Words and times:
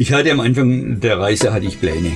Ich 0.00 0.12
hatte 0.12 0.30
am 0.30 0.38
Anfang 0.40 1.00
der 1.00 1.18
Reise 1.18 1.52
hatte 1.52 1.66
ich 1.66 1.80
Pläne. 1.80 2.12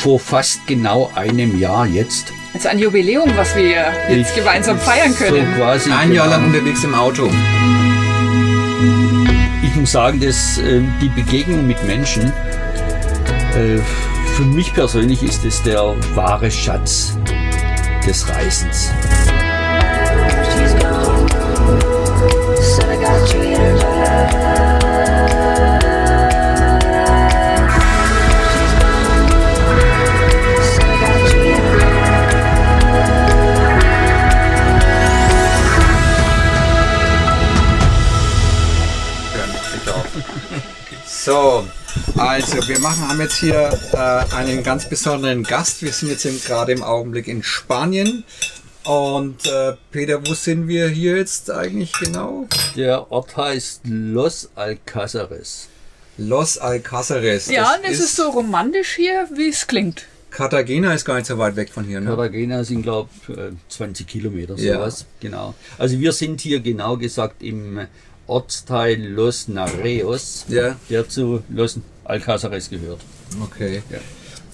Vor 0.00 0.18
fast 0.18 0.66
genau 0.66 1.10
einem 1.14 1.58
Jahr 1.60 1.86
jetzt. 1.86 2.32
Also 2.54 2.68
ein 2.68 2.78
Jubiläum, 2.78 3.30
was 3.36 3.54
wir 3.54 3.92
jetzt 4.08 4.30
Ich- 4.30 4.34
gemeinsam 4.34 4.78
feiern 4.78 5.14
können. 5.14 5.46
So 5.54 5.60
quasi 5.60 5.90
Ein 5.92 6.12
Jahr 6.12 6.26
genau. 6.26 6.36
lang 6.38 6.46
unterwegs 6.46 6.82
im 6.84 6.94
Auto. 6.94 7.30
Ich 9.62 9.76
muss 9.76 9.92
sagen, 9.92 10.20
dass 10.20 10.58
äh, 10.58 10.80
die 11.00 11.08
Begegnung 11.08 11.66
mit 11.66 11.82
Menschen, 11.86 12.24
äh, 13.54 13.78
für 14.34 14.42
mich 14.42 14.72
persönlich 14.74 15.22
ist 15.22 15.44
es 15.44 15.62
der 15.62 15.94
wahre 16.14 16.50
Schatz 16.50 17.16
des 18.06 18.28
Reisens. 18.28 18.90
So, 41.26 41.66
also 42.16 42.68
wir 42.68 42.78
machen, 42.78 43.08
haben 43.08 43.20
jetzt 43.20 43.38
hier 43.38 43.76
äh, 43.92 44.32
einen 44.32 44.62
ganz 44.62 44.88
besonderen 44.88 45.42
Gast. 45.42 45.82
Wir 45.82 45.90
sind 45.90 46.08
jetzt 46.08 46.24
im, 46.24 46.40
gerade 46.40 46.70
im 46.70 46.84
Augenblick 46.84 47.26
in 47.26 47.42
Spanien. 47.42 48.22
Und 48.84 49.44
äh, 49.44 49.72
Peter, 49.90 50.24
wo 50.24 50.34
sind 50.34 50.68
wir 50.68 50.86
hier 50.88 51.16
jetzt 51.16 51.50
eigentlich 51.50 51.92
genau? 51.94 52.46
Der 52.76 53.10
Ort 53.10 53.36
heißt 53.36 53.80
Los 53.86 54.50
Alcázares. 54.54 55.66
Los 56.16 56.60
Alcázares. 56.60 57.50
Ja, 57.50 57.74
und 57.74 57.80
es 57.82 57.98
ist 57.98 58.14
so 58.14 58.30
romantisch 58.30 58.94
hier, 58.94 59.28
wie 59.34 59.48
es 59.48 59.66
klingt. 59.66 60.06
Cartagena 60.30 60.92
ist 60.92 61.04
gar 61.04 61.16
nicht 61.16 61.26
so 61.26 61.38
weit 61.38 61.56
weg 61.56 61.70
von 61.70 61.84
hier, 61.84 61.98
ne? 61.98 62.06
Cartagena 62.06 62.62
sind, 62.62 62.82
glaube 62.82 63.08
ich, 63.26 63.34
20 63.74 64.06
Kilometer, 64.06 64.54
Ja. 64.58 64.74
sowas. 64.74 65.06
Genau. 65.18 65.54
Also 65.76 65.98
wir 65.98 66.12
sind 66.12 66.40
hier 66.40 66.60
genau 66.60 66.96
gesagt 66.96 67.42
im 67.42 67.80
Ortsteil 68.26 69.00
Los 69.06 69.48
Nareos, 69.48 70.44
Ja. 70.48 70.76
der 70.90 71.08
zu 71.08 71.42
Los 71.48 71.78
Alcázares 72.04 72.70
gehört. 72.70 73.00
Okay. 73.42 73.82
Ja. 73.90 73.98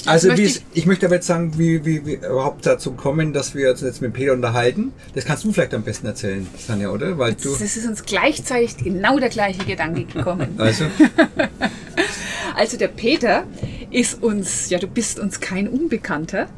Also 0.05 0.29
möchte 0.29 0.43
wie, 0.43 0.47
ich- 0.47 0.63
ich, 0.75 0.87
möchte 0.87 1.07
aber 1.07 1.15
jetzt 1.17 1.29
sagen, 1.29 1.57
wie, 1.59 1.85
wie, 1.85 2.05
wie 2.05 2.15
überhaupt 2.15 2.67
dazu 2.67 2.93
kommen, 2.93 3.33
dass 3.33 3.55
wir 3.55 3.71
uns 3.71 3.83
jetzt 3.83 4.03
mit 4.03 4.13
Peter 4.15 4.33
unterhalten. 4.33 4.93
Das 5.15 5.25
kannst 5.25 5.45
du 5.45 5.53
vielleicht 5.53 5.75
am 5.75 5.85
besten 5.85 6.07
erzählen, 6.09 6.45
Tanja, 6.67 6.89
oder? 6.91 7.19
Weil 7.19 7.35
du. 7.35 7.51
Das 7.53 7.61
ist 7.77 7.87
uns 7.87 8.03
gleichzeitig 8.05 8.77
genau 8.79 9.19
der 9.21 9.29
gleiche 9.29 9.65
Gedanke 9.65 10.05
gekommen. 10.05 10.49
Also, 10.59 10.87
Also 12.57 12.77
der 12.77 12.89
Peter 12.89 13.45
ist 13.91 14.23
uns, 14.23 14.69
ja 14.71 14.79
du 14.79 14.87
bist 14.87 15.19
uns 15.19 15.41
kein 15.41 15.69
Unbekannter, 15.69 16.49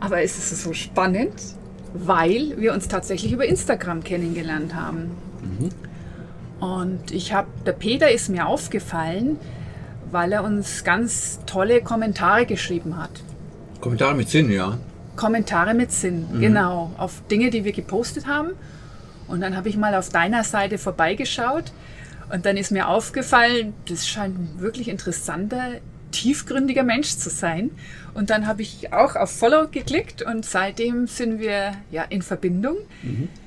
aber 0.00 0.22
es 0.22 0.36
ist 0.36 0.62
so 0.62 0.72
spannend, 0.72 1.32
weil 1.94 2.54
wir 2.58 2.74
uns 2.74 2.88
tatsächlich 2.88 3.32
über 3.32 3.46
Instagram 3.46 4.02
kennengelernt 4.04 4.74
haben. 4.74 5.12
Und 6.60 7.10
ich 7.10 7.32
habe, 7.32 7.48
der 7.66 7.72
Peter 7.72 8.10
ist 8.10 8.28
mir 8.28 8.46
aufgefallen, 8.46 9.38
weil 10.10 10.32
er 10.32 10.44
uns 10.44 10.84
ganz 10.84 11.40
tolle 11.46 11.82
Kommentare 11.82 12.46
geschrieben 12.46 12.96
hat. 12.96 13.10
Kommentare 13.80 14.14
mit 14.14 14.28
Sinn, 14.28 14.50
ja. 14.50 14.78
Kommentare 15.16 15.74
mit 15.74 15.92
Sinn, 15.92 16.26
genau, 16.40 16.90
auf 16.98 17.22
Dinge, 17.30 17.50
die 17.50 17.64
wir 17.64 17.72
gepostet 17.72 18.26
haben. 18.26 18.50
Und 19.28 19.40
dann 19.40 19.56
habe 19.56 19.68
ich 19.68 19.76
mal 19.76 19.94
auf 19.94 20.08
deiner 20.08 20.42
Seite 20.44 20.78
vorbeigeschaut 20.78 21.72
und 22.32 22.46
dann 22.46 22.56
ist 22.56 22.72
mir 22.72 22.88
aufgefallen, 22.88 23.74
das 23.88 24.08
scheint 24.08 24.38
ein 24.38 24.50
wirklich 24.58 24.88
interessanter, 24.88 25.80
tiefgründiger 26.14 26.82
Mensch 26.82 27.16
zu 27.16 27.28
sein. 27.28 27.70
Und 28.14 28.30
dann 28.30 28.46
habe 28.46 28.62
ich 28.62 28.92
auch 28.92 29.16
auf 29.16 29.30
Follow 29.36 29.68
geklickt 29.68 30.22
und 30.22 30.46
seitdem 30.46 31.06
sind 31.06 31.40
wir 31.40 31.74
ja 31.90 32.04
in 32.04 32.22
Verbindung, 32.22 32.76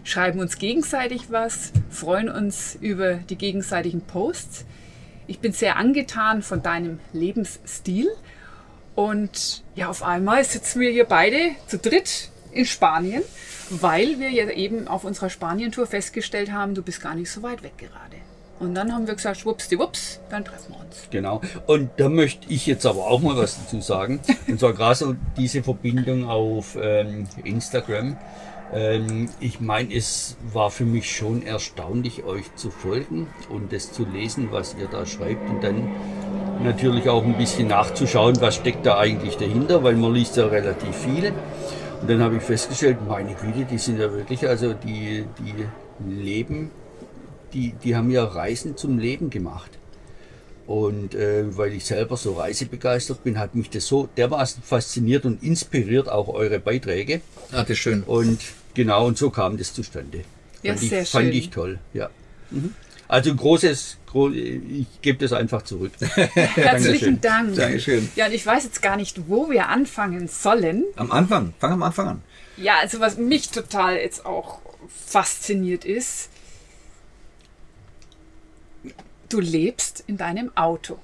schreiben 0.04 0.40
uns 0.40 0.58
gegenseitig 0.58 1.32
was, 1.32 1.72
freuen 1.90 2.30
uns 2.30 2.78
über 2.82 3.16
die 3.16 3.38
gegenseitigen 3.38 4.02
Posts. 4.02 4.66
Ich 5.26 5.40
bin 5.40 5.54
sehr 5.54 5.78
angetan 5.78 6.42
von 6.42 6.62
deinem 6.62 7.00
Lebensstil. 7.14 8.10
Und 8.96 9.64
ja, 9.76 9.90
auf 9.90 10.04
einmal 10.04 10.44
sitzen 10.44 10.80
wir 10.82 10.90
hier 10.90 11.06
beide 11.06 11.38
zu 11.68 11.78
dritt 11.78 12.30
in 12.52 12.66
Spanien, 12.66 13.24
weil 13.70 14.20
wir 14.20 14.30
ja 14.30 14.50
eben 14.50 14.88
auf 14.88 15.04
unserer 15.04 15.30
Spanien-Tour 15.30 15.86
festgestellt 15.86 16.52
haben, 16.52 16.74
du 16.74 16.82
bist 16.82 17.02
gar 17.02 17.16
nicht 17.16 17.32
so 17.32 17.44
weit 17.44 17.64
weg 17.64 17.78
gerade. 17.78 18.17
Und 18.60 18.74
dann 18.74 18.92
haben 18.92 19.06
wir 19.06 19.14
gesagt, 19.14 19.38
schwuppsdiwupps, 19.38 20.20
dann 20.30 20.44
treffen 20.44 20.74
wir 20.74 20.80
uns. 20.80 21.08
Genau. 21.12 21.42
Und 21.68 21.92
da 21.98 22.10
möchte 22.10 22.52
ich 22.52 22.66
jetzt 22.66 22.86
aber 22.86 23.06
auch 23.06 23.22
mal 23.22 23.38
was 23.38 23.60
dazu 23.60 23.82
sagen. 23.82 24.20
Und 24.48 24.60
zwar 24.60 24.74
gerade 24.74 24.96
so 24.96 25.16
diese 25.38 25.62
Verbindung 25.62 26.28
auf 26.28 26.78
ähm, 26.82 27.28
Instagram. 27.44 28.18
Ähm, 28.74 29.30
ich 29.40 29.60
meine, 29.60 29.94
es 29.94 30.38
war 30.52 30.72
für 30.72 30.86
mich 30.86 31.16
schon 31.16 31.46
erstaunlich, 31.46 32.24
euch 32.24 32.54
zu 32.56 32.70
folgen 32.70 33.28
und 33.50 33.72
das 33.72 33.94
zu 33.94 34.06
lesen, 34.06 34.50
was 34.52 34.76
ihr 34.78 34.88
da 34.88 35.06
schreibt 35.06 35.50
und 35.50 35.64
dann 35.64 35.88
natürlich 36.64 37.08
auch 37.08 37.24
ein 37.24 37.38
bisschen 37.38 37.68
nachzuschauen, 37.68 38.42
was 38.42 38.56
steckt 38.56 38.86
da 38.86 38.98
eigentlich 38.98 39.38
dahinter, 39.38 39.84
weil 39.84 39.96
man 39.96 40.14
liest 40.14 40.36
ja 40.36 40.48
relativ 40.48 40.96
viel. 40.96 41.32
Und 42.02 42.10
dann 42.10 42.22
habe 42.22 42.38
ich 42.38 42.44
festgestellt, 42.44 42.98
meine 43.08 43.36
Güte, 43.36 43.66
die 43.66 43.78
sind 43.78 44.00
ja 44.00 44.12
wirklich, 44.12 44.46
also 44.48 44.74
die, 44.74 45.26
die 45.40 45.66
leben, 46.10 46.72
die, 47.54 47.74
die 47.84 47.96
haben 47.96 48.12
ja 48.12 48.24
Reisen 48.24 48.78
zum 48.78 49.00
Leben 49.00 49.30
gemacht. 49.30 49.72
Und 50.66 51.16
äh, 51.16 51.58
weil 51.58 51.74
ich 51.74 51.86
selber 51.86 52.18
so 52.18 52.34
reisebegeistert 52.34 53.24
bin, 53.24 53.40
hat 53.40 53.56
mich 53.56 53.70
das 53.70 53.88
so 53.88 54.10
dermaßen 54.18 54.62
fasziniert 54.64 55.26
und 55.26 55.42
inspiriert, 55.42 56.10
auch 56.10 56.28
eure 56.28 56.60
Beiträge. 56.60 57.22
Ah, 57.52 57.62
das 57.62 57.72
ist 57.72 57.78
schön. 57.80 58.04
Und 58.04 58.42
genau, 58.74 59.08
und 59.08 59.18
so 59.18 59.30
kam 59.30 59.58
das 59.58 59.74
zustande. 59.74 60.26
Ja, 60.64 60.74
fand 60.74 60.84
ich, 60.84 60.90
sehr 60.90 61.06
Fand 61.06 61.26
schön. 61.26 61.34
ich 61.34 61.50
toll, 61.52 61.80
ja. 61.94 62.10
Mhm. 62.52 62.74
Also 63.08 63.30
ein 63.30 63.38
großes, 63.38 63.98
gro 64.06 64.30
ich 64.30 64.88
gebe 65.02 65.18
das 65.20 65.32
einfach 65.32 65.62
zurück. 65.62 65.94
Herzlichen 66.00 67.22
Dank. 67.22 67.56
Dankeschön. 67.56 68.10
Ja, 68.18 68.26
und 68.26 68.34
ich 68.34 68.46
weiß 68.46 68.66
jetzt 68.66 68.82
gar 68.82 68.98
nicht, 68.98 69.30
wo 69.30 69.50
wir 69.50 69.70
anfangen 69.70 70.28
sollen. 70.28 70.84
Am 70.98 71.12
Anfang, 71.14 71.54
fang 71.60 71.72
am 71.72 71.84
Anfang 71.84 72.08
an. 72.08 72.22
Ja, 72.58 72.80
also 72.82 73.00
was 73.00 73.18
mich 73.18 73.50
total 73.50 73.96
jetzt 73.96 74.26
auch 74.26 74.60
fasziniert 74.90 75.86
ist, 75.86 76.30
du 79.30 79.40
lebst 79.40 80.04
in 80.08 80.18
deinem 80.18 80.52
Auto. 80.56 81.00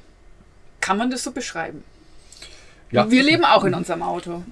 Kann 0.81 0.97
man 0.97 1.11
das 1.11 1.23
so 1.23 1.31
beschreiben? 1.31 1.83
Ja. 2.91 3.09
Wir 3.09 3.23
leben 3.23 3.43
auch 3.45 3.63
in 3.63 3.73
unserem 3.73 4.03
Auto. 4.03 4.43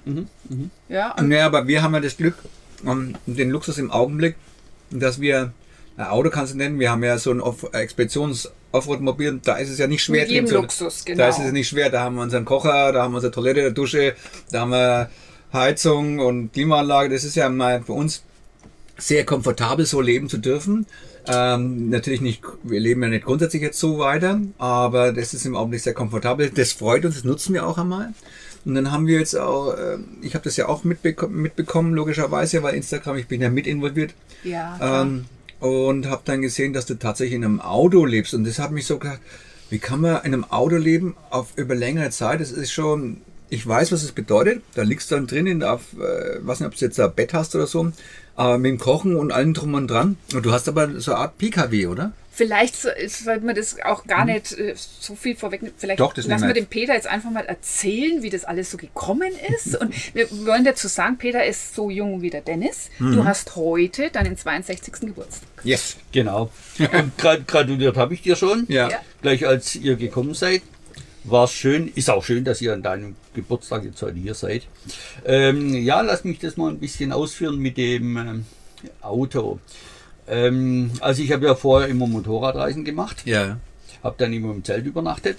Ja, 0.88 1.12
und 1.12 1.30
Ja, 1.30 1.46
aber 1.46 1.66
wir 1.68 1.82
haben 1.82 1.94
ja 1.94 2.00
das 2.00 2.16
Glück, 2.16 2.34
um, 2.84 3.14
den 3.26 3.50
Luxus 3.50 3.78
im 3.78 3.90
Augenblick, 3.90 4.36
dass 4.90 5.20
wir, 5.20 5.52
ein 5.96 6.06
Auto 6.06 6.30
kannst 6.30 6.54
du 6.54 6.58
nennen, 6.58 6.80
wir 6.80 6.90
haben 6.90 7.04
ja 7.04 7.18
so 7.18 7.30
ein 7.30 7.40
Expeditions- 7.40 8.48
Offroad-Mobil, 8.72 9.40
da 9.44 9.56
ist 9.56 9.68
es 9.68 9.78
ja 9.78 9.86
nicht 9.86 10.02
schwer. 10.02 10.22
Mit 10.22 10.30
jedem 10.30 10.50
Luxus, 10.50 11.04
Da 11.04 11.12
genau. 11.12 11.28
ist 11.28 11.38
es 11.38 11.52
nicht 11.52 11.68
schwer, 11.68 11.90
da 11.90 12.00
haben 12.00 12.16
wir 12.16 12.22
unseren 12.22 12.44
Kocher, 12.44 12.92
da 12.92 13.02
haben 13.02 13.12
wir 13.12 13.16
unsere 13.16 13.32
Toilette, 13.32 13.72
Dusche, 13.72 14.14
da 14.50 14.60
haben 14.60 14.70
wir 14.70 15.10
Heizung 15.52 16.18
und 16.18 16.52
Klimaanlage. 16.52 17.10
Das 17.10 17.24
ist 17.24 17.34
ja 17.36 17.48
mal 17.50 17.82
für 17.82 17.92
uns 17.92 18.22
sehr 18.96 19.26
komfortabel, 19.26 19.84
so 19.84 20.00
leben 20.00 20.28
zu 20.28 20.38
dürfen. 20.38 20.86
Ähm, 21.26 21.88
natürlich 21.90 22.20
nicht, 22.20 22.42
wir 22.62 22.80
leben 22.80 23.02
ja 23.02 23.08
nicht 23.08 23.24
grundsätzlich 23.24 23.62
jetzt 23.62 23.78
so 23.78 23.98
weiter, 23.98 24.40
aber 24.58 25.12
das 25.12 25.34
ist 25.34 25.46
im 25.46 25.56
Augenblick 25.56 25.80
sehr 25.80 25.94
komfortabel. 25.94 26.50
Das 26.50 26.72
freut 26.72 27.04
uns, 27.04 27.14
das 27.16 27.24
nutzen 27.24 27.54
wir 27.54 27.66
auch 27.66 27.78
einmal. 27.78 28.12
Und 28.64 28.74
dann 28.74 28.92
haben 28.92 29.06
wir 29.06 29.18
jetzt 29.18 29.36
auch, 29.36 29.76
ähm, 29.76 30.04
ich 30.22 30.34
habe 30.34 30.44
das 30.44 30.56
ja 30.56 30.68
auch 30.68 30.84
mitbeko 30.84 31.28
mitbekommen, 31.28 31.94
logischerweise, 31.94 32.62
weil 32.62 32.74
Instagram, 32.74 33.16
ich 33.16 33.26
bin 33.26 33.40
ja 33.40 33.50
mit 33.50 33.66
involviert. 33.66 34.14
ja. 34.44 35.02
Ähm, 35.02 35.26
und 35.60 36.06
habe 36.06 36.22
dann 36.24 36.42
gesehen, 36.42 36.72
dass 36.72 36.86
du 36.86 36.94
tatsächlich 36.94 37.36
in 37.36 37.44
einem 37.44 37.60
Auto 37.60 38.04
lebst. 38.04 38.34
Und 38.34 38.44
das 38.44 38.58
hat 38.58 38.72
mich 38.72 38.84
so 38.84 38.98
gedacht, 38.98 39.20
wie 39.70 39.78
kann 39.78 40.00
man 40.00 40.16
in 40.24 40.34
einem 40.34 40.44
Auto 40.44 40.74
leben 40.74 41.14
auf 41.30 41.52
über 41.54 41.76
längere 41.76 42.10
Zeit? 42.10 42.40
Das 42.40 42.50
ist 42.50 42.72
schon, 42.72 43.18
ich 43.48 43.64
weiß, 43.64 43.92
was 43.92 44.02
es 44.02 44.10
bedeutet. 44.10 44.62
Da 44.74 44.82
liegst 44.82 45.10
du 45.10 45.14
dann 45.14 45.28
drinnen, 45.28 45.62
auf, 45.62 45.92
äh, 45.92 46.44
weiß 46.44 46.58
nicht, 46.58 46.66
ob 46.66 46.74
du 46.74 46.84
jetzt 46.84 46.98
ein 46.98 47.14
Bett 47.14 47.32
hast 47.32 47.54
oder 47.54 47.68
so, 47.68 47.92
aber 48.36 48.58
mit 48.58 48.70
dem 48.70 48.78
Kochen 48.78 49.16
und 49.16 49.32
allem 49.32 49.54
drum 49.54 49.74
und 49.74 49.88
dran. 49.88 50.16
Und 50.34 50.44
du 50.46 50.52
hast 50.52 50.68
aber 50.68 51.00
so 51.00 51.12
eine 51.12 51.20
Art 51.20 51.38
PKW, 51.38 51.86
oder? 51.86 52.12
Vielleicht 52.34 52.74
so- 52.80 52.88
sollte 53.08 53.44
man 53.44 53.54
das 53.54 53.76
auch 53.84 54.04
gar 54.06 54.24
nicht 54.24 54.52
äh, 54.58 54.74
so 54.74 55.14
viel 55.14 55.36
vorwegnehmen. 55.36 55.74
Vielleicht 55.76 56.00
Doch, 56.00 56.14
das 56.14 56.26
lassen 56.26 56.46
wir 56.46 56.54
dem 56.54 56.64
Peter 56.64 56.94
jetzt 56.94 57.06
einfach 57.06 57.30
mal 57.30 57.44
erzählen, 57.44 58.22
wie 58.22 58.30
das 58.30 58.46
alles 58.46 58.70
so 58.70 58.78
gekommen 58.78 59.30
ist. 59.54 59.76
Und 59.80 59.92
wir 60.14 60.30
wollen 60.46 60.64
dazu 60.64 60.88
sagen, 60.88 61.18
Peter 61.18 61.44
ist 61.44 61.74
so 61.74 61.90
jung 61.90 62.22
wie 62.22 62.30
der 62.30 62.40
Dennis. 62.40 62.88
Du 62.98 63.24
hast 63.26 63.54
heute 63.54 64.10
deinen 64.10 64.38
62. 64.38 64.94
Geburtstag. 65.00 65.46
Yes. 65.62 65.96
Genau. 66.10 66.50
Und 66.78 67.12
gra- 67.20 67.44
gratuliert 67.46 67.98
habe 67.98 68.14
ich 68.14 68.22
dir 68.22 68.34
schon. 68.34 68.64
Ja. 68.68 68.88
Ja. 68.88 68.98
Gleich 69.20 69.46
als 69.46 69.76
ihr 69.76 69.96
gekommen 69.96 70.32
seid. 70.32 70.62
War 71.24 71.46
schön, 71.46 71.88
ist 71.94 72.10
auch 72.10 72.24
schön, 72.24 72.44
dass 72.44 72.60
ihr 72.60 72.72
an 72.72 72.82
deinem 72.82 73.14
Geburtstag 73.34 73.84
jetzt 73.84 74.02
heute 74.02 74.18
hier 74.18 74.34
seid. 74.34 74.62
Ähm, 75.24 75.72
ja, 75.74 76.00
lass 76.00 76.24
mich 76.24 76.40
das 76.40 76.56
mal 76.56 76.70
ein 76.70 76.78
bisschen 76.78 77.12
ausführen 77.12 77.58
mit 77.58 77.76
dem 77.76 78.16
ähm, 78.16 78.46
Auto. 79.00 79.60
Ähm, 80.26 80.90
also 81.00 81.22
ich 81.22 81.30
habe 81.30 81.46
ja 81.46 81.54
vorher 81.54 81.88
immer 81.88 82.06
Motorradreisen 82.06 82.84
gemacht 82.84 83.22
Ja. 83.24 83.58
habe 84.02 84.16
dann 84.18 84.32
immer 84.32 84.50
im 84.52 84.64
Zelt 84.64 84.84
übernachtet. 84.86 85.36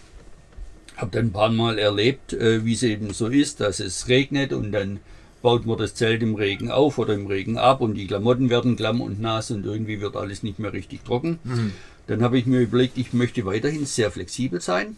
Habe 0.96 1.12
dann 1.12 1.28
ein 1.28 1.32
paar 1.32 1.50
Mal 1.50 1.78
erlebt, 1.80 2.32
äh, 2.34 2.64
wie 2.64 2.74
es 2.74 2.84
eben 2.84 3.14
so 3.14 3.28
ist, 3.28 3.60
dass 3.60 3.80
es 3.82 4.08
regnet 4.08 4.54
und 4.54 4.72
dann 4.72 5.00
baut 5.42 5.66
man 5.66 5.78
das 5.78 5.96
Zelt 5.96 6.22
im 6.24 6.36
Regen 6.36 6.72
auf 6.72 6.98
oder 6.98 7.14
im 7.14 7.28
Regen 7.28 7.58
ab 7.58 7.82
und 7.82 7.96
die 7.96 8.08
Klamotten 8.08 8.50
werden 8.50 8.78
klamm 8.78 9.02
und 9.02 9.20
nass 9.20 9.52
und 9.52 9.66
irgendwie 9.66 10.00
wird 10.00 10.16
alles 10.16 10.44
nicht 10.44 10.60
mehr 10.60 10.72
richtig 10.72 11.04
trocken. 11.04 11.40
Dann 12.08 12.22
habe 12.24 12.38
ich 12.38 12.46
mir 12.46 12.62
überlegt, 12.62 12.98
ich 12.98 13.12
möchte 13.12 13.46
weiterhin 13.46 13.86
sehr 13.86 14.12
flexibel 14.12 14.62
sein 14.62 14.96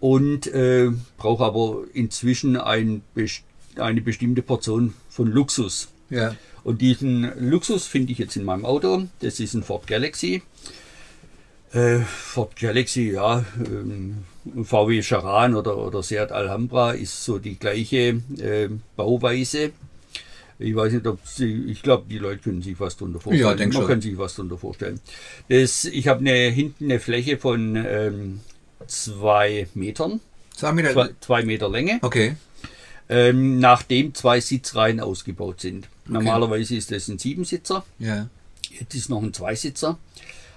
und 0.00 0.46
äh, 0.46 0.90
brauche 1.16 1.44
aber 1.44 1.84
inzwischen 1.92 2.56
ein, 2.56 3.02
eine 3.76 4.00
bestimmte 4.00 4.42
Portion 4.42 4.94
von 5.08 5.28
Luxus. 5.28 5.88
Ja. 6.10 6.36
Und 6.64 6.80
diesen 6.80 7.30
Luxus 7.38 7.86
finde 7.86 8.12
ich 8.12 8.18
jetzt 8.18 8.36
in 8.36 8.44
meinem 8.44 8.64
Auto. 8.64 9.06
Das 9.20 9.40
ist 9.40 9.54
ein 9.54 9.62
Ford 9.62 9.86
Galaxy. 9.86 10.42
Äh, 11.72 11.98
Ford 12.00 12.56
Galaxy, 12.56 13.12
ja, 13.12 13.44
ähm, 13.58 14.24
VW 14.62 15.02
Charan 15.02 15.54
oder, 15.54 15.76
oder 15.76 16.02
Seat 16.02 16.32
Alhambra 16.32 16.92
ist 16.92 17.24
so 17.24 17.38
die 17.38 17.58
gleiche 17.58 18.20
äh, 18.38 18.68
Bauweise. 18.96 19.72
Ich 20.58 20.74
weiß 20.74 20.92
nicht, 20.94 21.06
ob 21.06 21.18
Sie, 21.26 21.64
ich 21.66 21.82
glaube, 21.82 22.06
die 22.08 22.18
Leute 22.18 22.38
können 22.38 22.62
sich 22.62 22.80
was 22.80 22.96
darunter 22.96 23.20
vorstellen. 23.20 23.46
Ja, 23.46 23.54
denk 23.54 23.74
Man 23.74 23.82
schon. 23.82 23.90
kann 23.90 24.00
sich 24.00 24.16
was 24.16 24.36
darunter 24.36 24.56
vorstellen. 24.56 25.00
Das, 25.48 25.84
ich 25.84 26.08
habe 26.08 26.20
eine, 26.20 26.50
hinten 26.50 26.84
eine 26.84 26.98
Fläche 26.98 27.36
von 27.36 27.76
ähm, 27.76 28.40
zwei 28.88 29.66
Metern, 29.74 30.20
Sag 30.56 30.74
mir 30.74 30.90
zwei, 30.92 31.10
zwei 31.20 31.42
Meter 31.44 31.68
Länge 31.68 31.98
Okay. 32.02 32.36
ähm, 33.08 33.58
nachdem 33.58 34.14
zwei 34.14 34.40
Sitzreihen 34.40 35.00
ausgebaut 35.00 35.60
sind. 35.60 35.88
Normalerweise 36.06 36.76
ist 36.76 36.90
das 36.92 37.08
ein 37.08 37.18
Siebensitzer, 37.18 37.84
Ja. 37.98 38.28
jetzt 38.70 38.94
ist 38.94 39.08
noch 39.10 39.22
ein 39.22 39.32
Zweisitzer, 39.34 39.98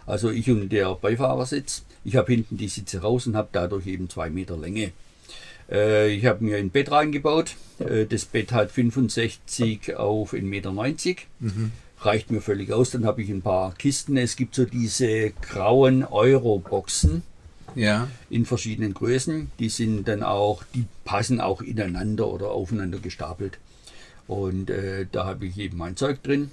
also 0.05 0.29
ich 0.29 0.49
und 0.49 0.69
der 0.69 0.93
Beifahrersitz. 0.95 1.83
Ich 2.05 2.15
habe 2.15 2.31
hinten 2.31 2.57
die 2.57 2.69
Sitze 2.69 3.01
raus 3.01 3.27
und 3.27 3.35
habe 3.35 3.49
dadurch 3.51 3.85
eben 3.87 4.09
zwei 4.09 4.29
Meter 4.29 4.57
Länge. 4.57 4.91
Äh, 5.69 6.13
ich 6.15 6.25
habe 6.25 6.43
mir 6.43 6.57
ein 6.57 6.69
Bett 6.69 6.91
reingebaut. 6.91 7.55
Äh, 7.79 8.05
das 8.05 8.25
Bett 8.25 8.51
hat 8.53 8.71
65 8.71 9.95
auf 9.97 10.33
1,90 10.33 10.41
Meter. 10.43 10.71
Reicht 12.01 12.31
mir 12.31 12.41
völlig 12.41 12.71
aus. 12.71 12.91
Dann 12.91 13.05
habe 13.05 13.21
ich 13.21 13.29
ein 13.29 13.41
paar 13.41 13.73
Kisten. 13.75 14.15
Es 14.17 14.37
gibt 14.37 14.55
so 14.55 14.63
diese 14.65 15.31
grauen 15.41 16.05
Euro-Boxen 16.05 17.23
Ja. 17.75 18.07
in 18.29 18.45
verschiedenen 18.45 18.93
Größen. 18.93 19.51
Die 19.59 19.69
sind 19.69 20.07
dann 20.07 20.23
auch, 20.23 20.63
die 20.75 20.85
passen 21.05 21.39
auch 21.41 21.61
ineinander 21.61 22.27
oder 22.27 22.51
aufeinander 22.51 22.99
gestapelt. 22.99 23.57
Und 24.27 24.69
äh, 24.69 25.05
da 25.11 25.25
habe 25.25 25.45
ich 25.47 25.57
eben 25.57 25.77
mein 25.77 25.95
Zeug 25.95 26.21
drin. 26.23 26.49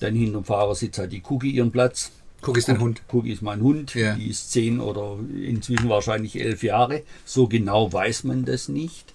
Dann 0.00 0.14
hinterm 0.14 0.44
Fahrersitz 0.44 0.98
hat 0.98 1.12
die 1.12 1.22
Cookie 1.28 1.50
ihren 1.50 1.70
Platz. 1.70 2.10
Guck, 2.40 2.58
ist 2.58 2.68
dein 2.68 2.80
Hund. 2.80 3.00
Cookie 3.12 3.32
ist 3.32 3.40
mein 3.42 3.62
Hund, 3.62 3.94
Ja. 3.94 4.14
die 4.16 4.28
ist 4.28 4.50
zehn 4.52 4.80
oder 4.80 5.16
inzwischen 5.42 5.88
wahrscheinlich 5.88 6.38
elf 6.38 6.62
Jahre. 6.62 7.02
So 7.24 7.46
genau 7.46 7.90
weiß 7.92 8.24
man 8.24 8.44
das 8.44 8.68
nicht. 8.68 9.13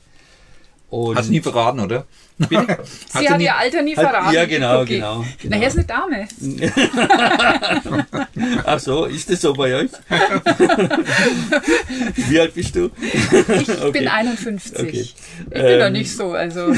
Und 0.90 1.18
Hast 1.18 1.28
du 1.28 1.34
nie 1.34 1.42
verraten, 1.42 1.80
oder? 1.82 2.06
Sie 2.40 3.30
hat 3.30 3.40
ihr 3.42 3.56
Alter 3.56 3.82
nie 3.84 3.96
Hat- 3.96 4.10
verraten. 4.10 4.34
ja, 4.34 4.46
genau, 4.46 4.82
Okay. 4.82 4.96
genau, 4.96 5.18
genau. 5.42 5.50
Na, 5.50 5.58
hier 5.58 5.68
ist 5.68 5.78
eine 5.78 5.86
Dame. 5.86 6.28
Ach 8.66 8.80
so, 8.80 9.06
ist 9.06 9.30
das 9.30 9.42
so 9.42 9.54
bei 9.54 9.76
euch? 9.76 9.92
Wie 12.16 12.40
alt 12.40 12.54
bist 12.56 12.76
du? 12.76 12.90
Ich 13.02 13.70
Okay. 13.70 13.92
bin 13.92 14.08
51. 14.08 14.80
Okay. 14.80 14.90
Ich 15.02 15.16
bin 15.50 15.62
Ähm. 15.66 15.80
doch 15.80 15.90
nicht 15.90 16.16
so, 16.16 16.32
also 16.34 16.74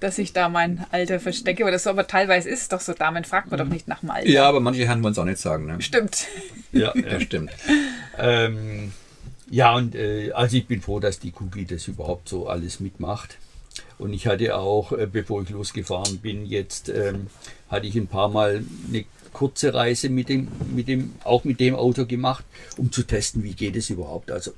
dass 0.00 0.18
ich 0.18 0.32
da 0.32 0.48
mein 0.48 0.84
Alter 0.90 1.20
verstecke 1.20 1.64
oder 1.64 1.78
so, 1.78 1.90
aber 1.90 2.06
teilweise 2.08 2.48
ist 2.50 2.62
es 2.62 2.68
doch 2.68 2.80
so, 2.80 2.92
Damen 2.92 3.24
fragt 3.24 3.50
man 3.50 3.58
doch 3.60 3.66
nicht 3.68 3.86
nach 3.88 4.00
dem 4.00 4.10
Alter. 4.10 4.28
Ja, 4.28 4.48
aber 4.48 4.60
manche 4.60 4.84
Herren 4.86 5.02
wollen 5.02 5.12
es 5.12 5.18
auch 5.18 5.24
nicht 5.24 5.38
sagen. 5.38 5.66
Ne? 5.66 5.76
Stimmt. 5.80 6.26
Ja, 6.72 6.92
Ja, 6.96 7.20
stimmt. 7.20 7.52
Ähm, 8.18 8.92
ja, 9.52 9.76
und 9.76 9.94
äh, 9.94 10.32
also 10.32 10.56
ich 10.56 10.66
bin 10.66 10.80
froh, 10.80 10.98
dass 10.98 11.18
die 11.18 11.32
Cookie 11.38 11.66
das 11.66 11.86
überhaupt 11.86 12.26
so 12.26 12.48
alles 12.48 12.80
mitmacht. 12.80 13.36
Und 13.98 14.14
ich 14.14 14.26
hatte 14.26 14.56
auch, 14.56 14.92
äh, 14.92 15.06
bevor 15.06 15.42
ich 15.42 15.50
losgefahren 15.50 16.20
bin, 16.20 16.46
jetzt 16.46 16.88
ähm, 16.88 17.26
hatte 17.68 17.86
ich 17.86 17.94
ein 17.96 18.06
paar 18.06 18.30
Mal 18.30 18.64
eine 18.88 19.04
kurze 19.34 19.74
Reise 19.74 20.08
mit 20.08 20.30
dem, 20.30 20.48
mit 20.74 20.88
dem, 20.88 21.12
auch 21.24 21.44
mit 21.44 21.60
dem 21.60 21.74
Auto 21.74 22.06
gemacht, 22.06 22.46
um 22.78 22.90
zu 22.90 23.02
testen, 23.02 23.42
wie 23.44 23.52
geht 23.52 23.76
es 23.76 23.90
überhaupt. 23.90 24.30
Also 24.30 24.52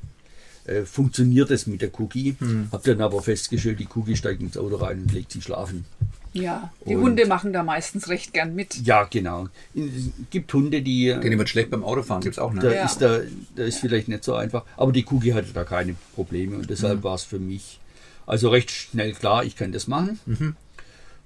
äh, 0.64 0.82
funktioniert 0.82 1.50
es 1.50 1.66
mit 1.66 1.82
der 1.82 1.90
Cookie? 1.98 2.36
Hab 2.70 2.84
dann 2.84 3.00
aber 3.00 3.20
festgestellt, 3.20 3.80
die 3.80 3.88
Cookie 3.96 4.14
steigt 4.14 4.42
ins 4.42 4.56
Auto 4.56 4.76
rein 4.76 5.02
und 5.02 5.12
legt 5.12 5.32
sich 5.32 5.42
schlafen. 5.42 5.86
Ja, 6.34 6.70
die 6.86 6.96
Und- 6.96 7.02
Hunde 7.02 7.26
machen 7.26 7.52
da 7.52 7.62
meistens 7.62 8.08
recht 8.08 8.34
gern 8.34 8.54
mit. 8.54 8.84
Ja, 8.84 9.04
genau. 9.04 9.46
Es 9.74 10.10
gibt 10.30 10.52
Hunde, 10.52 10.82
die 10.82 11.08
äh, 11.08 11.20
Denen 11.20 11.38
wird 11.38 11.48
schlecht 11.48 11.70
beim 11.70 11.84
Autofahren, 11.84 12.22
gibt's 12.22 12.38
auch, 12.40 12.52
da 12.54 12.60
ne? 12.62 12.74
Ja. 12.74 12.84
ist 12.84 12.98
da, 12.98 13.20
da 13.56 13.62
ist 13.64 13.78
vielleicht 13.78 14.08
nicht 14.08 14.24
so 14.24 14.34
einfach. 14.34 14.64
Aber 14.76 14.90
die 14.92 15.06
Cookie 15.10 15.32
hatte 15.32 15.52
da 15.54 15.64
keine 15.64 15.94
Probleme 16.14 16.56
und 16.56 16.68
deshalb 16.68 16.98
Mhm. 16.98 17.04
war 17.04 17.14
es 17.14 17.22
für 17.22 17.38
mich 17.38 17.78
also 18.26 18.48
recht 18.48 18.70
schnell 18.70 19.12
klar, 19.12 19.44
ich 19.44 19.54
kann 19.54 19.70
das 19.72 19.86
machen. 19.86 20.18
Mhm. 20.26 20.56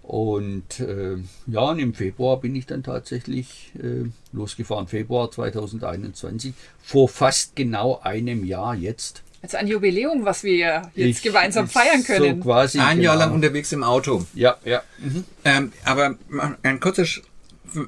Und 0.02 0.81
äh, 0.81 1.16
ja, 1.46 1.61
und 1.61 1.78
im 1.78 1.93
Februar 1.94 2.40
bin 2.40 2.54
ich 2.56 2.66
dann 2.66 2.82
tatsächlich 2.82 3.72
äh, 3.82 4.08
losgefahren. 4.32 4.88
Februar 4.88 5.31
2021, 5.31 6.54
vor 6.82 7.08
fast 7.08 7.54
genau 7.56 8.00
einem 8.02 8.44
Jahr 8.44 8.75
jetzt. 8.75 9.22
Also 9.40 9.56
ein 9.56 9.69
Jubiläum, 9.69 10.25
was 10.25 10.43
wir 10.43 10.90
jetzt 10.94 11.19
Ich- 11.19 11.23
gemeinsam 11.23 11.69
feiern 11.69 12.02
können. 12.05 12.37
So 12.38 12.43
quasi. 12.43 12.79
Ein 12.81 13.00
Jahr 13.00 13.14
genau. 13.17 13.26
lang 13.26 13.35
unterwegs 13.35 13.73
im 13.73 13.85
Auto. 13.85 14.26
Ja, 14.35 14.56
ja. 14.64 14.82
Mhm. 14.99 15.25
Ähm, 15.44 15.73
aber 15.85 16.17
ein 16.62 16.81
kurzes, 16.81 17.08
Sch- 17.08 17.23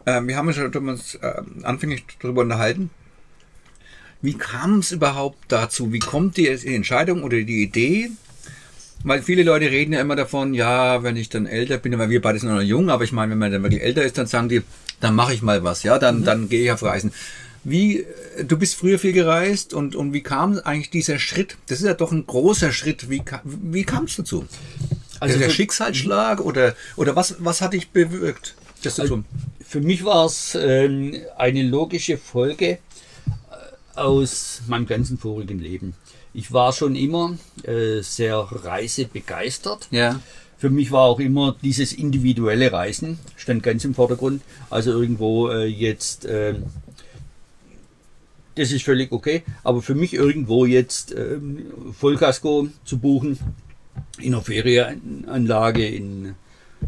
äh, 0.07 0.21
wir 0.27 0.37
haben 0.37 0.47
uns 0.47 0.57
schon 0.57 0.89
uns, 0.89 1.15
äh, 1.17 1.43
anfänglich 1.63 2.05
darüber 2.21 2.43
unterhalten. 2.43 2.91
Wie 4.23 4.35
kam 4.35 4.79
es 4.79 4.93
überhaupt 4.93 5.39
dazu? 5.49 5.93
Wie 5.93 5.99
kommt 5.99 6.37
die, 6.37 6.47
Entscheidung 6.49 7.23
oder 7.25 7.41
die 7.43 7.63
Idee? 7.63 8.11
Weil 9.03 9.23
viele 9.23 9.43
Leute 9.43 9.71
reden 9.71 9.95
ja 9.95 10.01
immer 10.03 10.15
davon, 10.15 10.53
ja, 10.53 11.03
wenn 11.03 11.17
ich 11.17 11.31
dann 11.31 11.47
älter 11.47 11.79
bin, 11.79 11.99
weil 11.99 12.11
wir 12.11 12.21
beide 12.21 12.39
sind 12.39 12.51
noch 12.55 12.61
jung, 12.61 12.91
aber 12.91 13.03
ich 13.03 13.13
meine, 13.13 13.33
wenn 13.33 13.39
man 13.39 13.51
dann 13.51 13.63
wirklich 13.63 13.83
älter 13.83 14.03
ist, 14.03 14.19
dann 14.19 14.27
sagen 14.27 14.51
die, 14.51 14.61
dann 15.01 15.15
mache 15.15 15.33
ich 15.33 15.41
mal 15.41 15.65
was, 15.65 15.83
ja, 15.85 15.99
dann, 15.99 16.23
dann 16.23 16.51
gehe 16.51 16.65
ich 16.65 16.71
auf 16.71 16.83
Reisen. 16.83 17.13
Wie, 17.65 18.01
äh, 18.01 18.45
du 18.45 18.57
bist 18.57 18.75
früher 18.75 18.99
viel 18.99 19.13
gereist 19.13 19.75
und, 19.75 19.95
und 19.95 20.13
wie 20.13 20.23
kam 20.23 20.59
eigentlich 20.59 20.91
dieser 20.91 21.19
Schritt? 21.19 21.57
Das 21.67 21.81
ist 21.81 21.87
ja 21.87 21.95
doch 21.95 22.13
ein 22.13 22.27
großer 22.27 22.73
Schritt. 22.73 23.11
Wie, 23.11 23.23
wie 23.45 23.85
kam 23.85 24.05
es 24.05 24.17
dazu? 24.17 24.47
Also 25.21 25.39
der 25.39 25.51
Schicksalsschlag 25.51 26.41
oder, 26.41 26.75
oder 26.97 27.15
was, 27.15 27.37
was 27.41 27.61
hat 27.61 27.75
dich 27.75 27.91
bewirkt, 27.91 28.55
das 28.83 28.95
zu 28.95 29.07
tun? 29.07 29.25
Für 29.67 29.81
mich 29.81 30.05
war 30.05 30.25
es 30.25 30.57
ähm, 30.59 31.15
eine 31.37 31.63
logische 31.63 32.17
Folge 32.17 32.67
äh, 32.67 32.79
aus 33.95 34.63
meinem 34.67 34.87
ganzen 34.87 35.19
vorigen 35.19 35.61
Leben. 35.61 35.95
Ich 36.33 36.53
war 36.53 36.73
schon 36.73 36.97
immer 36.97 37.37
äh, 37.65 38.01
sehr 38.01 38.39
reisebegeistert. 38.39 39.89
Ja. 39.91 40.21
Für 40.59 40.71
mich 40.71 40.91
war 40.91 41.03
auch 41.03 41.21
immer 41.21 41.57
dieses 41.63 41.93
individuelle 41.93 42.71
Reisen, 42.71 43.19
stand 43.37 43.63
ganz 43.63 43.85
im 43.85 43.95
Vordergrund. 43.95 44.43
Also 44.69 44.91
irgendwo 44.91 45.49
äh, 45.49 45.65
jetzt, 45.65 46.27
ähm, 46.29 46.65
das 48.55 48.73
ist 48.73 48.85
völlig 48.85 49.13
okay, 49.13 49.43
aber 49.63 49.83
für 49.83 49.95
mich 49.95 50.15
irgendwo 50.15 50.67
jetzt 50.67 51.15
ähm, 51.15 51.67
Vollkasko 51.99 52.69
zu 52.85 52.99
buchen, 52.99 53.39
in 54.19 54.35
einer 54.35 54.43
Ferienanlage, 54.43 55.87
in 55.87 56.35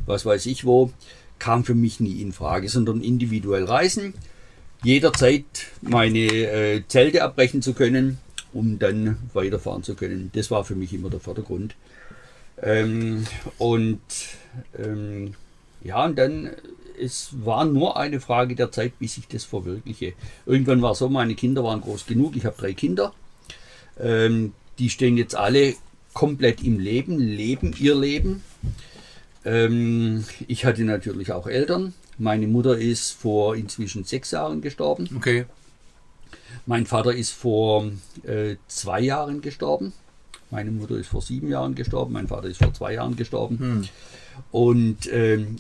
was 0.07 0.25
weiß 0.25 0.47
ich 0.47 0.65
wo, 0.65 0.91
kam 1.39 1.65
für 1.65 1.75
mich 1.75 2.01
nie 2.01 2.21
in 2.23 2.33
Frage, 2.33 2.69
sondern 2.69 3.01
individuell 3.01 3.65
reisen, 3.65 4.15
jederzeit 4.83 5.45
meine 5.81 6.19
äh, 6.19 6.83
Zelte 6.89 7.23
abbrechen 7.23 7.63
zu 7.63 7.75
können, 7.75 8.19
um 8.53 8.79
dann 8.79 9.17
weiterfahren 9.33 9.83
zu 9.83 9.95
können. 9.95 10.31
Das 10.35 10.51
war 10.51 10.65
für 10.65 10.75
mich 10.75 10.93
immer 10.93 11.11
der 11.11 11.21
Vordergrund. 11.21 11.75
Ähm, 12.61 13.27
und 13.59 14.01
ähm, 14.79 15.35
ja, 15.83 16.05
und 16.05 16.17
dann, 16.17 16.51
es 17.03 17.31
war 17.45 17.65
nur 17.65 17.97
eine 17.97 18.21
Frage 18.21 18.55
der 18.55 18.71
Zeit, 18.71 18.99
bis 18.99 19.19
ich 19.19 19.29
das 19.29 19.45
verwirkliche. 19.45 20.15
Irgendwann 20.47 20.83
war 20.83 20.93
es 20.93 20.99
so, 20.99 21.09
meine 21.09 21.35
Kinder 21.35 21.65
waren 21.65 21.81
groß 21.81 22.07
genug, 22.07 22.37
ich 22.37 22.45
habe 22.45 22.57
drei 22.57 22.73
Kinder. 22.73 23.13
Ähm, 24.01 24.53
die 24.79 24.89
stehen 24.89 25.17
jetzt 25.17 25.35
alle 25.35 25.75
komplett 26.15 26.63
im 26.63 26.79
Leben, 26.79 27.19
leben 27.19 27.75
ihr 27.79 27.95
Leben. 27.95 28.43
Ähm, 29.45 30.25
ich 30.47 30.65
hatte 30.65 30.85
natürlich 30.85 31.33
auch 31.33 31.47
Eltern. 31.47 31.95
Meine 32.19 32.47
Mutter 32.47 32.79
ist 32.79 33.13
vor 33.13 33.57
inzwischen 33.57 34.05
sechs 34.05 34.31
Jahren 34.31 34.61
gestorben. 34.61 35.09
Okay. 35.17 35.47
Mein 36.67 36.87
Vater 36.87 37.15
ist 37.15 37.33
vor 37.33 37.91
äh, 38.25 38.57
zwei 38.69 39.01
Jahren 39.01 39.41
gestorben. 39.41 39.93
Meine 40.51 40.71
Mutter 40.71 40.97
ist 40.97 41.09
vor 41.09 41.23
sieben 41.23 41.49
Jahren 41.49 41.75
gestorben. 41.75 42.13
Mein 42.13 42.29
Vater 42.29 42.49
ist 42.49 42.59
vor 42.59 42.75
zwei 42.75 42.95
Jahren 42.95 43.17
gestorben. 43.17 43.89
Und 44.51 45.11
ähm, 45.11 45.57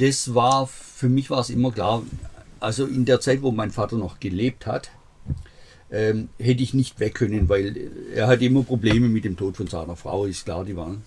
das 0.00 0.34
war, 0.34 0.66
für 0.66 1.08
mich 1.08 1.28
war 1.30 1.40
es 1.40 1.50
immer 1.50 1.72
klar, 1.72 2.02
also 2.58 2.86
in 2.86 3.04
der 3.04 3.20
Zeit, 3.20 3.42
wo 3.42 3.52
mein 3.52 3.70
Vater 3.70 3.96
noch 3.96 4.18
gelebt 4.18 4.66
hat, 4.66 4.90
ähm, 5.90 6.28
hätte 6.38 6.62
ich 6.62 6.72
nicht 6.72 7.00
weg 7.00 7.14
können, 7.14 7.48
weil 7.48 7.90
er 8.14 8.28
hatte 8.28 8.44
immer 8.44 8.62
Probleme 8.62 9.08
mit 9.08 9.24
dem 9.24 9.36
Tod 9.36 9.56
von 9.56 9.66
seiner 9.66 9.96
Frau, 9.96 10.24
ist 10.24 10.44
klar, 10.44 10.64
die 10.64 10.76
waren 10.76 11.02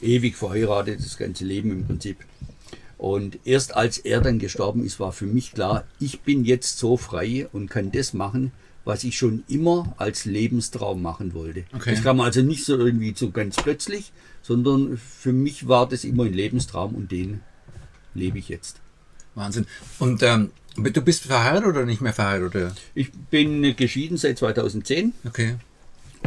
ewig 0.00 0.36
verheiratet, 0.36 1.00
das 1.00 1.18
ganze 1.18 1.44
Leben 1.44 1.70
im 1.70 1.86
Prinzip. 1.86 2.18
Und 2.96 3.38
erst 3.44 3.74
als 3.74 3.98
er 3.98 4.20
dann 4.20 4.38
gestorben 4.38 4.84
ist, 4.84 5.00
war 5.00 5.12
für 5.12 5.26
mich 5.26 5.52
klar, 5.52 5.84
ich 5.98 6.20
bin 6.20 6.44
jetzt 6.44 6.78
so 6.78 6.96
frei 6.96 7.48
und 7.52 7.68
kann 7.68 7.90
das 7.90 8.14
machen, 8.14 8.52
was 8.84 9.04
ich 9.04 9.18
schon 9.18 9.44
immer 9.48 9.94
als 9.98 10.24
Lebenstraum 10.24 11.02
machen 11.02 11.34
wollte. 11.34 11.64
Okay. 11.74 11.90
Das 11.90 12.02
kam 12.02 12.20
also 12.20 12.42
nicht 12.42 12.64
so 12.64 12.78
irgendwie 12.78 13.12
so 13.14 13.30
ganz 13.30 13.56
plötzlich, 13.56 14.12
sondern 14.42 14.96
für 14.96 15.32
mich 15.32 15.68
war 15.68 15.88
das 15.88 16.04
immer 16.04 16.24
ein 16.24 16.32
Lebenstraum 16.32 16.94
und 16.94 17.10
den 17.12 17.40
lebe 18.14 18.38
ich 18.38 18.48
jetzt. 18.48 18.76
Wahnsinn. 19.34 19.66
Und 19.98 20.22
ähm, 20.22 20.50
du 20.76 21.00
bist 21.02 21.22
verheiratet 21.24 21.68
oder 21.68 21.84
nicht 21.86 22.00
mehr 22.00 22.12
verheiratet? 22.12 22.54
Oder? 22.62 22.74
Ich 22.94 23.10
bin 23.12 23.74
geschieden 23.76 24.16
seit 24.16 24.38
2010 24.38 25.12
Okay. 25.26 25.56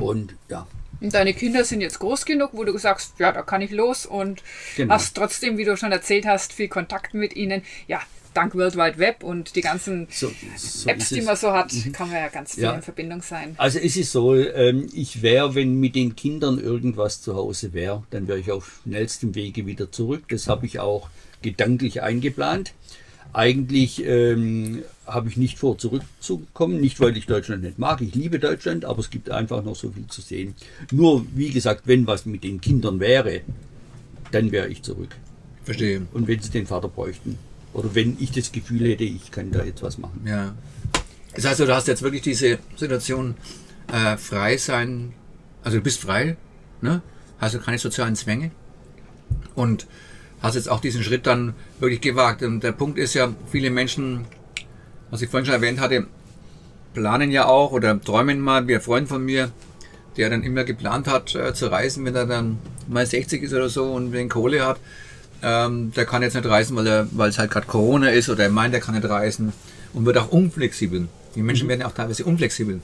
und 0.02 0.34
ja, 0.50 0.68
Und 1.02 1.14
deine 1.14 1.34
Kinder 1.34 1.64
sind 1.66 1.82
jetzt 1.82 2.00
groß 2.00 2.26
genug, 2.26 2.52
wo 2.54 2.64
du 2.64 2.76
sagst, 2.78 3.14
ja, 3.20 3.32
da 3.32 3.42
kann 3.44 3.62
ich 3.62 3.72
los 3.72 4.06
und 4.06 4.42
Genau. 4.76 4.94
hast 4.94 5.16
trotzdem, 5.16 5.58
wie 5.58 5.66
du 5.66 5.78
schon 5.78 5.92
erzählt 5.92 6.26
hast, 6.26 6.54
viel 6.54 6.68
Kontakt 6.68 7.14
mit 7.14 7.36
ihnen. 7.36 7.62
Ja, 7.88 8.02
dank 8.34 8.54
World 8.56 8.76
Wide 8.76 8.98
Web 8.98 9.24
und 9.24 9.56
die 9.56 9.62
ganzen 9.62 10.08
so, 10.10 10.32
so 10.58 10.90
Apps, 10.90 11.10
die 11.10 11.22
man 11.22 11.36
so 11.38 11.54
hat, 11.54 11.72
kann 11.94 12.10
man 12.10 12.18
ja 12.22 12.28
ganz 12.30 12.56
viel 12.56 12.64
Ja. 12.64 12.74
in 12.74 12.82
Verbindung 12.82 13.22
sein. 13.22 13.54
Also 13.58 13.78
es 13.80 13.96
ist 13.96 14.12
so, 14.12 14.36
ähm, 14.36 14.88
ich 14.94 15.22
wäre, 15.22 15.54
wenn 15.56 15.80
mit 15.80 15.96
den 15.96 16.16
Kindern 16.16 16.60
irgendwas 16.60 17.22
zu 17.22 17.36
Hause 17.36 17.72
wäre, 17.74 18.04
dann 18.10 18.28
wäre 18.28 18.40
ich 18.40 18.52
auf 18.52 18.80
schnellstem 18.84 19.36
Wege 19.36 19.66
wieder 19.68 19.92
zurück. 19.92 20.24
Das 20.30 20.48
habe 20.48 20.66
ich 20.66 20.80
auch 20.80 21.10
gedanklich 21.46 22.02
eingeplant. 22.02 22.74
Eigentlich 23.32 24.04
ähm, 24.06 24.84
habe 25.06 25.30
ich 25.30 25.38
nicht 25.38 25.60
vor, 25.60 25.78
zurückzukommen, 25.78 26.80
nicht 26.80 27.00
weil 27.00 27.16
ich 27.18 27.26
Deutschland 27.26 27.64
nicht 27.64 27.80
mag. 27.80 28.02
Ich 28.02 28.16
liebe 28.16 28.40
Deutschland, 28.40 28.86
aber 28.86 29.00
es 29.00 29.10
gibt 29.10 29.30
einfach 29.30 29.64
noch 29.64 29.76
so 29.76 29.92
viel 29.92 30.08
zu 30.08 30.22
sehen. 30.22 30.56
Nur, 30.92 31.26
wie 31.36 31.52
gesagt, 31.52 31.84
wenn 31.86 32.08
was 32.08 32.26
mit 32.26 32.44
den 32.44 32.62
Kindern 32.62 33.00
wäre, 33.00 33.42
dann 34.32 34.52
wäre 34.52 34.68
ich 34.68 34.84
zurück. 34.84 35.10
Verstehe. 35.64 36.02
Und 36.14 36.28
wenn 36.28 36.40
sie 36.40 36.50
den 36.50 36.66
Vater 36.66 36.88
bräuchten. 36.88 37.38
Oder 37.74 37.94
wenn 37.94 38.18
ich 38.20 38.32
das 38.32 38.52
Gefühl 38.52 38.88
hätte, 38.90 39.04
ich 39.04 39.32
kann 39.32 39.52
da 39.52 39.64
jetzt 39.64 39.84
was 39.84 39.98
machen. 39.98 40.22
Ja. 40.26 40.56
Das 41.36 41.46
heißt, 41.46 41.60
du 41.60 41.76
hast 41.76 41.88
jetzt 41.88 42.02
wirklich 42.02 42.22
diese 42.22 42.58
Situation 42.78 43.36
äh, 43.92 44.16
frei 44.16 44.58
sein, 44.58 45.14
also 45.62 45.78
du 45.78 45.84
bist 45.84 46.00
frei, 46.00 46.38
ne? 46.82 47.02
hast 47.40 47.56
du 47.56 47.60
keine 47.60 47.78
sozialen 47.78 48.16
Zwänge 48.16 48.52
und 49.56 49.88
hast 50.46 50.56
jetzt 50.56 50.70
auch 50.70 50.80
diesen 50.80 51.04
Schritt 51.04 51.28
dann 51.28 51.54
wirklich 51.80 52.02
gewagt. 52.02 52.44
Und 52.44 52.62
der 52.62 52.72
Punkt 52.72 52.98
ist 52.98 53.14
ja, 53.14 53.34
viele 53.52 53.70
Menschen, 53.72 54.26
was 55.10 55.22
ich 55.22 55.30
vorhin 55.30 55.46
schon 55.46 55.56
erwähnt 55.56 55.80
hatte, 55.80 56.06
planen 56.94 57.32
ja 57.32 57.46
auch 57.48 57.72
oder 57.72 58.00
träumen 58.00 58.40
mal, 58.40 58.68
wie 58.68 58.76
ein 58.76 58.82
Freund 58.82 59.10
von 59.10 59.26
mir, 59.26 59.52
der 60.18 60.30
dann 60.30 60.44
immer 60.44 60.64
geplant 60.64 61.08
hat 61.08 61.36
äh, 61.36 61.54
zu 61.54 61.68
reisen, 61.68 62.06
wenn 62.06 62.16
er 62.16 62.26
dann 62.26 62.60
mal 62.88 63.06
60 63.06 63.44
ist 63.44 63.54
oder 63.54 63.70
so 63.70 63.92
und 63.92 64.14
wenn 64.14 64.30
Kohle 64.30 64.66
hat, 64.66 64.80
ähm, 65.44 65.92
der 65.94 66.06
kann 66.06 66.22
jetzt 66.22 66.36
nicht 66.36 66.48
reisen, 66.48 66.78
weil 66.78 66.88
er, 66.88 67.08
weil 67.12 67.30
es 67.30 67.38
halt 67.38 67.52
gerade 67.52 67.68
Corona 67.68 68.10
ist 68.10 68.30
oder 68.30 68.44
er 68.44 68.50
meint, 68.50 68.74
er 68.74 68.80
kann 68.80 68.96
nicht 68.96 69.10
reisen 69.10 69.52
und 69.94 70.06
wird 70.06 70.18
auch 70.18 70.30
unflexibel. 70.30 71.08
Die 71.36 71.42
Menschen 71.42 71.68
werden 71.68 71.82
ja 71.82 71.88
auch 71.88 71.94
teilweise 71.94 72.24
unflexibel. 72.24 72.80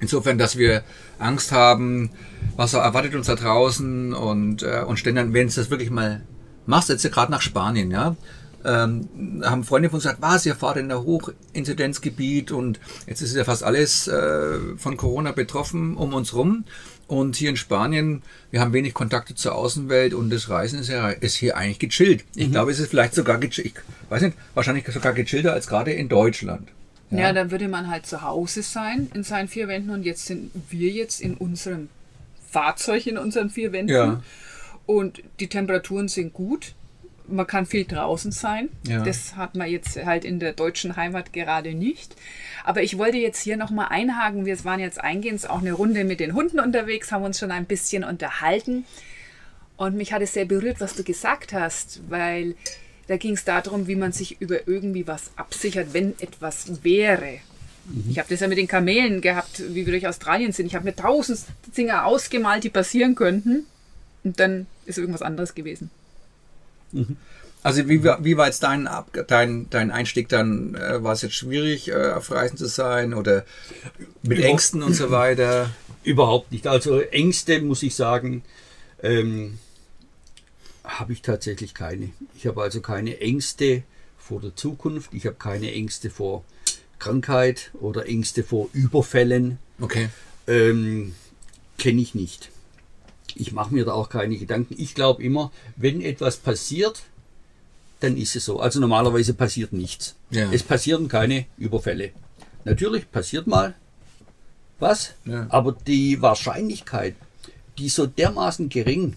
Insofern, 0.00 0.38
dass 0.38 0.58
wir 0.58 0.82
Angst 1.18 1.52
haben, 1.52 2.10
was 2.56 2.74
erwartet 2.74 3.14
uns 3.14 3.28
da 3.28 3.34
draußen 3.36 4.12
und, 4.12 4.62
äh, 4.62 4.82
und 4.86 4.98
stellen 4.98 5.16
dann, 5.16 5.32
wenn 5.32 5.46
es 5.46 5.54
das 5.54 5.70
wirklich 5.70 5.90
mal 5.90 6.22
machst, 6.66 6.88
jetzt 6.88 7.04
ja 7.04 7.10
gerade 7.10 7.32
nach 7.32 7.42
Spanien, 7.42 7.90
ja, 7.90 8.16
ähm, 8.64 9.42
haben 9.44 9.64
Freunde 9.64 9.88
von 9.88 9.96
uns 9.96 10.04
gesagt, 10.04 10.22
was, 10.22 10.44
ihr 10.44 10.56
fahrt 10.56 10.76
in 10.76 10.90
ein 10.90 10.98
Hochinzidenzgebiet 10.98 12.50
und 12.50 12.80
jetzt 13.06 13.22
ist 13.22 13.34
ja 13.34 13.44
fast 13.44 13.62
alles 13.62 14.08
äh, 14.08 14.58
von 14.76 14.96
Corona 14.96 15.32
betroffen 15.32 15.96
um 15.96 16.14
uns 16.14 16.34
rum. 16.34 16.64
Und 17.08 17.36
hier 17.36 17.50
in 17.50 17.56
Spanien, 17.56 18.22
wir 18.50 18.60
haben 18.60 18.72
wenig 18.72 18.92
Kontakte 18.92 19.36
zur 19.36 19.54
Außenwelt 19.54 20.12
und 20.12 20.28
das 20.30 20.48
Reisen 20.48 20.80
ist, 20.80 20.88
ja, 20.88 21.08
ist 21.10 21.36
hier 21.36 21.56
eigentlich 21.56 21.78
gechillt. 21.78 22.24
Ich 22.34 22.50
glaube, 22.50 22.72
es 22.72 22.80
ist 22.80 22.90
vielleicht 22.90 23.14
sogar 23.14 23.38
gechillt, 23.38 23.68
ich 23.68 23.74
weiß 24.10 24.22
nicht, 24.22 24.36
wahrscheinlich 24.54 24.84
sogar 24.88 25.12
gechillter 25.12 25.52
als 25.52 25.68
gerade 25.68 25.92
in 25.92 26.08
Deutschland. 26.08 26.68
Ja. 27.12 27.32
dann 27.32 27.52
würde 27.52 27.68
man 27.68 27.88
halt 27.88 28.04
zu 28.04 28.22
Hause 28.22 28.62
sein 28.62 29.08
in 29.14 29.22
seinen 29.22 29.46
vier 29.46 29.68
Wänden 29.68 29.90
und 29.90 30.02
jetzt 30.02 30.26
sind 30.26 30.50
wir 30.70 30.90
jetzt 30.90 31.20
in 31.20 31.34
unserem 31.34 31.88
Fahrzeug 32.50 33.06
in 33.06 33.16
unseren 33.18 33.50
vier 33.50 33.70
Wänden 33.70 33.94
Ja. 33.94 34.22
Und 34.86 35.22
die 35.40 35.48
Temperaturen 35.48 36.08
sind 36.08 36.32
gut. 36.32 36.74
Man 37.28 37.46
kann 37.46 37.66
viel 37.66 37.84
draußen 37.84 38.30
sein. 38.30 38.68
Ja. 38.86 39.02
Das 39.02 39.34
hat 39.34 39.56
man 39.56 39.68
jetzt 39.68 39.96
halt 40.04 40.24
in 40.24 40.38
der 40.38 40.52
deutschen 40.52 40.94
Heimat 40.94 41.32
gerade 41.32 41.74
nicht. 41.74 42.14
Aber 42.64 42.82
ich 42.82 42.98
wollte 42.98 43.16
jetzt 43.16 43.42
hier 43.42 43.56
nochmal 43.56 43.88
einhaken. 43.90 44.46
Wir 44.46 44.64
waren 44.64 44.78
jetzt 44.78 45.00
eingehend 45.00 45.50
auch 45.50 45.60
eine 45.60 45.72
Runde 45.72 46.04
mit 46.04 46.20
den 46.20 46.34
Hunden 46.34 46.60
unterwegs, 46.60 47.10
haben 47.10 47.24
uns 47.24 47.40
schon 47.40 47.50
ein 47.50 47.64
bisschen 47.64 48.04
unterhalten. 48.04 48.84
Und 49.76 49.96
mich 49.96 50.12
hat 50.12 50.22
es 50.22 50.34
sehr 50.34 50.44
berührt, 50.44 50.80
was 50.80 50.94
du 50.94 51.02
gesagt 51.02 51.52
hast, 51.52 52.00
weil 52.08 52.54
da 53.08 53.16
ging 53.16 53.34
es 53.34 53.44
darum, 53.44 53.88
wie 53.88 53.96
man 53.96 54.12
sich 54.12 54.40
über 54.40 54.66
irgendwie 54.68 55.06
was 55.06 55.30
absichert, 55.36 55.92
wenn 55.92 56.18
etwas 56.20 56.84
wäre. 56.84 57.40
Ich 58.08 58.18
habe 58.18 58.28
das 58.28 58.40
ja 58.40 58.48
mit 58.48 58.58
den 58.58 58.66
Kamelen 58.66 59.20
gehabt, 59.20 59.62
wie 59.68 59.86
wir 59.86 59.92
durch 59.92 60.08
Australien 60.08 60.52
sind. 60.52 60.66
Ich 60.66 60.74
habe 60.74 60.84
mir 60.84 60.96
tausend 60.96 61.40
Dinge 61.76 62.04
ausgemalt, 62.04 62.64
die 62.64 62.70
passieren 62.70 63.14
könnten. 63.14 63.66
Und 64.26 64.40
dann 64.40 64.66
ist 64.86 64.98
irgendwas 64.98 65.22
anderes 65.22 65.54
gewesen. 65.54 65.88
Also 67.62 67.88
wie, 67.88 68.02
war- 68.02 68.24
wie 68.24 68.36
war 68.36 68.46
jetzt 68.46 68.64
dein, 68.64 68.88
Ab- 68.88 69.16
dein, 69.28 69.70
dein 69.70 69.92
Einstieg 69.92 70.28
dann? 70.28 70.74
Äh, 70.74 71.04
war 71.04 71.12
es 71.12 71.22
jetzt 71.22 71.36
schwierig, 71.36 71.88
äh, 71.88 72.10
auf 72.10 72.32
Reisen 72.32 72.56
zu 72.56 72.66
sein 72.66 73.14
oder 73.14 73.44
mit 74.24 74.38
Über- 74.38 74.48
Ängsten 74.48 74.82
und 74.82 74.94
so 74.94 75.10
weiter? 75.12 75.70
Überhaupt 76.02 76.50
nicht. 76.50 76.66
Also 76.66 77.00
Ängste, 77.00 77.60
muss 77.60 77.84
ich 77.84 77.94
sagen, 77.94 78.42
ähm, 79.00 79.58
habe 80.82 81.12
ich 81.12 81.22
tatsächlich 81.22 81.72
keine. 81.72 82.10
Ich 82.36 82.48
habe 82.48 82.62
also 82.62 82.80
keine 82.80 83.20
Ängste 83.20 83.84
vor 84.18 84.40
der 84.40 84.56
Zukunft. 84.56 85.14
Ich 85.14 85.24
habe 85.26 85.36
keine 85.36 85.70
Ängste 85.72 86.10
vor 86.10 86.42
Krankheit 86.98 87.70
oder 87.74 88.06
Ängste 88.08 88.42
vor 88.42 88.70
Überfällen. 88.72 89.58
Okay. 89.80 90.08
Ähm, 90.48 91.14
Kenne 91.78 92.00
ich 92.02 92.14
nicht. 92.16 92.50
Ich 93.38 93.52
mache 93.52 93.72
mir 93.74 93.84
da 93.84 93.92
auch 93.92 94.08
keine 94.08 94.36
Gedanken. 94.36 94.74
Ich 94.78 94.94
glaube 94.94 95.22
immer, 95.22 95.50
wenn 95.76 96.00
etwas 96.00 96.36
passiert, 96.36 97.02
dann 98.00 98.16
ist 98.16 98.36
es 98.36 98.44
so. 98.44 98.60
Also 98.60 98.80
normalerweise 98.80 99.34
passiert 99.34 99.72
nichts. 99.72 100.14
Ja. 100.30 100.50
Es 100.52 100.62
passieren 100.62 101.08
keine 101.08 101.46
Überfälle. 101.58 102.10
Natürlich 102.64 103.10
passiert 103.10 103.46
mal 103.46 103.74
was, 104.78 105.14
Ja. 105.24 105.46
aber 105.48 105.72
die 105.86 106.20
Wahrscheinlichkeit, 106.20 107.14
die 107.78 107.86
ist 107.86 107.94
so 107.96 108.06
dermaßen 108.06 108.68
gering. 108.68 109.16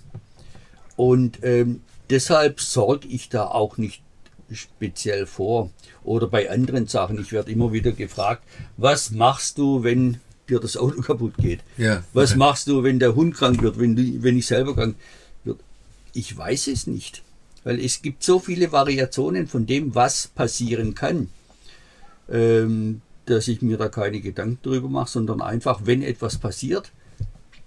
Und 0.95 1.39
ähm, 1.43 1.81
deshalb 2.09 2.61
sorge 2.61 3.07
ich 3.07 3.29
da 3.29 3.47
auch 3.47 3.77
nicht 3.77 4.01
speziell 4.51 5.25
vor. 5.25 5.69
Oder 6.03 6.27
bei 6.27 6.49
anderen 6.49 6.87
Sachen. 6.87 7.19
Ich 7.19 7.31
werde 7.31 7.51
immer 7.51 7.71
wieder 7.73 7.91
gefragt, 7.91 8.43
was 8.77 9.11
machst 9.11 9.57
du, 9.57 9.83
wenn 9.83 10.19
dir 10.49 10.59
das 10.59 10.77
Auto 10.77 11.01
kaputt 11.01 11.33
geht? 11.37 11.59
Ja, 11.77 12.03
Was 12.13 12.31
okay. 12.31 12.39
machst 12.39 12.67
du, 12.67 12.83
wenn 12.83 12.99
der 12.99 13.15
Hund 13.15 13.35
krank 13.35 13.61
wird, 13.61 13.79
wenn, 13.79 13.95
du, 13.95 14.23
wenn 14.23 14.37
ich 14.37 14.47
selber 14.47 14.75
krank 14.75 14.95
wird? 15.43 15.59
Ich 16.13 16.35
weiß 16.35 16.67
es 16.67 16.87
nicht. 16.87 17.23
Weil 17.63 17.79
es 17.83 18.01
gibt 18.01 18.23
so 18.23 18.39
viele 18.39 18.71
Variationen 18.71 19.47
von 19.47 19.65
dem, 19.65 19.93
was 19.93 20.27
passieren 20.27 20.95
kann, 20.95 21.27
ähm, 22.29 23.01
dass 23.25 23.47
ich 23.47 23.61
mir 23.61 23.77
da 23.77 23.89
keine 23.89 24.21
Gedanken 24.21 24.59
drüber 24.63 24.87
mache, 24.89 25.09
sondern 25.11 25.41
einfach, 25.41 25.81
wenn 25.83 26.01
etwas 26.01 26.37
passiert, 26.37 26.91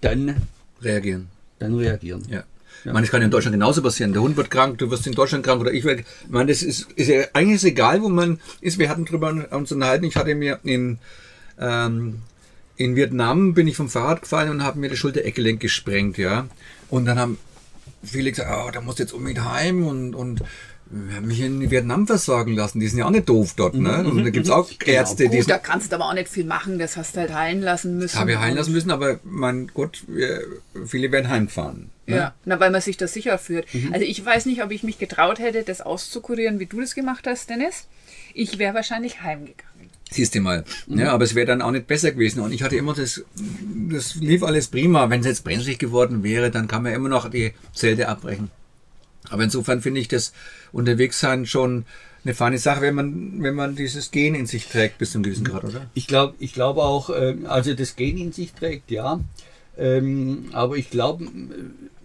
dann, 0.01 0.43
Reagieren. 0.81 1.29
dann 1.59 1.75
reagieren. 1.77 2.23
Ja. 2.29 2.45
Ich 2.85 2.87
meine, 2.87 3.03
das 3.03 3.11
kann 3.11 3.21
ja 3.21 3.27
in 3.27 3.31
Deutschland 3.31 3.55
genauso 3.55 3.81
passieren. 3.83 4.13
Der 4.13 4.23
Hund 4.23 4.37
wird 4.37 4.51
krank, 4.51 4.79
du 4.79 4.91
wirst 4.91 5.07
in 5.07 5.13
Deutschland 5.13 5.45
krank 5.45 5.61
oder 5.61 5.73
ich 5.73 5.85
werde. 5.85 6.01
Ich 6.01 6.31
meine, 6.31 6.51
das 6.51 6.63
ist, 6.63 6.91
ist 6.93 7.09
ja 7.09 7.23
eigentlich 7.33 7.57
ist 7.57 7.65
egal, 7.65 8.03
wo 8.03 8.09
man 8.09 8.41
ist. 8.61 8.79
Wir 8.79 8.89
hatten 8.89 9.05
drüber 9.05 9.47
uns 9.51 9.71
unterhalten. 9.71 10.05
Ich 10.07 10.17
hatte 10.17 10.35
mir 10.35 10.59
in, 10.65 10.99
ähm, 11.61 12.23
in 12.83 12.97
Vietnam 12.97 13.55
bin 13.55 13.69
ich 13.69 13.77
vom 13.77 13.89
Fahrrad 13.89 14.23
gefallen 14.23 14.51
und 14.51 14.63
habe 14.63 14.79
mir 14.79 14.89
das 14.89 14.99
Schultereckgelenk 14.99 15.61
gesprengt, 15.61 16.19
ja. 16.19 16.47
Und 16.89 17.07
dann 17.07 17.19
haben 17.19 17.39
viele 18.03 18.31
gesagt, 18.31 18.51
oh, 18.51 18.71
da 18.71 18.81
musst 18.81 18.99
du 18.99 19.05
jetzt 19.05 19.13
unbedingt 19.13 19.45
heim 19.45 19.87
und, 19.87 20.15
und 20.15 20.43
wir 20.93 21.17
haben 21.17 21.27
mich 21.27 21.41
in 21.41 21.71
Vietnam 21.71 22.07
versorgen 22.07 22.55
lassen. 22.55 22.79
Die 22.79 22.87
sind 22.87 22.99
ja 22.99 23.07
auch 23.07 23.11
nicht 23.11 23.29
doof 23.29 23.55
dort, 23.57 23.75
ne? 23.75 24.05
Und 24.05 24.23
da 24.25 24.31
gibt's 24.31 24.51
auch 24.51 24.69
Ärzte, 24.85 25.25
die 25.25 25.37
Gut, 25.37 25.47
sind 25.47 25.51
da 25.51 25.59
kannst 25.59 25.91
du 25.91 25.97
aber 25.97 26.09
auch 26.09 26.15
nicht 26.15 26.29
viel 26.29 26.45
machen, 26.45 26.79
das 26.79 26.99
hast 26.99 27.17
du 27.17 27.21
halt 27.21 27.35
heilen 27.35 27.63
lassen 27.63 27.97
müssen. 27.97 28.19
habe 28.19 28.33
ich 28.33 28.39
heilen 28.39 28.57
lassen 28.57 28.73
müssen, 28.73 28.91
aber 28.91 29.19
mein 29.25 29.69
Gott, 29.73 30.05
wir, 30.07 30.43
viele 30.85 31.11
werden 31.11 31.31
heimfahren. 31.31 31.91
Ne? 32.07 32.17
Ja, 32.17 32.35
na, 32.45 32.61
weil 32.61 32.71
man 32.71 32.83
sich 32.83 32.99
da 32.99 33.07
sicher 33.07 33.39
fühlt. 33.39 33.67
Also 33.93 34.05
ich 34.05 34.23
weiß 34.25 34.45
nicht, 34.47 34.63
ob 34.63 34.71
ich 34.71 34.83
mich 34.83 34.99
getraut 34.99 35.39
hätte, 35.39 35.63
das 35.63 35.81
auszukurieren, 35.81 36.59
wie 36.59 36.67
du 36.67 36.81
das 36.81 36.95
gemacht 36.95 37.27
hast, 37.27 37.49
Dennis. 37.49 37.87
Ich 38.35 38.59
wäre 38.59 38.75
wahrscheinlich 38.75 39.23
heimgegangen. 39.23 39.72
Siehst 40.13 40.35
du 40.35 40.41
mal. 40.41 40.65
Ja, 40.87 41.13
aber 41.13 41.25
es 41.25 41.35
wäre 41.35 41.47
dann 41.47 41.63
auch 41.63 41.71
nicht 41.71 41.87
besser 41.87 42.13
gewesen. 42.13 42.41
Und 42.41 42.53
ich 42.53 42.63
hatte 42.63 42.77
immer 42.77 42.95
das, 42.95 43.25
das 43.91 44.15
lief 44.17 44.43
alles 44.43 44.69
prima. 44.69 45.11
Wenn 45.11 45.21
es 45.21 45.27
jetzt 45.27 45.45
brenzlig 45.45 45.79
geworden 45.79 46.23
wäre, 46.23 46.51
dann 46.51 46.69
kann 46.69 46.83
man 46.83 46.93
immer 46.93 47.09
noch 47.09 47.29
die 47.31 47.53
Zelte 47.75 48.09
abbrechen. 48.09 48.51
Aber 49.31 49.45
insofern 49.45 49.81
finde 49.81 50.01
ich 50.01 50.09
das 50.09 50.33
Unterwegssein 50.73 51.47
schon 51.47 51.85
eine 52.25 52.35
feine 52.35 52.59
Sache, 52.59 52.83
wenn 52.83 52.95
man, 52.95 53.43
wenn 53.43 53.55
man 53.55 53.75
dieses 53.75 54.11
Gen 54.11 54.35
in 54.35 54.47
sich 54.47 54.67
trägt 54.67 54.99
bis 54.99 55.13
zu 55.13 55.19
einem 55.19 55.25
gewissen 55.25 55.45
Grad, 55.45 55.65
oder? 55.65 55.91
Ich 55.95 56.07
glaube 56.07 56.35
ich 56.39 56.53
glaube 56.53 56.83
auch, 56.83 57.11
ähm, 57.11 57.47
also 57.47 57.75
das 57.75 57.97
Gen 57.97 58.17
in 58.17 58.33
sich 58.33 58.53
trägt, 58.53 58.91
ja. 58.91 59.21
Ähm, 59.77 60.51
aber 60.53 60.77
ich 60.77 60.91
glaube, 60.91 61.27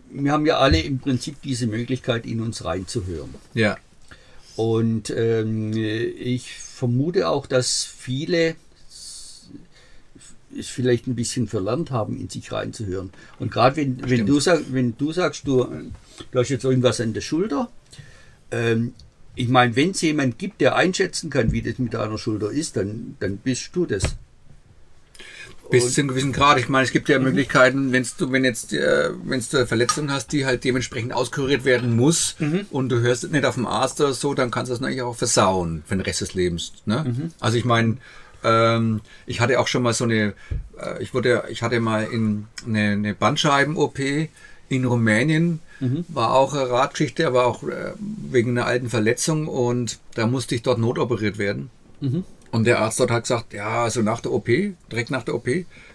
wir 0.10 0.32
haben 0.32 0.46
ja 0.46 0.58
alle 0.58 0.80
im 0.80 1.00
Prinzip 1.00 1.42
diese 1.44 1.68
Möglichkeit, 1.68 2.26
in 2.26 2.42
uns 2.42 2.66
reinzuhören. 2.66 3.36
Ja. 3.54 3.78
Und 4.56 5.12
ähm, 5.12 5.74
ich 5.74 6.56
vermute 6.78 7.28
auch, 7.28 7.48
dass 7.48 7.84
viele 7.84 8.56
es 10.58 10.68
vielleicht 10.68 11.08
ein 11.08 11.16
bisschen 11.16 11.48
verlernt 11.48 11.92
haben, 11.92 12.20
in 12.20 12.30
sich 12.30 12.52
reinzuhören. 12.52 13.12
Und 13.40 13.52
gerade 13.52 13.76
wenn, 13.76 14.10
wenn, 14.10 14.26
du 14.26 14.40
sag, 14.40 14.62
wenn 14.72 14.98
du 14.98 15.12
sagst, 15.12 15.46
du, 15.46 15.68
du 16.32 16.40
hast 16.40 16.50
jetzt 16.50 16.64
irgendwas 16.64 17.02
an 17.02 17.14
der 17.14 17.22
Schulter, 17.22 17.70
ähm, 18.52 18.94
ich 19.36 19.50
meine, 19.50 19.76
wenn 19.76 19.92
es 19.92 20.02
jemand 20.02 20.40
gibt, 20.40 20.62
der 20.62 20.76
einschätzen 20.76 21.30
kann, 21.30 21.52
wie 21.52 21.62
das 21.62 21.78
mit 21.80 21.94
deiner 21.94 22.18
Schulter 22.18 22.50
ist, 22.50 22.78
dann, 22.78 23.18
dann 23.20 23.38
bist 23.38 23.70
du 23.74 23.86
das. 23.86 24.16
Bis 25.70 25.94
zu 25.94 26.02
einem 26.02 26.08
gewissen 26.10 26.32
Grad. 26.32 26.58
Ich 26.60 26.70
meine, 26.70 26.86
es 26.86 26.92
gibt 26.92 27.10
ja 27.10 27.20
Möglichkeiten, 27.20 27.92
wenn's 27.92 28.16
du, 28.16 28.32
wenn 28.32 28.46
jetzt, 28.46 28.74
äh, 28.74 29.10
wenn 29.24 29.42
du 29.52 29.58
eine 29.58 29.68
Verletzung 29.68 30.12
hast, 30.12 30.32
die 30.32 30.46
halt 30.46 30.64
dementsprechend 30.64 31.14
auskuriert 31.14 31.66
werden 31.66 31.96
muss 31.96 32.36
und 32.72 32.90
du 32.90 33.00
hörst 33.02 33.30
nicht 33.32 33.46
auf 33.46 33.56
dem 33.56 33.66
Arzt 33.66 34.00
oder 34.00 34.14
so, 34.14 34.34
dann 34.34 34.52
kannst 34.52 34.70
du 34.70 34.74
das 34.74 34.82
natürlich 34.82 35.02
auch 35.02 35.16
versauen 35.16 35.84
für 35.86 35.96
den 35.96 36.02
Rest 36.02 36.22
des 36.22 36.34
Lebens. 36.34 36.74
Ne? 36.86 37.04
Also 37.40 37.58
ich 37.58 37.66
meine, 37.66 37.98
ähm, 38.44 39.02
ich 39.26 39.42
hatte 39.42 39.60
auch 39.60 39.68
schon 39.68 39.84
mal 39.84 39.94
so 39.94 40.06
eine, 40.06 40.34
äh, 40.80 41.02
ich 41.02 41.14
wurde, 41.14 41.44
ich 41.50 41.64
hatte 41.64 41.80
mal 41.80 42.04
in 42.06 42.46
eine, 42.66 42.92
eine 42.92 43.14
Bandscheiben-OP 43.14 44.00
in 44.70 44.86
Rumänien, 44.86 45.60
war 46.08 46.34
auch 46.34 46.54
eine 46.54 46.70
Radgeschichte, 46.70 47.28
aber 47.28 47.46
auch 47.46 47.64
äh, 47.64 47.94
wegen 47.98 48.52
einer 48.52 48.66
alten 48.68 48.90
Verletzung 48.90 49.48
und 49.48 50.00
da 50.16 50.28
musste 50.28 50.56
ich 50.56 50.62
dort 50.64 50.80
notoperiert 50.80 51.38
werden. 51.38 51.70
Und 52.52 52.66
der 52.66 52.80
Arzt 52.80 53.00
dort 53.00 53.12
hat 53.12 53.24
gesagt, 53.24 53.54
ja, 53.54 53.84
also 53.84 54.02
nach 54.02 54.22
der 54.22 54.32
OP, 54.32 54.48
direkt 54.92 55.12
nach 55.12 55.24
der 55.24 55.36
OP, 55.36 55.48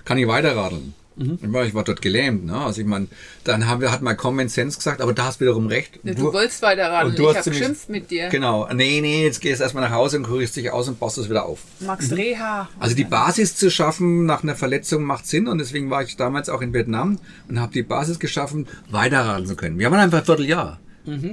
kann 0.05 0.19
ich 0.19 0.27
weiterradeln. 0.27 0.95
Ich 1.15 1.53
war- 1.53 1.67
Ich 1.67 1.75
war 1.75 1.85
dort 1.85 2.01
gelähmt, 2.01 2.47
ne? 2.47 2.57
Also 2.57 2.81
ich 2.81 2.87
meine, 2.87 3.07
dann 3.45 3.69
haben 3.69 3.83
wir, 3.83 3.93
hat 3.93 4.01
mein 4.01 4.17
Common 4.17 4.49
Sense 4.49 4.79
gesagt, 4.79 5.03
aber 5.03 5.13
da 5.13 5.27
hast 5.27 5.41
wiederum 5.43 5.67
recht. 5.67 6.01
Ja, 6.03 6.15
du 6.15 6.33
wolltest 6.33 6.63
weiter 6.63 6.91
ran. 6.91 7.09
und 7.09 7.19
du 7.19 7.31
ich 7.31 7.37
habe 7.37 7.51
geschimpft 7.51 7.91
mit 7.91 8.11
dir. 8.11 8.29
Genau. 8.31 8.67
Nee, 8.73 9.03
nee, 9.03 9.23
jetzt 9.23 9.43
gehst 9.43 9.61
du 9.61 9.65
erstmal 9.65 9.85
nach 9.85 9.95
Hause 9.95 10.17
und 10.17 10.23
kurierst 10.25 10.57
dich 10.57 10.71
aus 10.71 10.89
und 10.89 10.99
baust 10.99 11.19
es 11.19 11.29
wieder 11.29 11.45
auf. 11.45 11.61
Magst 11.81 12.13
Reha. 12.17 12.67
Also 12.81 12.97
die 12.97 13.05
Basis 13.05 13.55
zu 13.57 13.71
schaffen 13.71 14.25
nach 14.25 14.43
einer 14.43 14.55
Verletzung 14.57 15.05
macht 15.05 15.27
Sinn 15.27 15.49
und 15.49 15.59
deswegen 15.59 15.91
war 15.91 16.03
ich 16.03 16.17
damals 16.17 16.49
auch 16.49 16.63
in 16.63 16.73
Vietnam 16.73 17.19
und 17.47 17.61
habe 17.61 17.73
die 17.75 17.83
Basis 17.83 18.19
geschaffen, 18.19 18.67
weiterradeln 18.91 19.47
zu 19.47 19.55
können. 19.55 19.79
Wir 19.79 19.87
haben 19.87 19.95
einfach 19.95 20.19
ein 20.21 20.25
Vierteljahr 20.25 20.81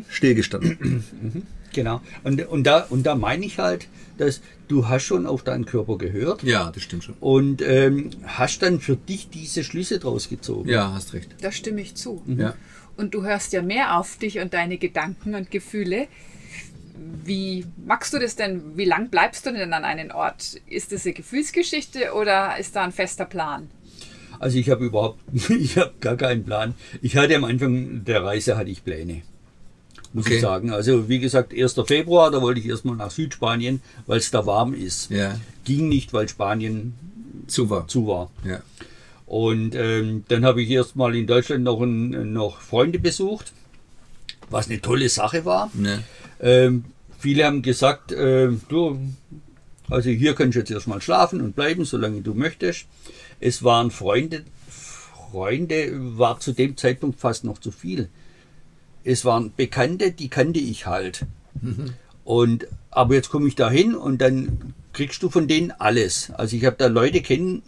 stillgestanden. 0.10 1.04
Genau. 1.74 2.02
Und, 2.24 2.46
und, 2.48 2.64
da, 2.64 2.86
und 2.90 3.04
da 3.04 3.16
meine 3.16 3.46
ich 3.46 3.60
halt, 3.60 3.88
dass 4.18 4.42
du 4.68 4.88
hast 4.88 5.04
schon 5.04 5.26
auf 5.26 5.44
deinen 5.44 5.66
Körper 5.66 5.98
gehört 5.98 6.44
ja, 6.44 6.72
das 6.72 6.84
stimmt 6.84 7.04
schon. 7.04 7.16
und 7.20 7.62
ähm, 7.62 8.12
hast 8.26 8.62
dann 8.62 8.80
für 8.80 8.96
dich 8.96 9.30
diese 9.30 9.64
Schlüsse 9.64 10.00
draus 10.00 10.30
gezogen. 10.30 10.70
Ja, 10.70 10.94
hast 10.94 11.14
recht. 11.14 11.36
Da 11.42 11.52
stimme 11.52 11.82
ich 11.82 11.96
zu. 11.96 12.22
Ja. 12.28 12.54
Und 12.98 13.14
du 13.14 13.24
hörst 13.24 13.54
ja 13.54 13.62
mehr 13.62 13.98
auf 13.98 14.18
dich 14.18 14.40
und 14.40 14.54
deine 14.54 14.78
Gedanken 14.78 15.34
und 15.36 15.52
Gefühle. 15.52 16.08
Wie 17.24 17.66
magst 17.86 18.14
du 18.14 18.20
das 18.20 18.36
denn? 18.36 18.78
Wie 18.78 18.84
lang 18.84 19.10
bleibst 19.10 19.46
du 19.46 19.54
denn 19.54 19.74
an 19.74 19.86
einem 19.86 20.12
Ort? 20.12 20.60
Ist 20.68 20.92
das 20.92 21.06
eine 21.06 21.14
Gefühlsgeschichte 21.14 22.14
oder 22.14 22.58
ist 22.58 22.76
da 22.76 22.84
ein 22.84 22.92
fester 22.92 23.26
Plan? 23.26 23.70
Also 24.40 24.58
ich 24.58 24.70
habe 24.70 24.86
überhaupt, 24.86 25.20
ich 25.50 25.78
habe 25.78 25.94
gar 26.02 26.18
keinen 26.18 26.44
Plan. 26.44 26.76
Ich 27.02 27.16
hatte 27.16 27.36
am 27.36 27.46
Anfang 27.46 28.04
der 28.04 28.24
Reise 28.24 28.58
hatte 28.58 28.70
ich 28.70 28.84
Pläne. 28.84 29.22
Muss 30.14 30.26
Okay. 30.26 30.36
ich 30.36 30.42
sagen. 30.42 30.72
Also 30.72 31.08
wie 31.08 31.20
gesagt, 31.20 31.54
1. 31.54 31.76
Februar, 31.86 32.32
da 32.32 32.42
wollte 32.42 32.60
ich 32.60 32.68
erstmal 32.68 32.96
nach 32.96 33.12
Südspanien, 33.12 33.82
weil 34.08 34.18
es 34.18 34.32
da 34.32 34.46
warm 34.46 34.74
ist. 34.74 35.12
Ja. 35.12 35.40
Ging 35.66 35.88
nicht, 35.88 36.14
weil 36.14 36.28
Spanien 36.28 36.94
Zu 37.48 37.70
war. 37.70 37.88
zu 37.88 38.08
war. 38.08 38.32
Ja. 38.44 38.62
Und 39.28 39.76
ähm, 39.76 40.24
dann 40.28 40.44
habe 40.46 40.64
ich 40.64 40.70
erstmal 40.72 41.16
in 41.16 41.28
Deutschland 41.28 41.64
noch, 41.64 41.80
ein, 41.82 42.34
noch 42.34 42.60
Freunde 42.62 42.98
besucht, 42.98 43.54
was 44.50 44.68
eine 44.68 44.82
tolle 44.82 45.10
Sache 45.10 45.46
war. 45.46 45.70
Ja. 45.84 46.00
Ähm, 46.40 46.86
viele 47.20 47.46
haben 47.46 47.62
gesagt, 47.62 48.12
ähm, 48.18 48.62
du, 48.70 48.98
also 49.90 50.10
hier 50.10 50.34
kannst 50.34 50.56
du 50.56 50.60
jetzt 50.60 50.72
erstmal 50.72 51.02
schlafen 51.02 51.42
und 51.42 51.56
bleiben, 51.56 51.86
solange 51.86 52.22
du 52.22 52.34
möchtest. 52.34 52.86
Es 53.40 53.64
waren 53.64 53.92
Freunde, 53.92 54.44
Freunde 55.32 55.92
war 56.18 56.40
zu 56.40 56.52
dem 56.54 56.76
Zeitpunkt 56.78 57.20
fast 57.20 57.44
noch 57.44 57.60
zu 57.60 57.72
viel. 57.72 58.10
Es 59.10 59.26
waren 59.26 59.52
Bekannte, 59.56 60.12
die 60.12 60.30
kannte 60.30 60.60
ich 60.60 60.86
halt. 60.86 61.26
Und 62.24 62.68
aber 62.92 63.16
jetzt 63.16 63.30
komme 63.30 63.48
ich 63.48 63.56
da 63.56 63.70
hin 63.70 63.96
und 63.96 64.22
dann 64.22 64.76
kriegst 64.94 65.24
du 65.24 65.30
von 65.30 65.48
denen 65.48 65.72
alles. 65.72 66.32
Also 66.32 66.56
ich 66.56 66.66
habe 66.66 66.76
da 66.78 66.88
Leute 66.88 67.22
kennen, 67.22 67.64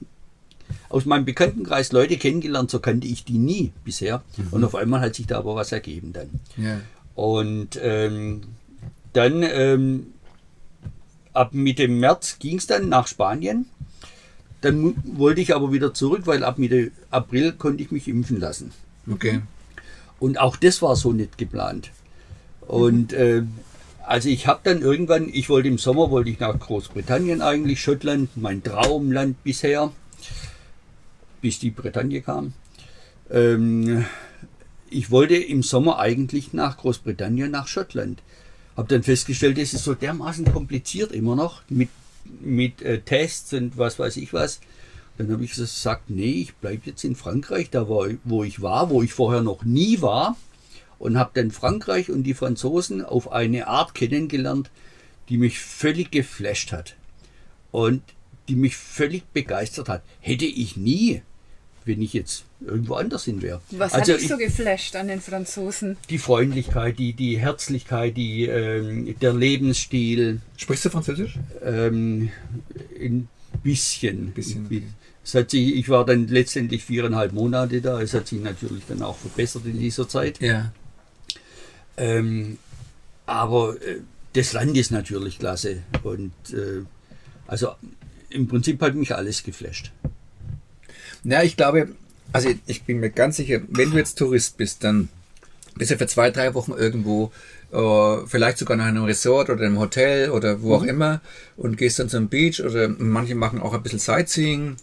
aus 0.89 1.05
meinem 1.05 1.25
Bekanntenkreis 1.25 1.91
Leute 1.91 2.17
kennengelernt, 2.17 2.69
so 2.69 2.79
kannte 2.79 3.07
ich 3.07 3.23
die 3.23 3.39
nie 3.39 3.71
bisher. 3.83 4.21
Und 4.51 4.63
auf 4.63 4.75
einmal 4.75 5.01
hat 5.01 5.15
sich 5.15 5.25
da 5.25 5.39
aber 5.39 5.55
was 5.55 5.71
ergeben 5.71 6.13
dann. 6.13 6.29
Ja. 6.57 6.79
Und 7.15 7.79
ähm, 7.81 8.41
dann 9.13 9.41
ähm, 9.43 10.07
ab 11.33 11.53
Mitte 11.53 11.87
März 11.87 12.37
ging 12.37 12.57
es 12.57 12.67
dann 12.67 12.87
nach 12.87 13.07
Spanien. 13.07 13.65
Dann 14.61 14.95
wollte 15.17 15.41
ich 15.41 15.55
aber 15.55 15.71
wieder 15.71 15.91
zurück, 15.93 16.21
weil 16.25 16.43
ab 16.43 16.59
Mitte 16.59 16.91
April 17.09 17.53
konnte 17.53 17.81
ich 17.81 17.89
mich 17.89 18.07
impfen 18.07 18.39
lassen. 18.39 18.71
Okay. 19.11 19.41
Und 20.21 20.39
auch 20.39 20.55
das 20.55 20.83
war 20.83 20.95
so 20.95 21.13
nicht 21.13 21.39
geplant. 21.39 21.89
Und 22.61 23.11
äh, 23.11 23.41
also 24.05 24.29
ich 24.29 24.45
habe 24.45 24.59
dann 24.63 24.83
irgendwann, 24.83 25.27
ich 25.33 25.49
wollte 25.49 25.67
im 25.67 25.79
Sommer, 25.79 26.11
wollte 26.11 26.29
ich 26.29 26.39
nach 26.39 26.59
Großbritannien 26.59 27.41
eigentlich, 27.41 27.81
Schottland, 27.81 28.29
mein 28.37 28.61
Traumland 28.61 29.43
bisher, 29.43 29.91
bis 31.41 31.57
die 31.57 31.71
Bretagne 31.71 32.21
kam. 32.21 32.53
Ähm, 33.31 34.05
ich 34.91 35.09
wollte 35.09 35.37
im 35.37 35.63
Sommer 35.63 35.97
eigentlich 35.97 36.53
nach 36.53 36.77
Großbritannien, 36.77 37.49
nach 37.49 37.67
Schottland. 37.67 38.21
Habe 38.77 38.89
dann 38.89 39.01
festgestellt, 39.01 39.57
es 39.57 39.73
ist 39.73 39.85
so 39.85 39.95
dermaßen 39.95 40.45
kompliziert 40.53 41.13
immer 41.13 41.35
noch 41.35 41.63
mit, 41.67 41.89
mit 42.41 42.83
äh, 42.83 42.99
Tests 42.99 43.53
und 43.53 43.75
was 43.75 43.97
weiß 43.97 44.17
ich 44.17 44.33
was. 44.33 44.59
Dann 45.21 45.31
habe 45.33 45.43
ich 45.43 45.51
gesagt, 45.53 46.09
nee, 46.09 46.31
ich 46.41 46.53
bleibe 46.55 46.81
jetzt 46.85 47.03
in 47.03 47.15
Frankreich, 47.15 47.69
da 47.69 47.87
war, 47.87 48.07
wo 48.23 48.43
ich 48.43 48.61
war, 48.61 48.89
wo 48.89 49.03
ich 49.03 49.13
vorher 49.13 49.41
noch 49.41 49.63
nie 49.63 50.01
war. 50.01 50.35
Und 50.99 51.17
habe 51.17 51.31
dann 51.33 51.51
Frankreich 51.51 52.09
und 52.11 52.23
die 52.23 52.33
Franzosen 52.33 53.03
auf 53.03 53.31
eine 53.31 53.67
Art 53.67 53.93
kennengelernt, 53.95 54.69
die 55.29 55.37
mich 55.37 55.59
völlig 55.59 56.11
geflasht 56.11 56.71
hat. 56.71 56.95
Und 57.71 58.01
die 58.49 58.55
mich 58.55 58.75
völlig 58.75 59.23
begeistert 59.33 59.89
hat. 59.89 60.03
Hätte 60.19 60.45
ich 60.45 60.75
nie, 60.77 61.21
wenn 61.85 62.01
ich 62.01 62.13
jetzt 62.13 62.43
irgendwo 62.59 62.95
anders 62.95 63.25
hin 63.25 63.41
wäre. 63.41 63.61
Was 63.71 63.93
also 63.93 64.11
hat 64.13 64.19
dich 64.19 64.25
ich- 64.25 64.31
so 64.31 64.37
geflasht 64.37 64.95
an 64.95 65.07
den 65.07 65.21
Franzosen? 65.21 65.97
die 66.09 66.17
Freundlichkeit, 66.19 66.99
die, 66.99 67.13
die 67.13 67.39
Herzlichkeit, 67.39 68.15
die, 68.17 68.45
ähm, 68.45 69.15
der 69.19 69.33
Lebensstil, 69.33 70.41
Sprichst 70.57 70.85
du 70.85 70.89
Französisch? 70.89 71.37
ähm, 71.63 72.29
ein 72.99 73.27
bisschen. 73.63 74.31
Bisschen, 74.33 74.67
Bi- 74.67 74.77
okay. 74.77 74.87
Es 75.23 75.35
hat 75.35 75.51
sich, 75.51 75.75
ich 75.75 75.89
war 75.89 76.05
dann 76.05 76.27
letztendlich 76.27 76.83
viereinhalb 76.83 77.33
Monate 77.33 77.81
da. 77.81 78.01
Es 78.01 78.13
hat 78.13 78.27
sich 78.27 78.41
natürlich 78.41 78.83
dann 78.87 79.01
auch 79.01 79.17
verbessert 79.17 79.65
in 79.65 79.79
dieser 79.79 80.07
Zeit. 80.09 80.41
Ja. 80.41 80.71
Ähm, 81.97 82.57
aber 83.25 83.75
äh, 83.81 83.99
das 84.33 84.53
Land 84.53 84.75
ist 84.77 84.91
natürlich 84.91 85.39
klasse. 85.39 85.83
Und 86.03 86.33
äh, 86.51 86.83
also 87.47 87.69
im 88.29 88.47
Prinzip 88.47 88.81
hat 88.81 88.95
mich 88.95 89.13
alles 89.13 89.43
geflasht. 89.43 89.91
Na, 91.23 91.43
ich 91.43 91.55
glaube, 91.55 91.89
also 92.33 92.49
ich 92.65 92.83
bin 92.83 92.99
mir 92.99 93.09
ganz 93.09 93.37
sicher, 93.37 93.61
wenn 93.67 93.91
du 93.91 93.97
jetzt 93.97 94.17
Tourist 94.17 94.57
bist, 94.57 94.83
dann 94.83 95.09
bist 95.75 95.91
du 95.91 95.97
für 95.97 96.07
zwei, 96.07 96.31
drei 96.31 96.53
Wochen 96.53 96.71
irgendwo, 96.71 97.31
äh, 97.71 98.25
vielleicht 98.25 98.57
sogar 98.57 98.77
nach 98.77 98.85
einem 98.85 99.03
Resort 99.03 99.49
oder 99.49 99.65
einem 99.65 99.79
Hotel 99.79 100.31
oder 100.31 100.61
wo 100.61 100.75
auch 100.75 100.83
immer 100.83 101.21
und 101.57 101.77
gehst 101.77 101.99
dann 101.99 102.09
zum 102.09 102.27
Beach 102.27 102.61
oder 102.63 102.89
manche 102.89 103.35
machen 103.35 103.61
auch 103.61 103.73
ein 103.73 103.83
bisschen 103.83 103.99
Sightseeing, 103.99 104.77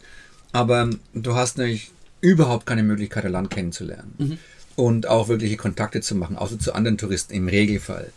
aber 0.53 0.91
du 1.15 1.35
hast 1.35 1.59
nämlich 1.59 1.91
überhaupt 2.21 2.67
keine 2.67 2.83
Möglichkeit, 2.83 3.25
ein 3.25 3.33
Land 3.33 3.51
kennenzulernen 3.51 4.39
und 4.77 5.09
auch 5.09 5.29
wirkliche 5.29 5.57
Kontakte 5.57 6.01
zu 6.01 6.15
machen, 6.15 6.37
außer 6.37 6.59
zu 6.59 6.75
anderen 6.75 6.99
Touristen 6.99 7.35
im 7.35 7.49
Regelfall. 7.49 8.13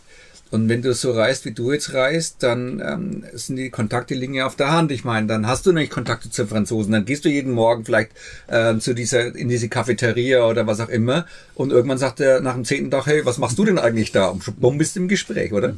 Und 0.52 0.68
wenn 0.68 0.82
du 0.82 0.92
so 0.92 1.12
reist, 1.12 1.46
wie 1.46 1.52
du 1.52 1.72
jetzt 1.72 1.94
reist, 1.94 2.42
dann 2.42 2.82
ähm, 2.86 3.24
sind 3.32 3.56
die 3.56 3.70
Kontakte 3.70 4.14
liegen 4.14 4.34
ja 4.34 4.44
auf 4.44 4.54
der 4.54 4.70
Hand. 4.70 4.92
Ich 4.92 5.02
meine, 5.02 5.26
dann 5.26 5.46
hast 5.46 5.64
du 5.64 5.72
nämlich 5.72 5.88
Kontakte 5.88 6.28
zu 6.28 6.46
Franzosen. 6.46 6.92
Dann 6.92 7.06
gehst 7.06 7.24
du 7.24 7.30
jeden 7.30 7.52
Morgen 7.52 7.86
vielleicht 7.86 8.10
ähm, 8.50 8.78
zu 8.78 8.94
dieser 8.94 9.34
in 9.34 9.48
diese 9.48 9.70
Cafeteria 9.70 10.46
oder 10.46 10.66
was 10.66 10.80
auch 10.80 10.90
immer. 10.90 11.24
Und 11.54 11.72
irgendwann 11.72 11.96
sagt 11.96 12.20
er 12.20 12.42
nach 12.42 12.52
dem 12.52 12.66
zehnten 12.66 12.90
Tag, 12.90 13.06
hey, 13.06 13.24
was 13.24 13.38
machst 13.38 13.58
du 13.58 13.64
denn 13.64 13.78
eigentlich 13.78 14.12
da? 14.12 14.26
Und 14.26 14.60
bumm, 14.60 14.76
bist 14.76 14.94
du 14.94 15.00
im 15.00 15.08
Gespräch, 15.08 15.54
oder? 15.54 15.74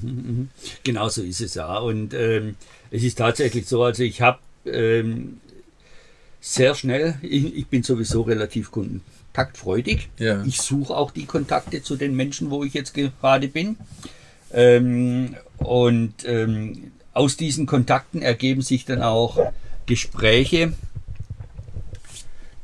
Genau 0.82 1.08
so 1.08 1.22
ist 1.22 1.40
es 1.40 1.54
ja. 1.54 1.78
Und 1.78 2.12
ähm, 2.12 2.56
es 2.90 3.04
ist 3.04 3.18
tatsächlich 3.18 3.68
so, 3.68 3.84
also 3.84 4.02
ich 4.02 4.22
habe 4.22 4.40
ähm, 4.66 5.38
sehr 6.44 6.74
schnell, 6.74 7.14
ich, 7.22 7.56
ich 7.56 7.66
bin 7.68 7.82
sowieso 7.82 8.20
relativ 8.20 8.70
kontaktfreudig. 8.70 10.10
Ja. 10.18 10.44
Ich 10.44 10.60
suche 10.60 10.94
auch 10.94 11.10
die 11.10 11.24
Kontakte 11.24 11.82
zu 11.82 11.96
den 11.96 12.14
Menschen, 12.14 12.50
wo 12.50 12.64
ich 12.64 12.74
jetzt 12.74 12.92
gerade 12.92 13.48
bin. 13.48 13.78
Ähm, 14.52 15.36
und 15.56 16.12
ähm, 16.26 16.92
aus 17.14 17.38
diesen 17.38 17.64
Kontakten 17.64 18.20
ergeben 18.20 18.60
sich 18.60 18.84
dann 18.84 19.00
auch 19.00 19.52
Gespräche, 19.86 20.74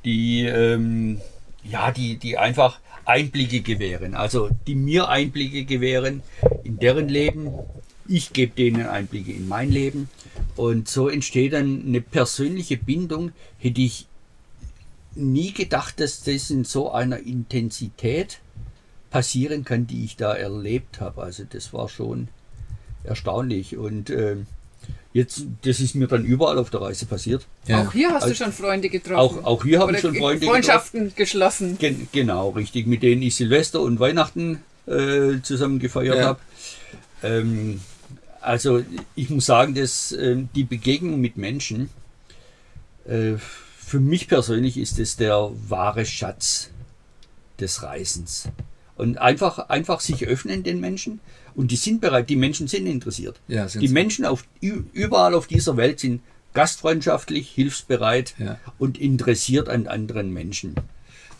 die, 0.05 0.45
ähm, 0.45 1.23
ja, 1.64 1.90
die, 1.90 2.19
die 2.19 2.37
einfach 2.37 2.81
Einblicke 3.07 3.62
gewähren. 3.62 4.14
Also 4.14 4.51
die 4.66 4.75
mir 4.75 5.09
Einblicke 5.09 5.64
gewähren 5.64 6.23
in 6.64 6.79
deren 6.79 7.09
Leben. 7.09 7.53
Ich 8.07 8.35
gebe 8.35 8.55
denen 8.55 8.87
Einblicke 8.87 9.33
in 9.33 9.49
mein 9.49 9.71
Leben. 9.71 10.11
Und 10.61 10.88
so 10.88 11.09
entsteht 11.09 11.55
dann 11.55 11.85
eine 11.87 12.03
persönliche 12.03 12.77
Bindung, 12.77 13.33
hätte 13.59 13.81
ich 13.81 14.07
nie 15.14 15.53
gedacht, 15.53 15.99
dass 16.01 16.23
das 16.23 16.51
in 16.51 16.64
so 16.64 16.92
einer 16.92 17.18
Intensität 17.18 18.40
passieren 19.09 19.64
kann, 19.64 19.87
die 19.87 20.05
ich 20.05 20.16
da 20.16 20.35
erlebt 20.35 21.01
habe. 21.01 21.23
Also 21.23 21.44
das 21.49 21.73
war 21.73 21.88
schon 21.88 22.29
erstaunlich. 23.05 23.79
Und 23.79 24.11
ähm, 24.11 24.46
jetzt, 25.14 25.44
das 25.62 25.81
ist 25.81 25.94
mir 25.94 26.09
dann 26.09 26.27
überall 26.27 26.59
auf 26.59 26.68
der 26.68 26.83
Reise 26.83 27.07
passiert. 27.07 27.46
Ja. 27.66 27.81
Auch 27.81 27.94
hier 27.94 28.11
hast 28.11 28.25
Also 28.25 28.35
du 28.35 28.44
schon 28.44 28.53
Freunde 28.53 28.90
getroffen. 28.90 29.16
Auch, 29.16 29.44
auch 29.44 29.64
hier 29.64 29.79
habe 29.79 29.92
ich 29.92 30.01
schon 30.01 30.14
Freunde 30.14 30.44
Freundschaften 30.46 31.14
geschlossen. 31.16 31.79
Gen 31.79 32.07
genau, 32.12 32.51
richtig, 32.51 32.87
mit 32.87 33.03
denen 33.03 33.23
ich 33.23 33.35
Silvester 33.35 33.81
und 33.81 33.99
Weihnachten 33.99 34.62
äh, 34.87 35.40
zusammen 35.42 35.79
gefeiert 35.79 36.18
Ja. 36.18 36.25
habe. 36.27 36.40
Ähm, 37.23 37.81
also 38.40 38.83
ich 39.14 39.31
muss 39.31 39.46
sagen, 39.46 39.74
dass 39.74 40.12
ähm, 40.12 40.48
die 40.55 40.64
Begegnung 40.64 41.20
mit 41.20 41.37
Menschen, 41.37 41.90
äh, 43.07 43.35
für 43.79 44.00
mich 44.00 44.29
persönlich 44.29 44.76
ist 44.76 44.98
es 44.98 45.16
der 45.16 45.50
wahre 45.68 46.07
Schatz 46.07 46.70
des 47.59 47.83
Reisens. 47.83 48.48
Und 48.96 49.18
einfach, 49.18 49.70
einfach 49.70 50.00
sich 50.00 50.26
öffnen 50.26 50.62
den 50.62 50.79
Menschen. 50.81 51.20
Und 51.55 51.70
die 51.70 51.76
sind 51.76 52.00
bereit, 52.00 52.29
die 52.29 52.37
Menschen 52.37 52.68
sind 52.68 52.87
interessiert. 52.87 53.40
Ja, 53.48 53.66
die. 53.66 53.88
Menschen 53.88 54.24
auf, 54.24 54.44
überall 54.61 55.35
auf 55.35 55.46
dieser 55.46 55.76
Welt 55.76 56.00
sind 56.00 56.20
gastfreundschaftlich, 56.53 57.50
hilfsbereit 57.50 58.35
Ja. 58.38 58.59
und 58.79 58.98
interessiert 58.98 59.68
an 59.68 59.87
anderen 59.87 60.33
Menschen. 60.33 60.74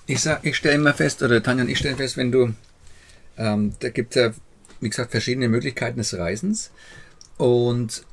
Ich 0.07 0.21
sag, 0.21 0.45
ich 0.45 0.57
stelle 0.57 0.79
mal 0.79 0.95
fest, 0.95 1.23
oder 1.23 1.43
Tanja 1.43 1.65
ich 1.65 1.79
stellen 1.79 1.97
fest, 1.97 2.17
wenn 2.17 2.33
du, 2.33 2.55
ähm, 3.37 3.75
da 3.81 3.91
gibt 3.91 4.15
ja, 4.17 4.33
wie 4.81 4.91
gesagt, 4.91 5.11
verschiedene 5.11 5.49
Möglichkeiten 5.49 5.99
des 5.99 6.17
Reisens. 6.17 6.71
Und, 7.37 8.05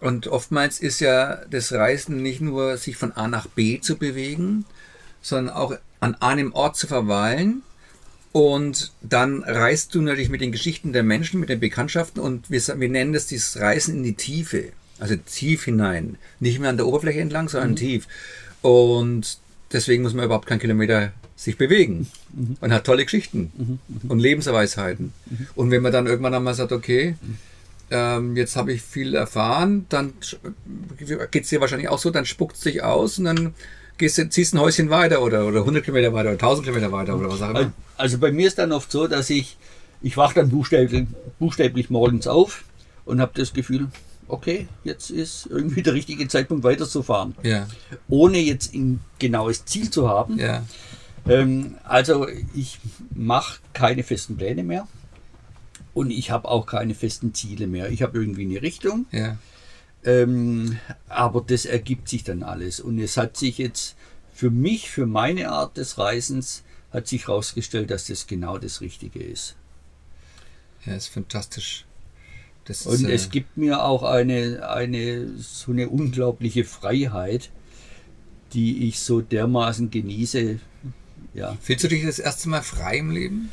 und 0.00 0.26
oftmals 0.28 0.80
ist 0.80 1.00
ja 1.00 1.42
das 1.50 1.72
Reisen 1.72 2.22
nicht 2.22 2.40
nur, 2.40 2.76
sich 2.76 2.96
von 2.96 3.12
A 3.12 3.28
nach 3.28 3.46
B 3.46 3.80
zu 3.80 3.96
bewegen, 3.96 4.64
sondern 5.20 5.54
auch 5.54 5.76
an 6.00 6.14
einem 6.16 6.52
Ort 6.52 6.76
zu 6.76 6.86
verweilen. 6.86 7.62
Und 8.32 8.92
dann 9.02 9.42
reist 9.44 9.94
du 9.94 10.00
natürlich 10.00 10.30
mit 10.30 10.40
den 10.40 10.52
Geschichten 10.52 10.92
der 10.92 11.02
Menschen, 11.02 11.38
mit 11.38 11.50
den 11.50 11.60
Bekanntschaften 11.60 12.20
und 12.20 12.50
wir, 12.50 12.60
wir 12.80 12.88
nennen 12.88 13.12
das 13.12 13.26
dieses 13.26 13.60
Reisen 13.60 13.96
in 13.96 14.02
die 14.02 14.14
Tiefe. 14.14 14.72
Also 14.98 15.16
tief 15.16 15.64
hinein. 15.64 16.16
Nicht 16.40 16.58
mehr 16.58 16.70
an 16.70 16.76
der 16.76 16.86
Oberfläche 16.86 17.20
entlang, 17.20 17.48
sondern 17.48 17.76
tief. 17.76 18.06
Und 18.62 19.38
deswegen 19.72 20.02
muss 20.02 20.14
man 20.14 20.24
überhaupt 20.24 20.46
keinen 20.46 20.60
Kilometer 20.60 21.12
sich 21.36 21.56
bewegen. 21.58 22.08
Man 22.60 22.72
hat 22.72 22.84
tolle 22.84 23.04
Geschichten 23.04 23.78
und 24.08 24.18
Lebensweisheiten. 24.18 25.12
Und 25.54 25.70
wenn 25.70 25.82
man 25.82 25.92
dann 25.92 26.06
irgendwann 26.06 26.34
einmal 26.34 26.54
sagt, 26.54 26.72
okay, 26.72 27.16
ähm, 27.90 28.36
jetzt 28.36 28.56
habe 28.56 28.72
ich 28.72 28.82
viel 28.82 29.14
erfahren, 29.14 29.86
dann 29.88 30.14
geht 31.30 31.44
es 31.44 31.48
dir 31.50 31.60
wahrscheinlich 31.60 31.88
auch 31.88 31.98
so, 31.98 32.10
dann 32.10 32.24
spuckt 32.26 32.56
es 32.56 32.62
dich 32.62 32.82
aus 32.82 33.18
und 33.18 33.24
dann 33.24 33.54
gehst 33.98 34.18
du, 34.18 34.28
ziehst 34.28 34.54
ein 34.54 34.60
Häuschen 34.60 34.88
weiter 34.90 35.22
oder, 35.22 35.46
oder 35.46 35.60
100 35.60 35.84
Kilometer 35.84 36.12
weiter 36.12 36.30
oder 36.30 36.38
1000 36.38 36.66
Kilometer 36.66 36.92
weiter 36.92 37.16
oder 37.16 37.30
was 37.30 37.42
auch 37.42 37.50
immer. 37.50 37.72
Also 37.96 38.18
bei 38.18 38.32
mir 38.32 38.46
ist 38.48 38.58
dann 38.58 38.72
oft 38.72 38.90
so, 38.90 39.06
dass 39.06 39.28
ich, 39.30 39.56
ich 40.00 40.16
wache 40.16 40.34
dann 40.36 40.48
buchstäblich, 40.48 41.06
buchstäblich 41.38 41.90
morgens 41.90 42.26
auf 42.26 42.64
und 43.04 43.20
habe 43.20 43.32
das 43.34 43.52
Gefühl, 43.52 43.88
okay, 44.28 44.68
jetzt 44.84 45.10
ist 45.10 45.46
irgendwie 45.50 45.82
der 45.82 45.92
richtige 45.92 46.26
Zeitpunkt 46.28 46.64
weiterzufahren. 46.64 47.34
Ja, 47.42 47.68
Ohne 48.08 48.38
jetzt 48.38 48.74
ein 48.74 49.00
genaues 49.18 49.66
Ziel 49.66 49.90
zu 49.90 50.08
haben. 50.08 50.38
ja, 50.38 50.62
Ähm, 51.28 51.76
also 51.84 52.26
ich 52.54 52.78
mache 53.14 53.60
keine 53.72 54.02
festen 54.02 54.36
Pläne 54.36 54.64
mehr 54.64 54.88
und 55.94 56.10
ich 56.10 56.30
habe 56.30 56.48
auch 56.48 56.66
keine 56.66 56.94
festen 56.94 57.34
Ziele 57.34 57.66
mehr. 57.66 57.90
Ich 57.90 58.02
habe 58.02 58.18
irgendwie 58.18 58.44
eine 58.44 58.62
Richtung, 58.62 59.06
ja. 59.12 59.36
ähm, 60.04 60.78
aber 61.08 61.42
das 61.46 61.64
ergibt 61.64 62.08
sich 62.08 62.24
dann 62.24 62.42
alles. 62.42 62.80
Und 62.80 62.98
es 62.98 63.16
hat 63.16 63.36
sich 63.36 63.58
jetzt 63.58 63.96
für 64.32 64.50
mich, 64.50 64.90
für 64.90 65.06
meine 65.06 65.50
Art 65.50 65.76
des 65.76 65.98
Reisens, 65.98 66.64
hat 66.90 67.06
sich 67.06 67.28
herausgestellt, 67.28 67.90
dass 67.90 68.06
das 68.06 68.26
genau 68.26 68.58
das 68.58 68.80
Richtige 68.80 69.22
ist. 69.22 69.56
Ja, 70.84 70.94
ist 70.94 71.08
fantastisch. 71.08 71.86
Das 72.64 72.86
Und 72.86 72.94
ist, 72.94 73.04
äh, 73.04 73.12
es 73.12 73.30
gibt 73.30 73.56
mir 73.56 73.84
auch 73.84 74.02
eine, 74.02 74.68
eine, 74.68 75.36
so 75.38 75.72
eine 75.72 75.88
unglaubliche 75.88 76.64
Freiheit, 76.64 77.50
die 78.52 78.88
ich 78.88 79.00
so 79.00 79.20
dermaßen 79.20 79.90
genieße. 79.90 80.58
Ja, 81.34 81.56
Fühlst 81.60 81.84
du 81.84 81.88
dich 81.88 82.04
das 82.04 82.18
erste 82.18 82.48
Mal 82.48 82.62
frei 82.62 82.98
im 82.98 83.10
Leben? 83.10 83.50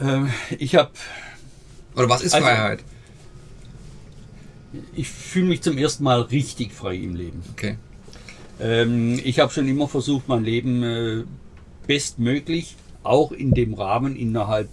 ähm, 0.00 0.30
ich 0.58 0.74
habe 0.76 0.90
Oder 1.96 2.08
was 2.08 2.22
ist 2.22 2.34
Also- 2.34 2.46
Freiheit? 2.46 2.82
ich 4.96 5.08
fühle 5.08 5.46
mich 5.46 5.62
zum 5.62 5.78
ersten 5.78 6.02
Mal 6.02 6.20
richtig 6.22 6.72
frei 6.72 6.96
im 6.96 7.14
Leben. 7.14 7.42
Okay. 7.52 7.76
Ähm, 8.60 9.20
ich 9.22 9.38
habe 9.38 9.52
schon 9.52 9.68
immer 9.68 9.86
versucht, 9.88 10.26
mein 10.28 10.42
Leben 10.44 10.82
äh, 10.82 11.24
bestmöglich, 11.86 12.74
auch 13.04 13.30
in 13.32 13.52
dem 13.54 13.74
Rahmen 13.74 14.16
innerhalb, 14.16 14.68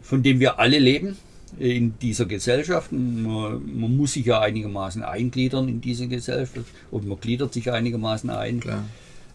von 0.00 0.22
dem 0.22 0.40
wir 0.40 0.58
alle 0.58 0.78
leben, 0.78 1.16
in 1.58 1.98
dieser 1.98 2.24
Gesellschaft. 2.24 2.92
Man, 2.92 3.78
man 3.78 3.96
muss 3.96 4.12
sich 4.14 4.24
ja 4.26 4.40
einigermaßen 4.40 5.02
eingliedern 5.02 5.68
in 5.68 5.80
diese 5.82 6.08
Gesellschaft 6.08 6.64
und 6.90 7.06
man 7.06 7.20
gliedert 7.20 7.52
sich 7.52 7.70
einigermaßen 7.70 8.30
ein. 8.30 8.60
Klar. 8.60 8.84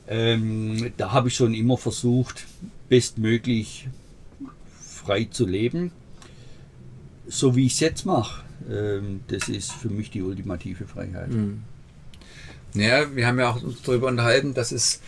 Ähm, 0.07 0.93
da 0.97 1.11
habe 1.11 1.27
ich 1.27 1.35
schon 1.35 1.53
immer 1.53 1.77
versucht, 1.77 2.45
bestmöglich 2.89 3.89
frei 4.79 5.27
zu 5.29 5.45
leben, 5.45 5.91
so 7.27 7.55
wie 7.55 7.65
ich 7.65 7.73
es 7.73 7.79
jetzt 7.81 8.05
mache. 8.05 8.43
Ähm, 8.69 9.21
das 9.27 9.49
ist 9.49 9.71
für 9.71 9.89
mich 9.89 10.09
die 10.11 10.21
ultimative 10.21 10.85
Freiheit. 10.85 11.29
Ja, 12.73 13.15
wir 13.15 13.27
haben 13.27 13.39
ja 13.39 13.49
auch 13.49 13.61
uns 13.61 13.81
darüber 13.81 14.07
unterhalten, 14.07 14.53
dass 14.53 14.71
es 14.71 15.01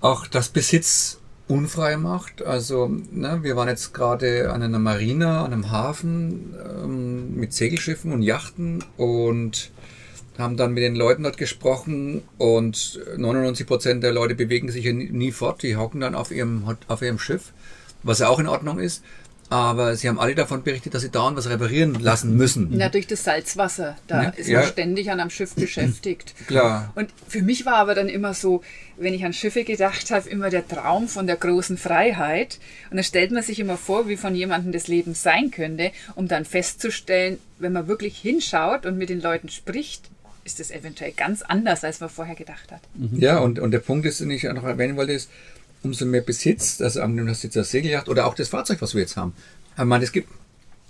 auch 0.00 0.26
das 0.26 0.48
Besitz 0.48 1.18
unfrei 1.48 1.96
macht. 1.96 2.42
Also, 2.42 2.88
ne, 2.88 3.40
wir 3.42 3.56
waren 3.56 3.68
jetzt 3.68 3.92
gerade 3.92 4.52
an 4.52 4.62
einer 4.62 4.78
Marina, 4.78 5.44
an 5.44 5.52
einem 5.52 5.70
Hafen 5.70 6.54
ähm, 6.82 7.34
mit 7.36 7.52
Segelschiffen 7.52 8.12
und 8.12 8.22
Yachten 8.22 8.84
und 8.96 9.70
haben 10.40 10.56
dann 10.56 10.72
mit 10.72 10.82
den 10.82 10.96
Leuten 10.96 11.22
dort 11.22 11.36
gesprochen 11.36 12.22
und 12.38 13.00
99 13.16 13.66
Prozent 13.66 14.02
der 14.02 14.12
Leute 14.12 14.34
bewegen 14.34 14.70
sich 14.70 14.84
ja 14.84 14.92
nie 14.92 15.32
fort. 15.32 15.62
Die 15.62 15.76
hocken 15.76 16.00
dann 16.00 16.14
auf 16.14 16.30
ihrem, 16.30 16.76
auf 16.88 17.02
ihrem 17.02 17.18
Schiff, 17.18 17.52
was 18.02 18.18
ja 18.18 18.28
auch 18.28 18.38
in 18.38 18.46
Ordnung 18.48 18.78
ist. 18.78 19.02
Aber 19.52 19.96
sie 19.96 20.08
haben 20.08 20.20
alle 20.20 20.36
davon 20.36 20.62
berichtet, 20.62 20.94
dass 20.94 21.02
sie 21.02 21.10
dauernd 21.10 21.36
was 21.36 21.48
reparieren 21.50 21.94
lassen 21.94 22.36
müssen. 22.36 22.68
Na, 22.70 22.88
durch 22.88 23.08
das 23.08 23.24
Salzwasser. 23.24 23.96
Da 24.06 24.22
Ja, 24.22 24.28
ist 24.30 24.46
ja. 24.48 24.60
man 24.60 24.68
ständig 24.68 25.10
an 25.10 25.18
einem 25.18 25.30
Schiff 25.30 25.54
beschäftigt. 25.56 26.34
Klar. 26.46 26.92
Und 26.94 27.10
für 27.26 27.42
mich 27.42 27.66
war 27.66 27.74
aber 27.74 27.96
dann 27.96 28.08
immer 28.08 28.32
so, 28.32 28.62
wenn 28.96 29.12
ich 29.12 29.24
an 29.24 29.32
Schiffe 29.32 29.64
gedacht 29.64 30.12
habe, 30.12 30.28
immer 30.28 30.50
der 30.50 30.68
Traum 30.68 31.08
von 31.08 31.26
der 31.26 31.34
großen 31.34 31.78
Freiheit. 31.78 32.60
Und 32.92 32.98
dann 32.98 33.04
stellt 33.04 33.32
man 33.32 33.42
sich 33.42 33.58
immer 33.58 33.76
vor, 33.76 34.06
wie 34.06 34.16
von 34.16 34.36
jemandem 34.36 34.70
das 34.70 34.86
Leben 34.86 35.14
sein 35.14 35.50
könnte, 35.50 35.90
um 36.14 36.28
dann 36.28 36.44
festzustellen, 36.44 37.38
wenn 37.58 37.72
man 37.72 37.88
wirklich 37.88 38.18
hinschaut 38.18 38.86
und 38.86 38.98
mit 38.98 39.08
den 39.08 39.20
Leuten 39.20 39.48
spricht, 39.48 40.10
ist 40.44 40.60
das 40.60 40.70
eventuell 40.70 41.12
ganz 41.12 41.42
anders, 41.42 41.84
als 41.84 42.00
man 42.00 42.08
vorher 42.08 42.34
gedacht 42.34 42.72
hat. 42.72 42.80
Ja, 43.12 43.38
und, 43.38 43.58
und 43.58 43.70
der 43.70 43.78
Punkt 43.80 44.06
ist, 44.06 44.20
den 44.20 44.30
ich 44.30 44.48
auch 44.48 44.54
noch 44.54 44.64
erwähnen 44.64 44.96
wollte, 44.96 45.12
ist, 45.12 45.30
umso 45.82 46.04
mehr 46.04 46.20
Besitz, 46.20 46.80
also 46.80 47.00
angenommen, 47.00 47.26
du 47.26 47.32
hast 47.32 47.42
jetzt 47.42 47.56
das 47.56 47.70
Segelyacht 47.70 48.08
oder 48.08 48.26
auch 48.26 48.34
das 48.34 48.48
Fahrzeug, 48.48 48.80
was 48.82 48.94
wir 48.94 49.00
jetzt 49.00 49.16
haben. 49.16 49.34
Ich 49.76 49.84
meine, 49.84 50.04
es 50.04 50.12
gibt, 50.12 50.28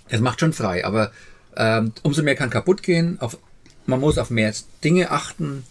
es 0.09 0.19
macht 0.19 0.39
schon 0.39 0.53
frei, 0.53 0.85
aber 0.85 1.11
ähm, 1.55 1.93
umso 2.03 2.23
mehr 2.23 2.35
kann 2.35 2.49
kaputt 2.49 2.83
gehen. 2.83 3.19
Auf, 3.21 3.37
man 3.85 3.99
muss 3.99 4.17
auf 4.17 4.29
mehr 4.29 4.53
Dinge 4.83 5.11
achten. 5.11 5.63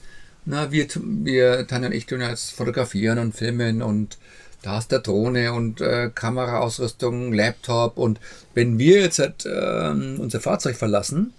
Na, 0.46 0.72
wir, 0.72 0.86
wir, 0.94 1.66
Tanja 1.66 1.88
und 1.88 1.94
ich 1.94 2.06
tun 2.06 2.20
jetzt 2.20 2.52
fotografieren 2.52 3.18
und 3.18 3.36
filmen 3.36 3.82
und 3.82 4.18
da 4.62 4.78
ist 4.78 4.90
der 4.92 5.00
Drohne 5.00 5.52
und 5.52 5.80
äh, 5.80 6.10
Kameraausrüstung, 6.14 7.32
Laptop 7.32 7.98
und 7.98 8.20
wenn 8.54 8.78
wir 8.78 9.00
jetzt 9.00 9.18
halt, 9.18 9.46
ähm, 9.46 10.16
unser 10.18 10.40
Fahrzeug 10.40 10.76
verlassen, 10.76 11.32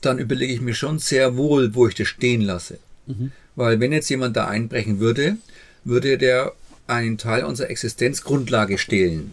dann 0.00 0.18
überlege 0.18 0.52
ich 0.52 0.60
mir 0.60 0.74
schon 0.74 0.98
sehr 0.98 1.36
wohl, 1.36 1.74
wo 1.74 1.86
ich 1.88 1.94
das 1.94 2.08
stehen 2.08 2.42
lasse. 2.42 2.78
Weil 3.56 3.80
wenn 3.80 3.92
jetzt 3.92 4.08
jemand 4.08 4.36
da 4.36 4.46
einbrechen 4.46 5.00
würde, 5.00 5.36
würde 5.84 6.18
der 6.18 6.52
einen 6.86 7.18
Teil 7.18 7.44
unserer 7.44 7.70
Existenzgrundlage 7.70 8.78
stehlen. 8.78 9.32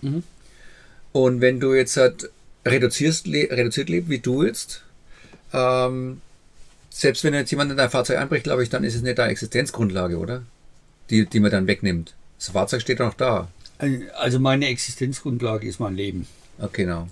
Und 1.11 1.41
wenn 1.41 1.59
du 1.59 1.73
jetzt 1.73 1.97
halt 1.97 2.29
reduzierst, 2.65 3.27
le 3.27 3.49
reduziert 3.49 3.89
lebst, 3.89 4.09
wie 4.09 4.19
du 4.19 4.43
jetzt, 4.43 4.83
ähm, 5.53 6.21
selbst 6.89 7.23
wenn 7.23 7.33
jetzt 7.33 7.51
jemand 7.51 7.71
in 7.71 7.77
dein 7.77 7.89
Fahrzeug 7.89 8.17
einbricht, 8.17 8.43
glaube 8.43 8.63
ich, 8.63 8.69
dann 8.69 8.83
ist 8.83 8.95
es 8.95 9.01
nicht 9.01 9.17
deine 9.17 9.31
Existenzgrundlage, 9.31 10.17
oder? 10.17 10.43
Die, 11.09 11.25
die 11.25 11.39
man 11.39 11.51
dann 11.51 11.67
wegnimmt. 11.67 12.13
Das 12.37 12.49
Fahrzeug 12.49 12.81
steht 12.81 12.99
doch 12.99 13.07
noch 13.07 13.13
da. 13.13 13.47
Also 14.17 14.39
meine 14.39 14.67
Existenzgrundlage 14.67 15.67
ist 15.67 15.79
mein 15.79 15.95
Leben. 15.95 16.27
Okay, 16.59 16.83
genau. 16.83 17.07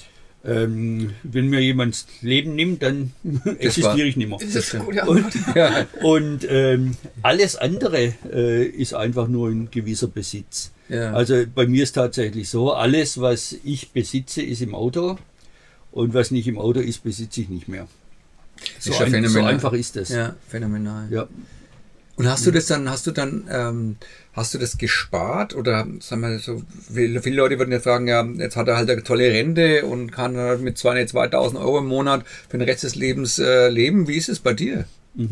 Ähm, 0.48 1.12
wenn 1.24 1.48
mir 1.48 1.60
jemand 1.60 1.96
das 1.96 2.06
Leben 2.22 2.56
nimmt, 2.56 2.84
dann 2.84 3.14
existiere 3.58 4.04
ich 4.04 4.16
nicht 4.16 4.30
mehr. 4.30 4.38
Das 4.40 4.56
ist 4.56 4.68
stimmt. 4.68 4.86
gute 4.86 5.04
Antwort. 5.04 5.34
Ja, 5.56 5.86
Und 6.04 6.46
ähm, 6.50 6.96
alles 7.22 7.56
andere 7.56 8.14
äh, 8.32 8.66
ist 8.66 8.94
einfach 8.94 9.28
nur 9.28 9.50
ein 9.50 9.70
gewisser 9.72 10.08
Besitz. 10.08 10.72
Ja. 10.90 11.14
Also 11.14 11.46
bei 11.54 11.66
mir 11.66 11.84
ist 11.84 11.94
tatsächlich 11.94 12.50
so, 12.50 12.74
alles, 12.74 13.20
was 13.20 13.56
ich 13.64 13.92
besitze, 13.92 14.42
ist 14.44 14.62
im 14.62 14.76
Auto 14.76 15.18
und 15.92 16.14
was 16.14 16.30
nicht 16.32 16.48
im 16.48 16.60
Auto 16.60 16.80
ist, 16.80 17.04
besitze 17.04 17.42
ich 17.42 17.50
nicht 17.50 17.68
mehr. 17.68 17.88
So, 18.80 18.92
Ist 18.92 19.00
ja 19.00 19.06
ein, 19.06 19.28
so 19.28 19.42
einfach 19.42 19.74
ist 19.74 19.98
es. 19.98 20.10
Ja, 20.10 20.36
phänomenal. 20.48 21.08
Ja. 21.10 21.28
Und 22.18 22.30
hast 22.30 22.46
du 22.46 22.52
das 22.52 22.68
dann, 22.68 22.90
hast 22.90 23.08
du 23.08 23.12
dann, 23.12 23.46
ähm, 23.52 23.98
hast 24.34 24.54
du 24.54 24.58
das 24.58 24.78
gespart 24.78 25.54
oder 25.54 25.86
sagen 26.00 26.22
wir 26.22 26.40
so, 26.40 26.64
viele, 26.94 27.22
viele 27.22 27.36
Leute 27.36 27.60
würden 27.60 27.74
ja 27.74 27.80
fragen, 27.80 28.08
ja, 28.08 28.24
jetzt 28.24 28.56
hat 28.56 28.70
er 28.70 28.78
halt 28.78 28.90
eine 28.90 29.04
tolle 29.04 29.32
Rente 29.32 29.86
und 29.86 30.12
kann 30.12 30.38
halt 30.38 30.62
mit 30.62 30.78
2.000 30.78 31.08
2000 31.08 31.60
Euro 31.60 31.80
im 31.80 31.88
Monat 31.88 32.26
für 32.50 32.58
den 32.58 32.68
Rest 32.68 32.84
des 32.84 32.96
Lebens 32.96 33.38
äh, 33.40 33.68
leben. 33.70 34.08
Wie 34.08 34.16
ist 34.16 34.30
es 34.30 34.40
bei 34.40 34.54
dir? 34.54 34.86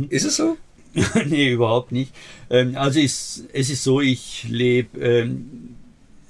Ist 0.09 0.25
es 0.25 0.37
so? 0.37 0.57
nee, 1.25 1.51
überhaupt 1.51 1.91
nicht. 1.91 2.13
Ähm, 2.49 2.75
also 2.75 2.99
ist, 2.99 3.45
es 3.53 3.69
ist 3.69 3.83
so, 3.83 4.01
ich 4.01 4.45
lebe 4.49 4.99
ähm, 4.99 5.75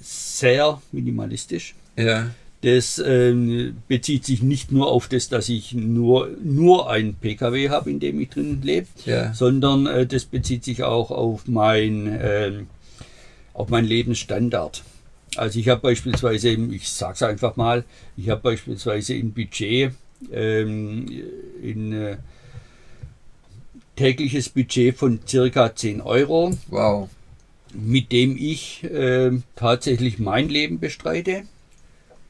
sehr 0.00 0.80
minimalistisch. 0.92 1.74
Ja. 1.96 2.30
Das 2.64 2.98
ähm, 3.04 3.76
bezieht 3.88 4.24
sich 4.24 4.42
nicht 4.42 4.72
nur 4.72 4.90
auf 4.90 5.06
das, 5.08 5.28
dass 5.28 5.50
ich 5.50 5.74
nur, 5.74 6.30
nur 6.42 6.88
ein 6.90 7.12
PKW 7.14 7.68
habe, 7.68 7.90
in 7.90 8.00
dem 8.00 8.18
ich 8.20 8.30
drin 8.30 8.60
lebe, 8.62 8.86
Ja. 9.04 9.34
sondern 9.34 9.86
äh, 9.86 10.06
das 10.06 10.24
bezieht 10.24 10.64
sich 10.64 10.82
auch 10.82 11.10
auf 11.10 11.46
mein, 11.46 12.18
ähm, 12.22 12.66
auf 13.52 13.68
meinen 13.68 13.86
Lebensstandard. 13.86 14.82
Also 15.36 15.58
ich 15.58 15.68
habe 15.68 15.82
beispielsweise, 15.82 16.48
ich 16.50 16.88
sage 16.88 17.12
es 17.14 17.22
einfach 17.22 17.56
mal, 17.56 17.84
ich 18.16 18.30
habe 18.30 18.40
beispielsweise 18.40 19.14
im 19.14 19.32
Budget 19.32 19.92
ähm, 20.32 21.06
in 21.62 21.92
äh, 21.92 22.16
tägliches 23.96 24.48
Budget 24.48 24.96
von 24.96 25.20
circa 25.26 25.74
10 25.74 26.00
Euro, 26.00 26.54
Wow. 26.68 27.10
mit 27.74 28.10
dem 28.10 28.36
ich 28.38 28.84
äh, 28.84 29.32
tatsächlich 29.54 30.18
mein 30.18 30.48
Leben 30.48 30.78
bestreite 30.80 31.42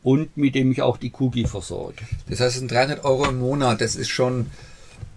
und 0.04 0.36
mit 0.36 0.54
dem 0.54 0.70
ich 0.70 0.82
auch 0.82 0.98
die 0.98 1.10
Kugel 1.10 1.46
versorge. 1.48 2.04
Das 2.28 2.38
heißt, 2.38 2.54
es 2.54 2.58
sind 2.60 2.70
300 2.70 3.04
Euro 3.04 3.26
im 3.26 3.40
Monat. 3.40 3.80
Das 3.80 3.96
ist 3.96 4.10
schon, 4.10 4.46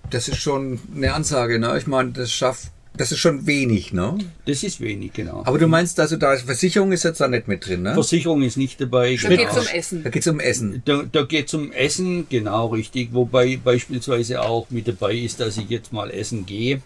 das 0.10 0.30
ist 0.30 0.38
schon 0.38 0.80
eine 0.96 1.14
Ansage, 1.14 1.60
ne? 1.60 1.78
Ich 1.78 1.88
meine, 1.88 2.12
das 2.12 2.32
schafft, 2.32 2.72
das 2.96 3.12
ist 3.12 3.20
schon 3.20 3.46
wenig, 3.46 3.92
ne? 3.92 4.18
Das 4.46 4.64
ist 4.64 4.80
wenig, 4.80 5.12
genau. 5.12 5.44
Aber 5.46 5.60
du 5.60 5.68
meinst 5.68 6.00
also, 6.00 6.16
da 6.16 6.38
Versicherung 6.38 6.94
ist 6.94 7.04
jetzt 7.04 7.20
da 7.20 7.28
nicht 7.28 7.50
mit 7.50 7.68
drin, 7.68 7.84
ne? 7.84 7.94
Versicherung 7.94 8.42
ist 8.44 8.56
nicht 8.56 8.80
dabei. 8.80 9.18
Da 9.22 9.28
genau. 9.28 9.42
geht 9.42 9.52
es 9.52 9.58
um 9.58 9.76
Essen. 9.76 10.04
Da 10.04 10.10
geht's 10.10 10.28
um 10.28 10.40
Essen. 10.40 10.82
Da, 10.86 11.04
da 11.12 11.24
geht 11.24 11.48
es 11.48 11.54
um 11.54 11.72
Essen, 11.74 12.28
genau 12.30 12.68
richtig. 12.68 13.10
Wobei 13.12 13.60
beispielsweise 13.62 14.42
auch 14.42 14.70
mit 14.70 14.88
dabei 14.88 15.16
ist, 15.16 15.42
dass 15.42 15.58
ich 15.58 15.70
jetzt 15.70 15.92
mal 15.92 16.10
essen 16.12 16.46
gehe. 16.46 16.82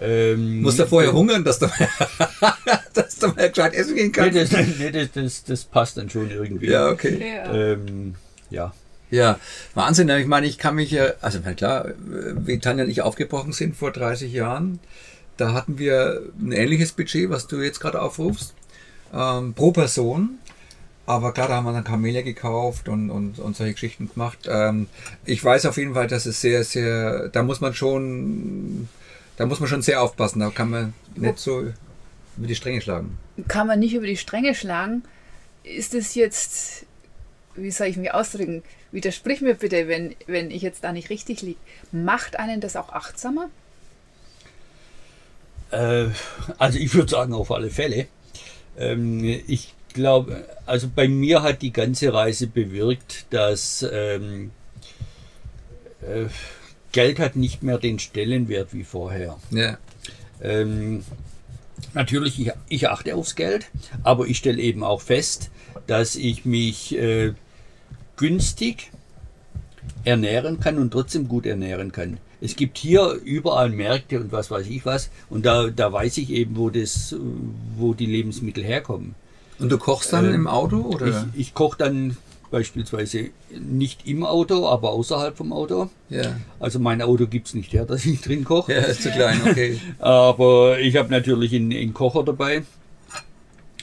Ähm, 0.00 0.62
Musst 0.62 0.80
du 0.80 0.86
vorher 0.86 1.12
hungern, 1.12 1.44
dass 1.44 1.60
du, 1.60 1.66
dass 1.68 2.83
du 3.30 3.34
mal 3.34 3.48
gescheit 3.50 3.74
essen 3.74 3.94
gehen 3.94 4.06
Nee, 4.06 4.12
kannst? 4.12 4.52
das, 4.52 4.66
nee, 4.78 4.90
das, 4.90 5.12
das, 5.12 5.44
das 5.44 5.64
passt 5.64 5.96
dann 5.96 6.08
schon 6.10 6.30
irgendwie. 6.30 6.68
Ja, 6.70 6.88
okay. 6.88 7.34
Ja. 7.36 7.52
Ähm, 7.54 8.14
ja. 8.50 8.72
Ja, 9.10 9.38
Wahnsinn. 9.74 10.06
ne? 10.08 10.20
Ich 10.20 10.26
meine, 10.26 10.46
ich 10.46 10.58
kann 10.58 10.74
mich 10.74 10.90
ja, 10.90 11.12
also 11.20 11.38
na 11.44 11.52
klar, 11.54 11.86
äh, 11.88 11.92
wie 12.46 12.58
Tanja 12.58 12.84
und 12.84 12.90
ich 12.90 13.02
aufgebrochen 13.02 13.52
sind 13.52 13.76
vor 13.76 13.92
30 13.92 14.32
Jahren, 14.32 14.80
da 15.36 15.52
hatten 15.52 15.78
wir 15.78 16.22
ein 16.40 16.52
ähnliches 16.52 16.92
Budget, 16.92 17.30
was 17.30 17.46
du 17.46 17.60
jetzt 17.60 17.80
gerade 17.80 18.00
aufrufst, 18.00 18.54
ähm, 19.12 19.54
pro 19.54 19.70
Person. 19.72 20.38
Aber 21.06 21.32
klar, 21.32 21.48
da 21.48 21.54
haben 21.56 21.64
wir 21.64 21.72
dann 21.74 21.84
Kamele 21.84 22.22
gekauft 22.22 22.88
und, 22.88 23.10
und, 23.10 23.38
und 23.38 23.54
solche 23.56 23.74
Geschichten 23.74 24.08
gemacht. 24.12 24.38
Ähm, 24.48 24.86
ich 25.26 25.44
weiß 25.44 25.66
auf 25.66 25.76
jeden 25.76 25.92
Fall, 25.94 26.06
dass 26.06 26.24
es 26.24 26.40
sehr, 26.40 26.64
sehr, 26.64 27.28
da 27.28 27.42
muss 27.42 27.60
man 27.60 27.74
schon, 27.74 28.88
da 29.36 29.44
muss 29.44 29.60
man 29.60 29.68
schon 29.68 29.82
sehr 29.82 30.00
aufpassen. 30.02 30.40
Da 30.40 30.48
kann 30.50 30.70
man 30.70 30.94
nicht 31.14 31.38
so 31.38 31.64
über 32.36 32.46
die 32.46 32.54
Stränge 32.54 32.80
schlagen. 32.80 33.18
Kann 33.48 33.66
man 33.66 33.78
nicht 33.78 33.94
über 33.94 34.06
die 34.06 34.16
Stränge 34.16 34.54
schlagen. 34.54 35.02
Ist 35.62 35.94
es 35.94 36.14
jetzt, 36.14 36.86
wie 37.54 37.70
soll 37.70 37.88
ich 37.88 37.96
mich 37.96 38.12
ausdrücken? 38.12 38.62
Widersprich 38.92 39.40
mir 39.40 39.54
bitte, 39.54 39.88
wenn, 39.88 40.14
wenn 40.26 40.50
ich 40.50 40.62
jetzt 40.62 40.84
da 40.84 40.92
nicht 40.92 41.10
richtig 41.10 41.42
liege. 41.42 41.58
Macht 41.90 42.38
einen 42.38 42.60
das 42.60 42.76
auch 42.76 42.90
achtsamer? 42.90 43.50
Äh, 45.70 46.06
also 46.58 46.78
ich 46.78 46.94
würde 46.94 47.10
sagen, 47.10 47.34
auf 47.34 47.50
alle 47.50 47.70
Fälle. 47.70 48.06
Ähm, 48.78 49.24
ich 49.46 49.74
glaube, 49.92 50.46
also 50.66 50.88
bei 50.94 51.08
mir 51.08 51.42
hat 51.42 51.62
die 51.62 51.72
ganze 51.72 52.12
Reise 52.12 52.46
bewirkt, 52.46 53.26
dass 53.30 53.86
ähm, 53.90 54.50
äh, 56.02 56.26
Geld 56.92 57.18
hat 57.18 57.36
nicht 57.36 57.62
mehr 57.62 57.78
den 57.78 57.98
Stellenwert 57.98 58.72
wie 58.72 58.84
vorher. 58.84 59.36
Ja. 59.50 59.78
Ähm, 60.40 61.04
natürlich, 61.94 62.40
ich, 62.40 62.52
ich 62.68 62.88
achte 62.88 63.14
aufs 63.14 63.34
Geld, 63.34 63.66
aber 64.02 64.26
ich 64.26 64.38
stelle 64.38 64.62
eben 64.62 64.82
auch 64.82 65.00
fest, 65.00 65.50
dass 65.86 66.16
ich 66.16 66.44
mich 66.44 66.96
äh, 66.96 67.34
günstig 68.16 68.90
ernähren 70.04 70.60
kann 70.60 70.78
und 70.78 70.92
trotzdem 70.92 71.28
gut 71.28 71.46
ernähren 71.46 71.92
kann. 71.92 72.18
Es 72.40 72.56
gibt 72.56 72.78
hier 72.78 73.18
überall 73.24 73.70
Märkte 73.70 74.20
und 74.20 74.32
was 74.32 74.50
weiß 74.50 74.66
ich 74.66 74.84
was 74.84 75.10
und 75.30 75.46
da, 75.46 75.68
da 75.68 75.92
weiß 75.92 76.18
ich 76.18 76.30
eben, 76.30 76.56
wo, 76.56 76.70
das, 76.70 77.14
wo 77.76 77.94
die 77.94 78.06
Lebensmittel 78.06 78.64
herkommen. 78.64 79.14
Und 79.58 79.70
du 79.70 79.78
kochst 79.78 80.12
dann 80.12 80.26
Ähm, 80.26 80.34
im 80.34 80.46
Auto 80.46 80.80
oder? 80.80 81.26
Ich, 81.34 81.40
ich 81.40 81.54
koche 81.54 81.78
dann 81.78 82.16
beispielsweise 82.54 83.30
nicht 83.50 84.06
im 84.06 84.22
Auto, 84.22 84.68
aber 84.68 84.90
außerhalb 84.90 85.36
vom 85.36 85.52
Auto. 85.52 85.90
ja. 86.08 86.36
Also 86.60 86.78
mein 86.78 87.02
Auto 87.02 87.26
gibt 87.26 87.48
es 87.48 87.54
nicht 87.54 87.72
her, 87.72 87.84
dass 87.90 88.06
ich 88.06 88.20
drin 88.20 88.44
koche. 88.44 88.74
Ja, 88.74 88.82
ist 88.82 89.02
zu 89.02 89.10
klein, 89.10 89.40
okay. 89.44 89.80
Aber 89.98 90.78
ich 90.78 90.96
habe 90.96 91.10
natürlich 91.10 91.52
einen, 91.52 91.72
einen 91.72 91.94
Kocher 91.94 92.22
dabei 92.22 92.62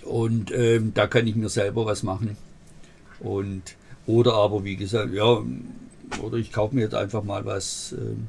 und 0.06 0.52
ähm, 0.52 0.94
da 0.94 1.06
kann 1.08 1.28
ich 1.28 1.36
mir 1.36 1.50
selber 1.50 1.86
was 1.86 2.02
machen. 2.02 2.38
Und 3.20 3.76
oder 4.08 4.36
aber 4.36 4.64
wie 4.64 4.78
gesagt, 4.78 5.14
ja, 5.14 5.44
oder 6.24 6.38
ich 6.38 6.54
kaufe 6.54 6.74
mir 6.74 6.82
jetzt 6.82 6.96
einfach 6.96 7.24
mal 7.24 7.44
was, 7.46 7.94
ähm, 7.98 8.28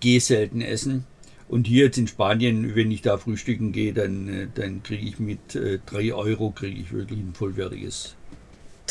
gehe 0.00 0.20
selten 0.20 0.60
essen. 0.60 1.04
Und 1.48 1.66
hier 1.66 1.86
jetzt 1.86 1.98
in 1.98 2.06
Spanien, 2.06 2.74
wenn 2.74 2.90
ich 2.90 3.00
da 3.00 3.16
frühstücken 3.16 3.72
gehe, 3.72 3.94
dann, 3.94 4.28
äh, 4.28 4.46
dann 4.54 4.82
kriege 4.82 5.06
ich 5.06 5.18
mit 5.18 5.54
äh, 5.54 5.78
3 5.86 6.12
Euro 6.12 6.50
kriege 6.50 6.78
ich 6.78 6.92
wirklich 6.92 7.18
ein 7.18 7.32
vollwertiges 7.34 8.14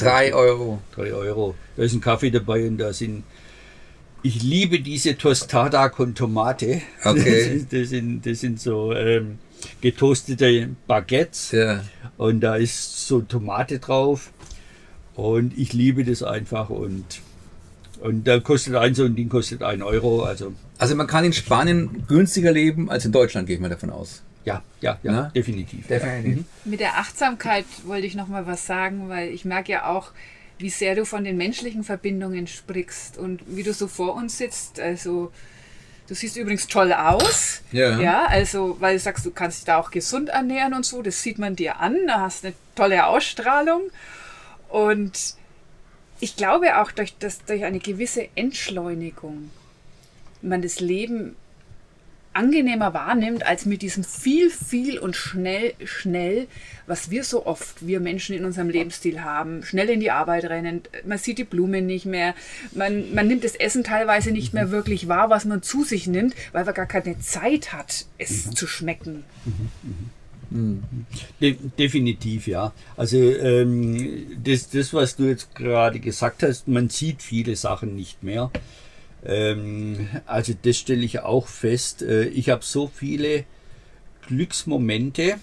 Drei 0.01 0.33
Euro. 0.33 0.81
3 0.95 1.13
Euro. 1.13 1.55
Da 1.77 1.83
ist 1.83 1.93
ein 1.93 2.01
Kaffee 2.01 2.31
dabei 2.31 2.67
und 2.67 2.77
da 2.77 2.93
sind. 2.93 3.23
Ich 4.23 4.43
liebe 4.43 4.79
diese 4.79 5.17
Tostada 5.17 5.89
con 5.89 6.13
Tomate. 6.13 6.81
Okay. 7.03 7.65
Das, 7.71 7.89
sind, 7.89 8.25
das 8.25 8.39
sind 8.39 8.59
so 8.59 8.93
ähm, 8.93 9.39
getoastete 9.81 10.69
Baguettes 10.87 11.51
Ja. 11.51 11.83
und 12.17 12.41
da 12.41 12.55
ist 12.55 13.07
so 13.07 13.21
Tomate 13.21 13.79
drauf. 13.79 14.31
Und 15.15 15.57
ich 15.57 15.73
liebe 15.73 16.03
das 16.05 16.23
einfach 16.23 16.69
und, 16.69 17.03
und 18.01 18.25
da 18.27 18.39
kostet 18.39 18.75
ein 18.75 18.95
so 18.95 19.03
ein 19.05 19.15
Ding 19.15 19.27
kostet 19.29 19.61
1 19.63 19.81
Euro. 19.83 20.23
Also 20.23 20.53
Also 20.77 20.95
man 20.95 21.07
kann 21.07 21.25
in 21.25 21.33
Spanien 21.33 22.05
günstiger 22.07 22.51
leben 22.51 22.89
als 22.89 23.05
in 23.05 23.11
Deutschland, 23.11 23.47
gehe 23.47 23.55
ich 23.55 23.61
mal 23.61 23.69
davon 23.69 23.89
aus. 23.89 24.21
Ja, 24.45 24.63
ja, 24.81 24.99
ja, 25.03 25.11
Na? 25.11 25.31
definitiv. 25.35 25.87
Definitiv. 25.87 26.45
Mit 26.65 26.79
der 26.79 26.97
Achtsamkeit 26.97 27.65
wollte 27.85 28.07
ich 28.07 28.15
noch 28.15 28.27
mal 28.27 28.47
was 28.47 28.65
sagen, 28.65 29.09
weil 29.09 29.29
ich 29.29 29.45
merke 29.45 29.71
ja 29.71 29.87
auch, 29.87 30.11
wie 30.57 30.69
sehr 30.69 30.95
du 30.95 31.05
von 31.05 31.23
den 31.23 31.37
menschlichen 31.37 31.83
Verbindungen 31.83 32.47
sprichst 32.47 33.17
und 33.17 33.41
wie 33.47 33.63
du 33.63 33.73
so 33.73 33.87
vor 33.87 34.15
uns 34.15 34.37
sitzt. 34.37 34.79
Also 34.79 35.31
du 36.07 36.15
siehst 36.15 36.37
übrigens 36.37 36.67
toll 36.67 36.93
aus. 36.93 37.61
Ja. 37.71 37.99
Ja, 37.99 38.25
also 38.25 38.77
weil 38.79 38.95
du 38.95 38.99
sagst, 38.99 39.25
du 39.25 39.31
kannst 39.31 39.59
dich 39.59 39.65
da 39.65 39.77
auch 39.77 39.91
gesund 39.91 40.29
ernähren 40.29 40.73
und 40.73 40.85
so. 40.85 41.01
Das 41.01 41.21
sieht 41.21 41.39
man 41.39 41.55
dir 41.55 41.79
an. 41.79 41.97
Da 42.07 42.21
hast 42.21 42.45
eine 42.45 42.53
tolle 42.75 43.05
Ausstrahlung 43.07 43.81
und 44.69 45.35
ich 46.19 46.35
glaube 46.35 46.79
auch 46.79 46.91
durch, 46.91 47.15
das, 47.17 47.43
durch 47.45 47.63
eine 47.63 47.79
gewisse 47.79 48.29
Entschleunigung 48.35 49.49
man 50.43 50.61
das 50.61 50.79
Leben 50.79 51.35
angenehmer 52.33 52.93
wahrnimmt 52.93 53.45
als 53.45 53.65
mit 53.65 53.81
diesem 53.81 54.03
viel, 54.03 54.49
viel 54.49 54.99
und 54.99 55.15
schnell, 55.15 55.73
schnell, 55.83 56.47
was 56.87 57.11
wir 57.11 57.23
so 57.23 57.45
oft, 57.45 57.85
wir 57.85 57.99
Menschen 57.99 58.35
in 58.35 58.45
unserem 58.45 58.69
Lebensstil 58.69 59.21
haben. 59.21 59.63
Schnell 59.63 59.89
in 59.89 59.99
die 59.99 60.11
Arbeit 60.11 60.45
rennen, 60.45 60.81
man 61.05 61.17
sieht 61.17 61.37
die 61.37 61.43
Blumen 61.43 61.85
nicht 61.85 62.05
mehr, 62.05 62.33
man, 62.73 63.13
man 63.13 63.27
nimmt 63.27 63.43
das 63.43 63.55
Essen 63.55 63.83
teilweise 63.83 64.31
nicht 64.31 64.53
mehr 64.53 64.71
wirklich 64.71 65.07
wahr, 65.07 65.29
was 65.29 65.45
man 65.45 65.61
zu 65.61 65.83
sich 65.83 66.07
nimmt, 66.07 66.35
weil 66.51 66.65
man 66.65 66.73
gar 66.73 66.85
keine 66.85 67.19
Zeit 67.19 67.73
hat, 67.73 68.05
es 68.17 68.51
zu 68.51 68.67
schmecken. 68.67 69.23
De 71.39 71.55
definitiv, 71.79 72.47
ja. 72.47 72.73
Also 72.97 73.17
ähm, 73.17 74.27
das, 74.43 74.69
das, 74.69 74.93
was 74.93 75.15
du 75.15 75.23
jetzt 75.23 75.55
gerade 75.55 75.99
gesagt 76.01 76.43
hast, 76.43 76.67
man 76.67 76.89
sieht 76.89 77.21
viele 77.21 77.55
Sachen 77.55 77.95
nicht 77.95 78.21
mehr. 78.21 78.51
Ähm, 79.25 80.07
also 80.25 80.53
das 80.61 80.77
stelle 80.77 81.03
ich 81.03 81.19
auch 81.19 81.47
fest. 81.47 82.01
Äh, 82.01 82.25
ich 82.25 82.49
habe 82.49 82.63
so 82.63 82.87
viele 82.87 83.45
Glücksmomente, 84.27 85.35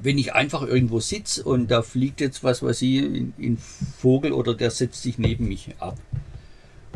wenn 0.00 0.18
ich 0.18 0.32
einfach 0.32 0.62
irgendwo 0.62 1.00
sitze 1.00 1.44
und 1.44 1.70
da 1.70 1.82
fliegt 1.82 2.20
jetzt 2.20 2.42
was, 2.44 2.62
was 2.62 2.80
ich, 2.82 3.02
ein, 3.02 3.58
Vogel 3.98 4.32
oder 4.32 4.54
der 4.54 4.70
setzt 4.70 5.02
sich 5.02 5.18
neben 5.18 5.48
mich 5.48 5.74
ab. 5.78 5.98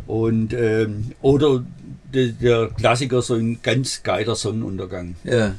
Und 0.06 0.52
ähm, 0.54 1.12
oder 1.20 1.64
der, 2.12 2.28
der 2.28 2.68
Klassiker 2.68 3.22
so 3.22 3.34
ein 3.34 3.60
ganz 3.62 4.02
geiler 4.02 4.36
Sonnenuntergang. 4.36 5.16
Ja. 5.24 5.56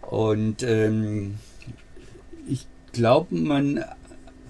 Und 0.00 0.62
ähm, 0.62 1.36
ich 2.48 2.66
glaube, 2.92 3.34
man, 3.34 3.84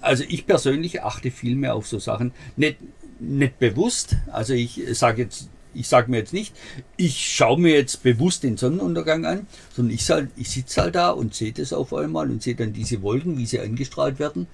also 0.01 0.23
ich 0.27 0.45
persönlich 0.45 1.03
achte 1.03 1.29
viel 1.29 1.55
mehr 1.55 1.75
auf 1.75 1.87
so 1.87 1.99
Sachen. 1.99 2.31
Nicht, 2.55 2.77
nicht 3.23 3.59
bewusst. 3.59 4.17
Also 4.31 4.53
ich 4.53 4.81
sage 4.93 5.23
jetzt, 5.23 5.49
ich 5.73 5.87
sage 5.87 6.11
mir 6.11 6.17
jetzt 6.17 6.33
nicht, 6.33 6.55
ich 6.97 7.33
schaue 7.35 7.59
mir 7.59 7.73
jetzt 7.73 8.03
bewusst 8.03 8.43
den 8.43 8.57
Sonnenuntergang 8.57 9.25
an, 9.25 9.47
sondern 9.75 9.95
ich, 9.95 10.09
halt, 10.09 10.29
ich 10.35 10.49
sitze 10.49 10.81
halt 10.81 10.95
da 10.95 11.11
und 11.11 11.33
sehe 11.33 11.51
das 11.51 11.73
auf 11.73 11.93
einmal 11.93 12.29
und 12.29 12.43
sehe 12.43 12.55
dann 12.55 12.73
diese 12.73 13.01
Wolken, 13.01 13.37
wie 13.37 13.45
sie 13.45 13.59
angestrahlt 13.59 14.19
werden 14.19 14.47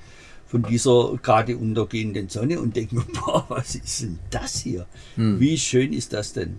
von 0.48 0.64
dieser 0.64 1.18
gerade 1.22 1.58
untergehenden 1.58 2.28
Sonne 2.28 2.60
und 2.60 2.76
denke 2.76 2.96
mir, 2.96 3.06
boah, 3.26 3.46
was 3.50 3.76
ist 3.76 4.02
denn 4.02 4.20
das 4.32 4.60
hier? 4.60 4.88
Wie 5.40 5.58
schön 5.58 5.94
ist 5.94 6.14
das 6.14 6.34
denn? 6.34 6.58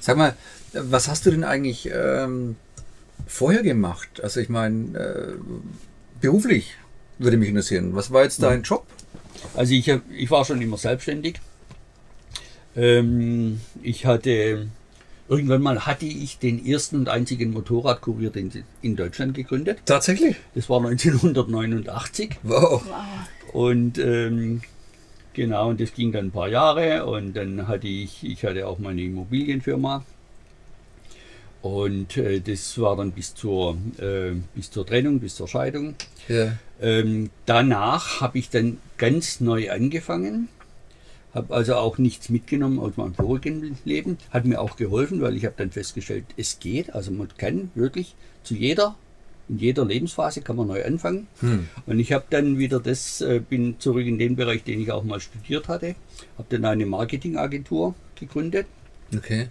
Sag 0.00 0.16
mal, 0.16 0.36
was 0.72 1.08
hast 1.08 1.24
du 1.24 1.30
denn 1.30 1.44
eigentlich 1.44 1.88
ähm, 1.92 2.56
vorher 3.26 3.62
gemacht? 3.62 4.20
Also 4.22 4.40
ich 4.40 4.48
meine, 4.48 4.98
äh, 4.98 5.32
beruflich 6.20 6.76
würde 7.18 7.36
mich 7.36 7.48
interessieren. 7.48 7.94
Was 7.94 8.10
war 8.10 8.24
jetzt 8.24 8.42
dein 8.42 8.62
Job? 8.62 8.86
Also 9.54 9.74
ich, 9.74 9.92
ich 10.10 10.30
war 10.30 10.44
schon 10.44 10.60
immer 10.60 10.76
selbstständig. 10.76 11.40
Ähm, 12.74 13.60
ich 13.82 14.06
hatte, 14.06 14.68
irgendwann 15.28 15.62
mal 15.62 15.86
hatte 15.86 16.06
ich 16.06 16.38
den 16.38 16.64
ersten 16.64 16.96
und 16.96 17.08
einzigen 17.08 17.52
Motorradkurier 17.52 18.30
den 18.30 18.64
in 18.80 18.96
Deutschland 18.96 19.34
gegründet. 19.34 19.80
Tatsächlich? 19.84 20.36
Das 20.54 20.70
war 20.70 20.78
1989. 20.78 22.30
Wow. 22.42 22.82
Und 23.52 23.98
ähm, 23.98 24.62
genau, 25.34 25.68
und 25.68 25.80
das 25.80 25.92
ging 25.92 26.12
dann 26.12 26.26
ein 26.26 26.30
paar 26.30 26.48
Jahre 26.48 27.04
und 27.04 27.34
dann 27.34 27.68
hatte 27.68 27.86
ich, 27.86 28.24
ich 28.24 28.44
hatte 28.44 28.66
auch 28.66 28.78
meine 28.78 29.02
Immobilienfirma. 29.02 30.04
Und 31.62 32.16
äh, 32.16 32.40
das 32.40 32.78
war 32.80 32.96
dann 32.96 33.12
bis 33.12 33.34
zur, 33.34 33.76
äh, 33.98 34.32
bis 34.54 34.70
zur 34.70 34.84
Trennung, 34.84 35.20
bis 35.20 35.36
zur 35.36 35.46
Scheidung. 35.46 35.94
Ja. 36.28 36.58
Ähm, 36.80 37.30
danach 37.46 38.20
habe 38.20 38.38
ich 38.38 38.50
dann 38.50 38.78
ganz 38.98 39.40
neu 39.40 39.70
angefangen, 39.70 40.48
habe 41.32 41.54
also 41.54 41.76
auch 41.76 41.98
nichts 41.98 42.28
mitgenommen 42.28 42.80
aus 42.80 42.96
meinem 42.96 43.14
vorigen 43.14 43.78
Leben, 43.84 44.18
hat 44.30 44.44
mir 44.44 44.60
auch 44.60 44.76
geholfen, 44.76 45.20
weil 45.20 45.36
ich 45.36 45.44
habe 45.44 45.54
dann 45.56 45.70
festgestellt, 45.70 46.24
es 46.36 46.58
geht, 46.58 46.92
also 46.94 47.12
man 47.12 47.28
kann 47.38 47.70
wirklich 47.76 48.16
zu 48.42 48.54
jeder, 48.54 48.96
in 49.48 49.58
jeder 49.58 49.84
Lebensphase 49.84 50.40
kann 50.42 50.56
man 50.56 50.66
neu 50.66 50.84
anfangen. 50.84 51.28
Und 51.86 51.98
ich 52.00 52.12
habe 52.12 52.24
dann 52.30 52.58
wieder 52.58 52.80
das, 52.80 53.20
äh, 53.20 53.40
bin 53.40 53.78
zurück 53.78 54.06
in 54.06 54.18
den 54.18 54.34
Bereich, 54.34 54.64
den 54.64 54.80
ich 54.80 54.90
auch 54.90 55.04
mal 55.04 55.20
studiert 55.20 55.68
hatte, 55.68 55.94
habe 56.36 56.48
dann 56.50 56.64
eine 56.64 56.86
Marketingagentur 56.86 57.94
gegründet 58.16 58.66
Okay. 59.16 59.48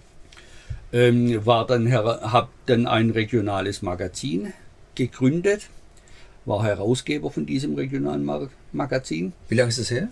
Ähm, 0.94 1.46
war 1.46 1.66
dann 1.66 1.92
habe 1.92 2.50
dann 2.66 2.88
ein 2.88 3.12
regionales 3.12 3.82
Magazin 3.82 4.54
gegründet, 4.96 5.68
war 6.46 6.64
Herausgeber 6.64 7.32
von 7.32 7.46
diesem 7.46 7.76
regionalen 7.76 8.26
Mag 8.26 8.50
Magazin. 8.74 9.34
Wie 9.50 9.56
lange 9.56 9.70
ist 9.70 9.80
das 9.80 9.92
her? 9.92 10.08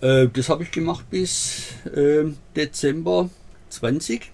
Äh, 0.00 0.28
das 0.32 0.48
habe 0.48 0.62
ich 0.62 0.70
gemacht 0.70 1.04
bis 1.10 1.64
ähm, 1.94 2.36
Dezember 2.56 3.28
20. 3.70 4.30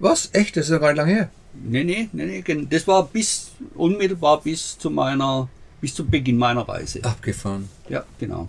Was? 0.00 0.30
Echt? 0.32 0.56
Das 0.56 0.66
ist 0.66 0.70
ja 0.72 0.78
gar 0.78 0.88
nicht 0.88 0.98
lange 0.98 1.12
her. 1.12 1.30
Nee, 1.54 1.84
nee, 1.84 2.08
nee, 2.12 2.44
nee, 2.46 2.66
das 2.68 2.86
war 2.86 3.06
bis 3.06 3.50
unmittelbar 3.74 4.40
bis 4.42 4.78
zu 4.78 4.90
meiner 4.90 5.48
bis 5.80 5.94
zum 5.94 6.10
Beginn 6.10 6.36
meiner 6.36 6.68
Reise. 6.68 7.02
Abgefahren. 7.04 7.68
Ja, 7.88 8.04
genau. 8.18 8.48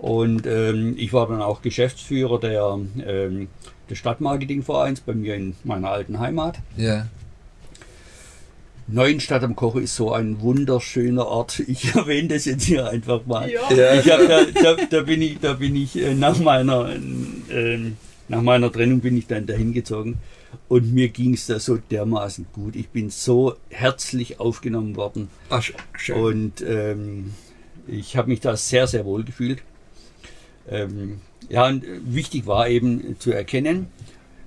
Und 0.00 0.46
ähm, 0.46 0.94
ich 0.96 1.12
war 1.12 1.28
dann 1.28 1.42
auch 1.42 1.60
Geschäftsführer 1.62 2.40
der, 2.40 2.78
ähm, 3.06 3.48
des 3.90 3.98
Stadtmarketingvereins 3.98 5.00
bei 5.00 5.12
mir 5.14 5.34
in 5.34 5.54
meiner 5.64 5.90
alten 5.90 6.18
Heimat. 6.20 6.58
Ja. 6.76 7.06
Neuenstadt 8.86 9.44
am 9.44 9.54
Koche 9.54 9.80
ist 9.82 9.94
so 9.94 10.12
ein 10.12 10.40
wunderschöner 10.40 11.26
Ort. 11.26 11.60
Ich 11.68 11.94
erwähne 11.94 12.28
das 12.28 12.44
jetzt 12.46 12.64
hier 12.64 12.88
einfach 12.88 13.24
mal. 13.26 13.48
Ja. 13.50 13.60
Ja. 13.72 13.94
Ich 14.00 14.10
hab 14.10 14.26
da, 14.26 14.44
da, 14.44 14.76
da 14.88 15.02
bin 15.02 15.22
ich, 15.22 15.38
da 15.38 15.52
bin 15.52 15.76
ich 15.76 15.96
äh, 15.96 16.14
nach 16.14 16.38
meiner, 16.38 16.90
ähm, 17.50 17.96
nach 18.28 18.42
meiner 18.42 18.72
Trennung 18.72 19.00
bin 19.00 19.16
ich 19.16 19.26
dann 19.26 19.46
dahin 19.46 19.72
gezogen 19.72 20.16
und 20.68 20.92
mir 20.92 21.08
ging 21.10 21.34
es 21.34 21.46
da 21.46 21.60
so 21.60 21.76
dermaßen 21.76 22.46
gut. 22.52 22.74
Ich 22.74 22.88
bin 22.88 23.10
so 23.10 23.54
herzlich 23.68 24.40
aufgenommen 24.40 24.96
worden 24.96 25.28
Ach, 25.50 25.62
sch- 25.62 25.74
schön. 25.96 26.16
und 26.16 26.64
ähm, 26.66 27.32
ich 27.86 28.16
habe 28.16 28.28
mich 28.30 28.40
da 28.40 28.56
sehr, 28.56 28.86
sehr 28.86 29.04
wohl 29.04 29.24
gefühlt. 29.24 29.62
Ähm, 30.68 31.20
ja, 31.48 31.66
und 31.66 31.84
äh, 31.84 32.00
wichtig 32.04 32.46
war 32.46 32.68
eben 32.68 33.16
zu 33.18 33.32
erkennen, 33.32 33.86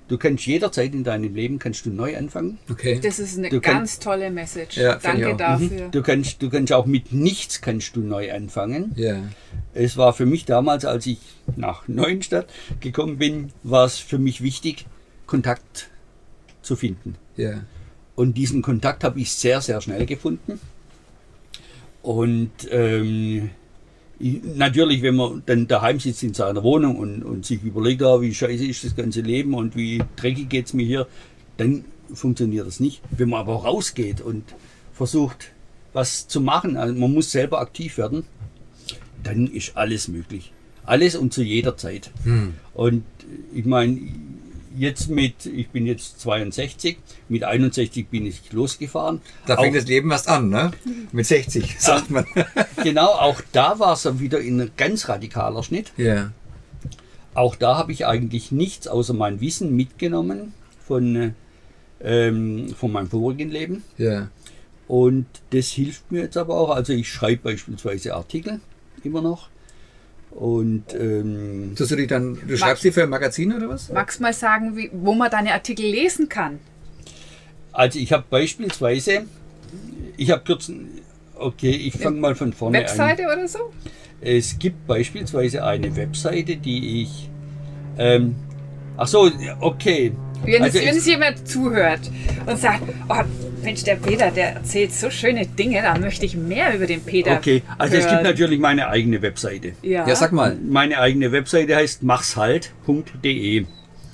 du 0.08 0.16
kannst 0.18 0.46
jederzeit 0.46 0.94
in 0.94 1.02
deinem 1.04 1.34
Leben 1.34 1.58
kannst 1.58 1.86
du 1.86 1.90
neu 1.90 2.16
anfangen. 2.16 2.58
okay. 2.70 3.00
Das 3.02 3.18
ist 3.18 3.36
eine 3.38 3.48
Du 3.48 3.60
kann- 3.60 3.78
ganz 3.78 3.98
tolle 3.98 4.30
Message. 4.30 4.76
Ja, 4.76 4.96
Danke 4.96 5.32
auch. 5.32 5.36
dafür. 5.36 5.88
Du 5.90 6.02
kannst, 6.02 6.40
du 6.42 6.50
kannst 6.50 6.72
auch 6.72 6.86
mit 6.86 7.12
nichts 7.12 7.60
kannst 7.60 7.96
du 7.96 8.00
neu 8.00 8.32
anfangen. 8.32 8.92
Ja. 8.96 9.22
Es 9.72 9.96
war 9.96 10.12
für 10.12 10.26
mich 10.26 10.44
damals, 10.44 10.84
als 10.84 11.06
ich 11.06 11.18
nach 11.56 11.88
Neuenstadt 11.88 12.46
gekommen 12.80 13.18
bin, 13.18 13.50
war 13.62 13.84
es 13.86 13.98
für 13.98 14.18
mich 14.18 14.40
wichtig, 14.42 14.86
Kontakt 15.26 15.88
zu 16.62 16.76
finden. 16.76 17.16
Ja. 17.36 17.62
Und 18.14 18.34
diesen 18.38 18.62
Kontakt 18.62 19.02
habe 19.04 19.20
ich 19.20 19.32
sehr, 19.32 19.60
sehr 19.60 19.80
schnell 19.80 20.06
gefunden. 20.06 20.60
Und 22.02 22.50
ähm, 22.70 23.50
natürlich, 24.18 25.02
wenn 25.02 25.16
man 25.16 25.42
dann 25.46 25.66
daheim 25.66 25.98
sitzt 25.98 26.22
in 26.22 26.34
seiner 26.34 26.62
Wohnung 26.62 26.96
und, 26.96 27.22
und 27.22 27.44
sich 27.44 27.62
überlegt, 27.62 28.02
ah, 28.02 28.20
wie 28.20 28.34
scheiße 28.34 28.64
ist 28.64 28.84
das 28.84 28.96
ganze 28.96 29.20
Leben 29.20 29.54
und 29.54 29.76
wie 29.76 30.02
dreckig 30.16 30.48
geht's 30.48 30.72
mir 30.72 30.86
hier, 30.86 31.06
dann 31.56 31.84
funktioniert 32.12 32.66
das 32.66 32.80
nicht. 32.80 33.02
Wenn 33.10 33.30
man 33.30 33.40
aber 33.40 33.54
rausgeht 33.54 34.20
und 34.20 34.44
versucht, 34.92 35.52
was 35.92 36.28
zu 36.28 36.40
machen, 36.40 36.76
also 36.76 36.94
man 36.94 37.12
muss 37.12 37.30
selber 37.30 37.60
aktiv 37.60 37.98
werden, 37.98 38.24
dann 39.22 39.46
ist 39.46 39.76
alles 39.76 40.08
möglich. 40.08 40.52
Alles 40.84 41.16
und 41.16 41.32
zu 41.32 41.42
jeder 41.42 41.76
Zeit. 41.76 42.10
Und 42.74 43.04
ich 43.54 43.64
meine, 43.64 43.98
jetzt 44.76 45.08
mit, 45.08 45.46
ich 45.46 45.68
bin 45.68 45.86
jetzt 45.86 46.20
62, 46.20 46.98
mit 47.28 47.44
61 47.44 48.08
bin 48.08 48.26
ich 48.26 48.52
losgefahren. 48.52 49.20
Da 49.46 49.56
fängt 49.56 49.74
Auch- 49.74 49.80
das 49.80 49.86
Leben 49.88 50.10
erst 50.10 50.28
an, 50.28 50.48
ne? 50.50 50.72
Mit 51.12 51.26
60, 51.26 51.76
sagt 51.80 52.10
man. 52.10 52.26
Genau, 52.82 53.06
auch 53.06 53.40
da 53.52 53.78
war 53.78 53.94
es 53.94 54.18
wieder 54.20 54.38
ein 54.38 54.70
ganz 54.76 55.08
radikaler 55.08 55.62
Schnitt. 55.62 55.92
ja. 55.96 56.32
Auch 57.36 57.56
da 57.56 57.76
habe 57.76 57.90
ich 57.90 58.06
eigentlich 58.06 58.52
nichts 58.52 58.86
außer 58.86 59.12
mein 59.12 59.40
Wissen 59.40 59.74
mitgenommen 59.74 60.54
von, 60.86 61.16
äh, 61.16 61.30
ähm, 62.00 62.72
von 62.78 62.92
meinem 62.92 63.08
vorigen 63.10 63.50
Leben. 63.50 63.82
Ja. 63.98 64.28
Und 64.86 65.26
das 65.50 65.66
hilft 65.68 66.12
mir 66.12 66.22
jetzt 66.22 66.36
aber 66.36 66.54
auch. 66.56 66.70
Also 66.70 66.92
ich 66.92 67.08
schreibe 67.08 67.50
beispielsweise 67.50 68.14
Artikel 68.14 68.60
immer 69.02 69.20
noch. 69.20 69.48
Und 70.34 70.92
ähm, 70.94 71.74
Tust 71.76 71.92
du 71.92 71.96
dich 71.96 72.08
dann, 72.08 72.38
du 72.46 72.56
schreibst 72.56 72.82
die 72.82 72.90
für 72.90 73.04
ein 73.04 73.08
Magazin 73.08 73.52
oder 73.52 73.68
was? 73.68 73.90
Magst 73.90 74.18
du 74.18 74.22
mal 74.24 74.32
sagen, 74.32 74.76
wie, 74.76 74.90
wo 74.92 75.14
man 75.14 75.30
deine 75.30 75.52
Artikel 75.52 75.86
lesen 75.86 76.28
kann? 76.28 76.58
also 77.74 77.98
ich 77.98 78.12
habe 78.12 78.24
beispielsweise, 78.30 79.24
ich 80.16 80.30
habe 80.30 80.42
kürzlich, 80.44 80.78
okay, 81.34 81.70
ich 81.70 81.94
fange 81.94 82.20
mal 82.20 82.34
von 82.34 82.52
vorne 82.52 82.78
an. 82.78 82.84
Webseite 82.84 83.24
oder 83.24 83.46
so? 83.48 83.72
Es 84.20 84.58
gibt 84.58 84.86
beispielsweise 84.86 85.64
eine 85.64 85.94
Webseite, 85.96 86.56
die 86.56 87.02
ich. 87.02 87.28
Ähm, 87.98 88.36
ach 88.96 89.06
so, 89.08 89.30
okay. 89.60 90.12
Wenn, 90.44 90.62
Also 90.62 90.78
es, 90.78 90.84
wenn 90.86 90.96
es 90.96 91.06
jemand 91.06 91.48
zuhört 91.48 92.00
und 92.46 92.58
sagt, 92.58 92.82
oh, 93.08 93.22
Mensch, 93.64 93.82
der 93.84 93.96
Peter, 93.96 94.30
der 94.30 94.54
erzählt 94.56 94.92
so 94.92 95.10
schöne 95.10 95.46
Dinge, 95.46 95.82
da 95.82 95.98
möchte 95.98 96.24
ich 96.26 96.36
mehr 96.36 96.74
über 96.74 96.86
den 96.86 97.00
Peter 97.02 97.32
Okay, 97.36 97.62
also 97.78 97.94
es 97.96 98.02
gibt 98.02 98.12
hören. 98.14 98.22
natürlich 98.24 98.60
meine 98.60 98.88
eigene 98.88 99.20
Webseite. 99.22 99.72
Ja, 99.82 100.06
Ja, 100.06 100.14
sag 100.14 100.32
mal. 100.32 100.56
Meine 100.68 100.98
eigene 100.98 101.32
Webseite 101.32 101.74
heißt 101.76 102.02
machshalt.de. 102.02 103.64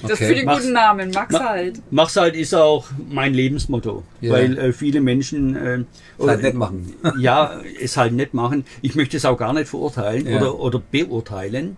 das 0.03 0.13
okay. 0.13 0.33
ich 0.33 0.37
einen 0.39 0.47
Mach's- 0.47 0.61
guten 0.63 0.73
Namen, 0.73 1.11
Max 1.11 1.33
Ma- 1.33 1.49
halt. 1.51 1.83
Mach's 1.91 2.17
halt 2.17 2.35
ist 2.37 2.55
auch 2.55 2.87
mein 3.11 3.35
Lebensmotto, 3.35 4.03
Ja. 4.21 4.33
weil 4.33 4.59
äh, 4.59 4.73
viele 4.73 5.01
Menschen 5.01 5.57
äh, 5.57 5.85
Halt 6.19 6.43
nicht 6.43 6.55
machen. 6.55 6.95
ja 7.19 7.61
es 7.83 7.97
halt 7.97 8.13
nicht 8.15 8.33
machen. 8.35 8.65
Ich 8.83 8.95
möchte 8.95 9.17
es 9.17 9.25
auch 9.25 9.37
gar 9.37 9.53
nicht 9.53 9.69
verurteilen 9.69 10.27
Ja. 10.27 10.37
oder, 10.39 10.59
oder 10.59 10.83
beurteilen. 10.91 11.77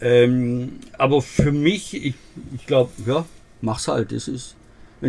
Ähm, 0.00 0.72
aber 0.98 1.22
für 1.22 1.52
mich, 1.52 1.94
ich, 1.94 2.14
ich 2.56 2.66
glaube, 2.66 2.90
ja, 3.06 3.24
mach's 3.60 3.86
halt. 3.88 4.12
Das 4.12 4.28
ist 4.28 4.56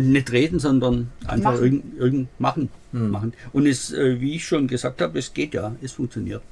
nicht 0.02 0.32
reden, 0.32 0.58
sondern 0.58 1.10
einfach 1.26 1.52
Machen. 1.52 1.64
irgend, 1.64 1.98
irgend 1.98 2.40
machen, 2.40 2.68
machen. 2.92 3.32
Und 3.52 3.66
es, 3.66 3.92
äh, 3.92 4.20
wie 4.20 4.34
ich 4.36 4.44
schon 4.44 4.66
gesagt 4.66 5.00
habe, 5.00 5.18
es 5.18 5.32
geht 5.32 5.54
ja, 5.54 5.76
es 5.82 5.92
funktioniert. 5.92 6.42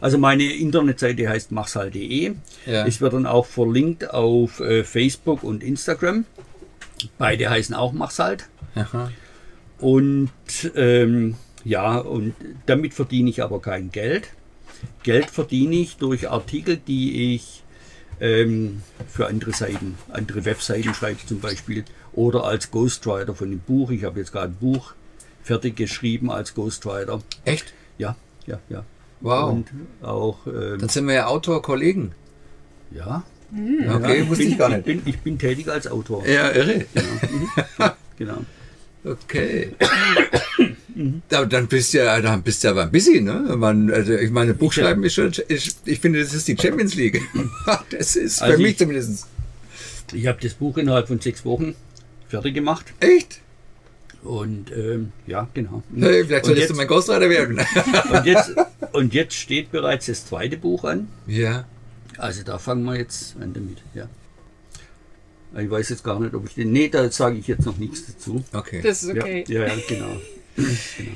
Also 0.00 0.18
meine 0.18 0.44
Internetseite 0.44 1.28
heißt 1.28 1.52
machshalt.de. 1.52 2.34
Ja. 2.66 2.86
Es 2.86 3.00
wird 3.00 3.12
dann 3.12 3.26
auch 3.26 3.46
verlinkt 3.46 4.10
auf 4.10 4.60
äh, 4.60 4.84
Facebook 4.84 5.42
und 5.42 5.62
Instagram. 5.62 6.24
Beide 7.18 7.50
heißen 7.50 7.74
auch 7.74 7.92
Machshalt. 7.92 8.48
Aha. 8.74 9.10
Und 9.78 10.30
ähm, 10.74 11.34
ja, 11.64 11.98
und 11.98 12.34
damit 12.66 12.94
verdiene 12.94 13.30
ich 13.30 13.42
aber 13.42 13.60
kein 13.60 13.90
Geld. 13.90 14.28
Geld 15.02 15.30
verdiene 15.30 15.76
ich 15.76 15.96
durch 15.96 16.30
Artikel, 16.30 16.76
die 16.76 17.34
ich 17.34 17.62
ähm, 18.20 18.82
für 19.08 19.26
andere 19.26 19.52
Seiten, 19.52 19.96
andere 20.12 20.44
Webseiten 20.44 20.94
schreibe 20.94 21.24
zum 21.26 21.40
Beispiel 21.40 21.84
oder 22.14 22.44
als 22.44 22.70
Ghostwriter 22.70 23.34
von 23.34 23.50
dem 23.50 23.60
Buch. 23.60 23.90
Ich 23.90 24.04
habe 24.04 24.18
jetzt 24.20 24.32
gerade 24.32 24.48
ein 24.52 24.56
Buch 24.56 24.94
fertig 25.42 25.76
geschrieben 25.76 26.30
als 26.30 26.54
Ghostwriter. 26.54 27.20
Echt? 27.44 27.72
Ja, 27.98 28.16
ja, 28.46 28.58
ja. 28.68 28.84
Wow. 29.20 29.52
Und 29.52 29.66
auch, 30.02 30.46
ähm, 30.46 30.78
Dann 30.80 30.88
sind 30.88 31.06
wir 31.06 31.14
ja 31.14 31.26
Autor-Kollegen. 31.26 32.12
ja, 32.90 33.22
Okay, 33.94 34.28
wusste 34.28 34.44
ich 34.44 34.58
gar 34.58 34.68
Ich 34.70 34.76
nicht. 34.78 34.84
bin, 34.86 35.02
ich 35.04 35.18
bin 35.20 35.38
tätig 35.38 35.68
als 35.68 35.86
Autor. 35.86 36.26
Ja, 36.26 36.50
irre. 36.50 36.84
Genau. 38.16 38.38
Okay. 39.04 39.74
Aber 41.32 41.46
dann 41.46 41.66
bist 41.66 41.92
du 41.92 41.98
ja, 41.98 42.20
dann 42.20 42.42
bist 42.42 42.62
du 42.64 42.68
aber 42.68 42.86
busy, 42.86 43.20
ne? 43.20 43.54
Man, 43.56 43.90
also 43.92 44.12
ich 44.14 44.30
meine, 44.30 44.54
Buchschreiben 44.54 45.02
ist 45.04 45.14
schon, 45.14 45.32
ich, 45.48 45.74
ich 45.84 46.00
finde, 46.00 46.22
das 46.22 46.32
ist 46.32 46.46
die 46.48 46.56
Champions 46.60 46.94
League. 46.94 47.20
Das 47.90 48.16
ist 48.16 48.38
für 48.38 48.44
Also 48.44 48.62
mich 48.62 48.72
ich- 48.72 48.78
zumindest. 48.78 49.26
Ich 50.12 50.26
habe 50.26 50.38
das 50.40 50.54
Buch 50.54 50.76
innerhalb 50.78 51.08
von 51.08 51.18
sechs 51.20 51.44
Wochen 51.44 51.74
fertig 52.28 52.54
gemacht. 52.54 52.92
Echt? 53.00 53.40
Und 54.22 54.72
ähm, 54.72 55.12
ja, 55.26 55.48
genau. 55.52 55.82
Hey, 55.94 56.24
vielleicht 56.24 56.44
und, 56.44 56.46
solltest 56.46 56.56
jetzt, 56.56 56.70
du 56.70 56.76
mein 56.76 56.86
Ghostwriter 56.86 57.28
werden. 57.28 57.60
und, 58.12 58.24
jetzt, 58.24 58.54
und 58.92 59.12
jetzt 59.12 59.34
steht 59.34 59.70
bereits 59.70 60.06
das 60.06 60.26
zweite 60.26 60.56
Buch 60.56 60.84
an. 60.84 61.08
ja. 61.26 61.66
Also 62.16 62.44
da 62.44 62.58
fangen 62.58 62.84
wir 62.84 62.96
jetzt 62.96 63.34
an 63.40 63.52
damit. 63.54 63.78
Ja. 63.92 64.08
Ich 65.60 65.70
weiß 65.70 65.88
jetzt 65.88 66.04
gar 66.04 66.18
nicht, 66.20 66.34
ob 66.34 66.46
ich 66.46 66.54
den. 66.54 66.72
Nee, 66.72 66.88
da 66.88 67.10
sage 67.10 67.38
ich 67.38 67.46
jetzt 67.46 67.66
noch 67.66 67.76
nichts 67.76 68.06
dazu. 68.06 68.44
Okay. 68.52 68.80
Das 68.82 69.02
ist 69.02 69.10
okay. 69.10 69.44
Ja, 69.48 69.62
ja, 69.62 69.66
ja, 69.66 69.74
genau. 69.88 70.20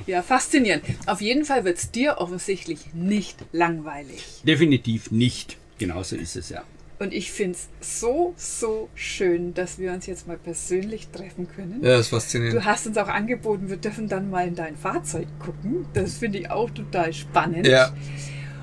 Ja, 0.07 0.23
faszinierend. 0.23 0.85
Auf 1.07 1.21
jeden 1.21 1.45
Fall 1.45 1.65
wird 1.65 1.79
es 1.79 1.91
dir 1.91 2.19
offensichtlich 2.19 2.93
nicht 2.95 3.45
langweilig. 3.53 4.25
Definitiv 4.45 5.11
nicht. 5.11 5.57
Genauso 5.79 6.17
ist 6.17 6.35
es 6.35 6.49
ja. 6.49 6.65
Und 7.01 7.15
ich 7.15 7.31
finde 7.31 7.57
es 7.81 8.01
so, 8.01 8.35
so 8.37 8.89
schön, 8.97 9.55
dass 9.55 9.79
wir 9.79 9.93
uns 9.93 10.07
jetzt 10.07 10.27
mal 10.27 10.37
persönlich 10.37 11.09
treffen 11.09 11.47
können. 11.55 11.81
Ja, 11.83 11.91
das 11.91 12.01
ist 12.07 12.09
faszinierend. 12.09 12.57
Du 12.61 12.65
hast 12.65 12.87
uns 12.89 12.99
auch 12.99 13.07
angeboten, 13.09 13.69
wir 13.69 13.77
dürfen 13.77 14.09
dann 14.09 14.31
mal 14.31 14.49
in 14.49 14.57
dein 14.57 14.77
Fahrzeug 14.77 15.29
gucken. 15.39 15.87
Das 15.95 16.15
finde 16.19 16.39
ich 16.39 16.51
auch 16.51 16.71
total 16.71 17.13
spannend. 17.13 17.67
Ja. 17.69 17.93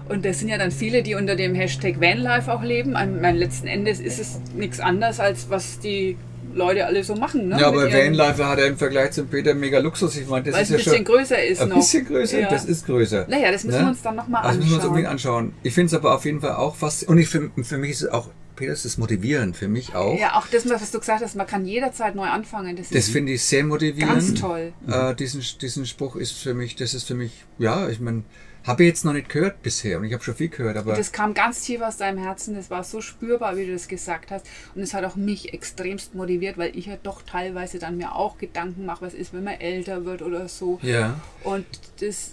Und 0.10 0.26
das 0.26 0.40
sind 0.40 0.50
ja 0.50 0.58
dann 0.58 0.72
viele, 0.72 1.02
die 1.02 1.16
unter 1.16 1.36
dem 1.38 1.56
Hashtag 1.56 2.02
Vanlife 2.02 2.54
auch 2.54 2.62
leben. 2.62 2.96
Am- 2.98 3.22
Mein 3.22 3.38
letzten 3.38 3.68
Endes 3.68 4.00
ist 4.02 4.20
es 4.20 4.40
nichts 4.54 4.80
anderes, 4.82 5.20
als 5.22 5.50
was 5.50 5.80
die 5.80 6.18
Leute 6.56 6.86
alle 6.86 7.04
so 7.04 7.16
machen. 7.16 7.50
Ne? 7.50 7.60
Ja, 7.60 7.68
aber 7.68 7.92
Vanlife 7.92 8.48
hat 8.48 8.60
er 8.60 8.68
im 8.68 8.78
Vergleich 8.78 9.12
zum 9.12 9.28
Peter 9.28 9.54
mega 9.54 9.80
Luxus. 9.80 10.16
Ich 10.18 10.28
meine, 10.28 10.46
das 10.46 10.56
Weil 10.56 10.62
ist 10.64 10.70
es 10.70 10.72
ein 10.72 10.74
ja 10.74 10.78
bisschen 10.78 10.96
schon 10.96 11.16
größer 11.16 11.46
ist 11.46 11.62
ein 11.62 11.70
noch. 11.70 11.76
bisschen 11.78 12.06
größer. 12.06 12.40
Ja. 12.40 12.50
Das 12.50 12.66
ist 12.66 12.86
größer. 12.86 13.26
Naja, 13.30 13.52
das 13.52 13.64
müssen 13.64 13.78
Ne? 13.80 13.86
wir 13.86 13.90
uns 13.90 14.02
dann 14.02 14.16
nochmal 14.16 14.42
Das 14.44 14.52
anschauen. 14.52 14.60
müssen 14.60 14.72
wir 14.72 14.76
uns 14.78 14.86
unbedingt 14.86 15.10
anschauen. 15.12 15.54
Ich 15.64 15.74
finde 15.74 15.88
es 15.88 15.94
aber 15.94 16.16
auf 16.16 16.26
jeden 16.26 16.42
Fall 16.42 16.56
auch 16.56 16.76
fast. 16.76 17.08
Und 17.08 17.18
ich, 17.18 17.28
für, 17.30 17.52
für 17.64 17.78
mich 17.78 17.92
ist 17.92 18.02
es 18.04 18.10
auch, 18.10 18.30
Peter, 18.56 18.72
es 18.72 18.86
ist 18.86 18.98
motivierend. 18.98 19.58
Für 19.58 19.68
mich 19.68 19.96
auch. 19.96 20.18
Ja, 20.18 20.36
auch 20.38 20.48
das, 20.48 20.70
was 20.70 20.90
du 20.92 21.00
gesagt 21.00 21.22
hast, 21.22 21.36
man 21.36 21.46
kann 21.46 21.66
jederzeit 21.66 22.16
neu 22.16 22.28
anfangen. 22.28 22.76
Das, 22.78 22.90
Das 22.90 23.10
finde 23.10 23.34
ich 23.34 23.44
sehr 23.44 23.66
motivierend. 23.66 24.14
ganz 24.14 24.34
toll. 24.34 24.72
Äh, 24.88 25.14
diesen, 25.16 25.42
diesen 25.62 25.86
Spruch 25.86 26.16
ist 26.16 26.32
für 26.32 26.54
mich, 26.54 26.76
das 26.78 26.94
ist 26.94 27.04
für 27.06 27.16
mich, 27.16 27.32
ja, 27.60 27.90
ich 27.90 28.00
meine, 28.00 28.24
habe 28.66 28.84
ich 28.84 28.88
jetzt 28.88 29.06
noch 29.06 29.14
nicht 29.14 29.30
gehört 29.30 29.62
bisher 29.62 30.00
und 30.00 30.06
ich 30.06 30.14
habe 30.14 30.24
schon 30.24 30.36
viel 30.36 30.50
gehört, 30.50 30.76
aber 30.78 30.96
Das 30.96 31.12
kam 31.12 31.34
ganz 31.34 31.62
tief 31.62 31.82
aus 31.82 31.98
deinem 31.98 32.18
Herzen, 32.18 32.56
das 32.56 32.70
war 32.70 32.84
so 32.84 33.00
spürbar, 33.02 33.58
wie 33.58 33.66
du 33.66 33.74
das 33.74 33.88
gesagt 33.88 34.32
hast. 34.32 34.46
Und 34.74 34.82
es 34.82 34.94
hat 34.94 35.04
auch 35.06 35.16
mich 35.16 35.54
extremst 35.54 36.16
motiviert, 36.16 36.58
weil 36.58 36.76
ich 36.78 36.88
ja 36.88 36.98
doch 37.02 37.22
teilweise 37.22 37.78
dann 37.80 37.98
mir 37.98 38.16
auch 38.16 38.38
Gedanken 38.38 38.86
mache, 38.86 39.06
was 39.06 39.14
ist, 39.14 39.34
wenn 39.34 39.44
man 39.44 39.56
älter 39.56 40.06
wird 40.06 40.22
oder 40.22 40.48
so. 40.48 40.80
ja. 40.82 41.20
Und 41.44 41.66
das, 42.00 42.32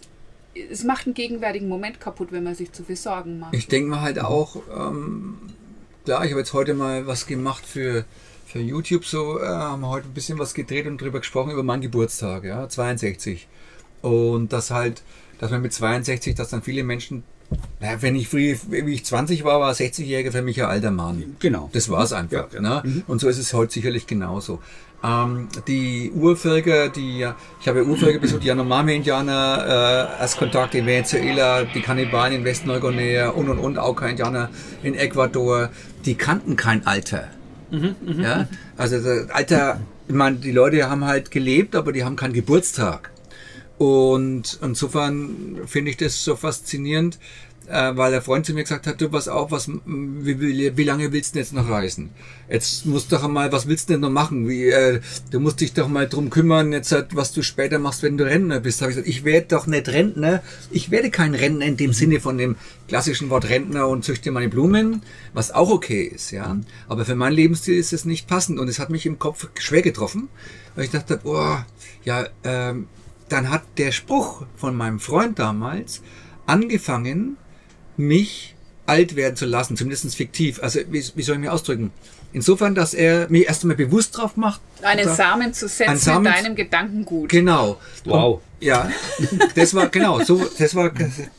es 0.70 0.84
macht 0.84 1.06
einen 1.06 1.14
gegenwärtigen 1.14 1.68
Moment 1.68 2.00
kaputt, 2.00 2.28
wenn 2.30 2.44
man 2.44 2.54
sich 2.54 2.72
zu 2.72 2.84
viel 2.84 2.96
Sorgen 2.96 3.38
macht. 3.38 3.54
Ich 3.54 3.68
denke 3.68 3.90
mal 3.90 4.00
halt 4.00 4.18
auch, 4.18 4.56
ähm, 4.74 5.38
klar, 6.04 6.24
ich 6.24 6.30
habe 6.30 6.40
jetzt 6.40 6.52
heute 6.52 6.74
mal 6.74 7.06
was 7.06 7.26
gemacht 7.26 7.64
für, 7.64 8.04
für 8.46 8.58
YouTube, 8.58 9.04
so 9.04 9.38
äh, 9.40 9.46
haben 9.46 9.82
wir 9.82 9.88
heute 9.88 10.08
ein 10.08 10.14
bisschen 10.14 10.38
was 10.38 10.54
gedreht 10.54 10.86
und 10.86 11.00
drüber 11.00 11.20
gesprochen 11.20 11.52
über 11.52 11.62
meinen 11.62 11.82
Geburtstag, 11.82 12.44
ja, 12.44 12.68
62. 12.68 13.48
Und 14.02 14.52
das 14.52 14.70
halt, 14.70 15.02
dass 15.42 15.50
man 15.50 15.60
mit 15.60 15.72
62, 15.72 16.36
dass 16.36 16.50
dann 16.50 16.62
viele 16.62 16.84
Menschen, 16.84 17.24
naja, 17.80 18.00
wenn 18.00 18.14
ich 18.14 18.28
früh, 18.28 18.54
wie 18.68 18.92
ich 18.92 19.04
20 19.04 19.42
war, 19.42 19.58
war 19.58 19.72
60-Jähriger 19.72 20.30
für 20.30 20.40
mich 20.40 20.62
ein 20.62 20.68
alter 20.68 20.92
Mann. 20.92 21.34
Genau. 21.40 21.68
Das 21.72 21.90
war 21.90 22.04
es 22.04 22.12
einfach. 22.12 22.52
Ja, 22.52 22.60
ja. 22.62 22.82
Ne? 22.84 23.02
Und 23.08 23.20
so 23.20 23.28
ist 23.28 23.38
es 23.38 23.52
heute 23.52 23.72
sicherlich 23.72 24.06
genauso. 24.06 24.60
Ähm, 25.02 25.48
die 25.66 26.12
Urvölker, 26.14 26.90
die 26.90 27.18
ja, 27.18 27.34
ich 27.60 27.66
habe 27.66 27.80
ja 27.80 27.84
Urvölker 27.84 28.20
besucht, 28.20 28.44
die 28.44 28.46
Yanomami-Indianer, 28.46 30.12
äh, 30.16 30.22
als 30.22 30.36
Kontakt 30.36 30.76
in 30.76 30.86
Venezuela, 30.86 31.64
die 31.64 31.80
Kannibalen 31.80 32.34
in 32.34 32.44
Westneuguinea 32.44 33.30
und 33.30 33.48
und 33.48 33.58
und, 33.58 33.78
auch 33.78 33.94
kein 33.94 34.10
Indianer 34.10 34.48
in 34.84 34.94
Ecuador, 34.94 35.70
die 36.04 36.14
kannten 36.14 36.54
kein 36.54 36.86
Alter. 36.86 37.24
ja? 38.22 38.46
Also 38.76 39.00
das 39.00 39.28
Alter, 39.30 39.80
ich 40.06 40.14
meine, 40.14 40.36
die 40.36 40.52
Leute 40.52 40.88
haben 40.88 41.04
halt 41.04 41.32
gelebt, 41.32 41.74
aber 41.74 41.90
die 41.90 42.04
haben 42.04 42.14
keinen 42.14 42.32
Geburtstag. 42.32 43.11
Und 43.82 44.60
insofern 44.62 45.58
finde 45.66 45.90
ich 45.90 45.96
das 45.96 46.22
so 46.22 46.36
faszinierend, 46.36 47.18
äh, 47.66 47.96
weil 47.96 48.12
der 48.12 48.22
Freund 48.22 48.46
zu 48.46 48.54
mir 48.54 48.62
gesagt 48.62 48.86
hat, 48.86 49.00
du 49.00 49.08
pass 49.08 49.26
auf, 49.26 49.50
was, 49.50 49.68
wie, 49.68 50.40
wie, 50.40 50.76
wie 50.76 50.84
lange 50.84 51.10
willst 51.10 51.30
du 51.30 51.34
denn 51.34 51.42
jetzt 51.42 51.52
noch 51.52 51.68
reisen? 51.68 52.10
Jetzt 52.48 52.86
musst 52.86 53.10
du 53.10 53.16
doch 53.16 53.26
mal, 53.26 53.50
was 53.50 53.66
willst 53.66 53.88
du 53.88 53.94
denn 53.94 54.02
noch 54.02 54.10
machen? 54.10 54.48
Wie, 54.48 54.68
äh, 54.68 55.00
du 55.32 55.40
musst 55.40 55.60
dich 55.60 55.72
doch 55.72 55.88
mal 55.88 56.08
drum 56.08 56.30
kümmern, 56.30 56.70
jetzt 56.70 56.92
halt, 56.92 57.16
was 57.16 57.32
du 57.32 57.42
später 57.42 57.80
machst, 57.80 58.04
wenn 58.04 58.16
du 58.16 58.24
Rentner 58.24 58.60
bist. 58.60 58.82
Habe 58.82 58.92
ich 58.92 58.98
gesagt, 58.98 59.08
ich 59.08 59.24
werde 59.24 59.48
doch 59.48 59.66
nicht 59.66 59.88
Rentner. 59.88 60.44
Ich 60.70 60.92
werde 60.92 61.10
kein 61.10 61.34
Rentner 61.34 61.66
in 61.66 61.76
dem 61.76 61.92
Sinne 61.92 62.20
von 62.20 62.38
dem 62.38 62.54
klassischen 62.86 63.30
Wort 63.30 63.48
Rentner 63.48 63.88
und 63.88 64.04
züchte 64.04 64.30
meine 64.30 64.48
Blumen, 64.48 65.02
was 65.34 65.50
auch 65.50 65.70
okay 65.70 66.04
ist, 66.04 66.30
ja. 66.30 66.56
Aber 66.86 67.04
für 67.04 67.16
meinen 67.16 67.34
Lebensstil 67.34 67.76
ist 67.76 67.92
es 67.92 68.04
nicht 68.04 68.28
passend 68.28 68.60
und 68.60 68.68
es 68.68 68.78
hat 68.78 68.90
mich 68.90 69.06
im 69.06 69.18
Kopf 69.18 69.48
schwer 69.58 69.82
getroffen, 69.82 70.28
weil 70.76 70.84
ich 70.84 70.92
dachte, 70.92 71.18
oh, 71.24 71.56
ja, 72.04 72.28
ähm, 72.44 72.86
dann 73.32 73.50
hat 73.50 73.62
der 73.78 73.92
Spruch 73.92 74.44
von 74.56 74.76
meinem 74.76 75.00
Freund 75.00 75.38
damals 75.38 76.02
angefangen, 76.46 77.36
mich 77.96 78.54
alt 78.86 79.16
werden 79.16 79.36
zu 79.36 79.46
lassen, 79.46 79.76
zumindest 79.76 80.14
fiktiv. 80.16 80.62
Also 80.62 80.80
wie, 80.90 81.02
wie 81.14 81.22
soll 81.22 81.36
ich 81.36 81.40
mich 81.40 81.50
ausdrücken? 81.50 81.92
Insofern, 82.32 82.74
dass 82.74 82.94
er 82.94 83.26
mir 83.28 83.46
erst 83.46 83.62
einmal 83.62 83.76
bewusst 83.76 84.16
drauf 84.16 84.36
macht. 84.36 84.60
Einen 84.82 85.04
sagt- 85.04 85.16
Samen 85.16 85.52
zu 85.54 85.68
setzen 85.68 85.96
Samen- 85.98 86.26
in 86.26 86.32
deinem 86.32 86.54
Gedankengut. 86.56 87.28
Genau. 87.28 87.78
Wow. 88.04 88.34
Und, 88.36 88.42
ja, 88.66 88.90
das 89.56 89.74
war 89.74 89.88
genau, 89.88 90.20
so, 90.22 90.40
das 90.58 90.74
war 90.76 90.90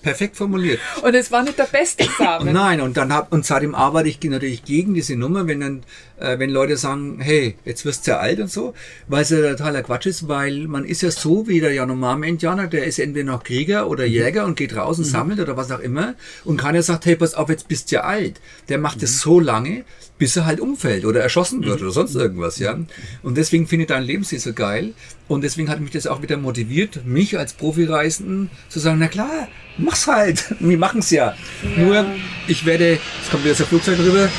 perfekt 0.01 0.35
formuliert. 0.35 0.79
Und 1.01 1.13
es 1.15 1.31
war 1.31 1.41
nicht 1.43 1.57
der 1.57 1.63
beste 1.65 2.05
Samen. 2.17 2.51
Nein, 2.53 2.81
und 2.81 2.97
dann 2.97 3.13
hab, 3.13 3.31
und 3.31 3.45
seitdem 3.45 3.75
arbeite 3.75 4.09
ich 4.09 4.21
natürlich 4.23 4.65
gegen 4.65 4.93
diese 4.93 5.15
Nummer, 5.15 5.47
wenn 5.47 5.61
dann, 5.61 5.83
äh, 6.19 6.37
wenn 6.37 6.49
Leute 6.49 6.75
sagen, 6.75 7.19
hey, 7.21 7.55
jetzt 7.63 7.85
wirst 7.85 8.05
du 8.07 8.11
ja 8.11 8.17
alt 8.19 8.39
und 8.41 8.51
so, 8.51 8.73
weil 9.07 9.21
es 9.23 9.29
ja 9.29 9.37
totaler 9.55 9.83
Quatsch 9.83 10.05
ist, 10.05 10.27
weil 10.27 10.67
man 10.67 10.83
ist 10.83 11.01
ja 11.01 11.11
so 11.11 11.47
wie 11.47 11.61
der 11.61 11.73
Yanomami-Indianer, 11.73 12.67
der 12.67 12.83
ist 12.85 12.99
entweder 12.99 13.31
noch 13.31 13.43
Krieger 13.43 13.87
oder 13.89 14.03
Jäger 14.05 14.43
und 14.45 14.55
geht 14.55 14.75
raus 14.75 14.99
und 14.99 15.05
sammelt 15.05 15.39
oder 15.39 15.55
was 15.55 15.71
auch 15.71 15.79
immer 15.79 16.15
und 16.43 16.57
keiner 16.57 16.83
sagt, 16.83 17.05
hey, 17.05 17.15
pass 17.15 17.35
auf, 17.35 17.47
jetzt 17.49 17.69
bist 17.69 17.89
du 17.91 17.95
ja 17.95 18.01
alt. 18.03 18.41
Der 18.67 18.77
macht 18.79 19.01
es 19.01 19.21
so 19.21 19.39
lange, 19.39 19.85
bis 20.23 20.37
er 20.37 20.45
halt 20.45 20.61
umfällt 20.61 21.03
oder 21.03 21.19
erschossen 21.19 21.65
wird 21.65 21.81
oder 21.81 21.91
sonst 21.91 22.15
irgendwas, 22.15 22.57
ja. 22.57 22.79
Und 23.23 23.35
deswegen 23.35 23.67
finde 23.67 23.83
ich 23.83 23.89
dein 23.89 24.03
Lebensstil 24.03 24.39
so 24.39 24.53
geil 24.53 24.93
und 25.27 25.43
deswegen 25.43 25.67
hat 25.67 25.81
mich 25.81 25.91
das 25.91 26.07
auch 26.07 26.21
wieder 26.21 26.37
motiviert, 26.37 27.05
mich 27.05 27.37
als 27.37 27.51
Profireisenden 27.51 28.49
zu 28.69 28.79
sagen, 28.79 28.99
na 28.99 29.09
klar, 29.09 29.49
mach's 29.77 30.07
halt. 30.07 30.55
Wir 30.61 30.77
machen's 30.77 31.09
ja. 31.09 31.35
Nur, 31.75 32.05
ich 32.47 32.65
werde, 32.65 32.91
jetzt 32.91 33.31
kommt 33.31 33.43
wieder 33.43 33.53
das 33.53 33.67
Flugzeug 33.67 33.97
drüber, 33.97 34.29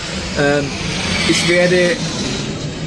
ähm, 0.41 0.65
ich 1.29 1.47
werde, 1.51 1.99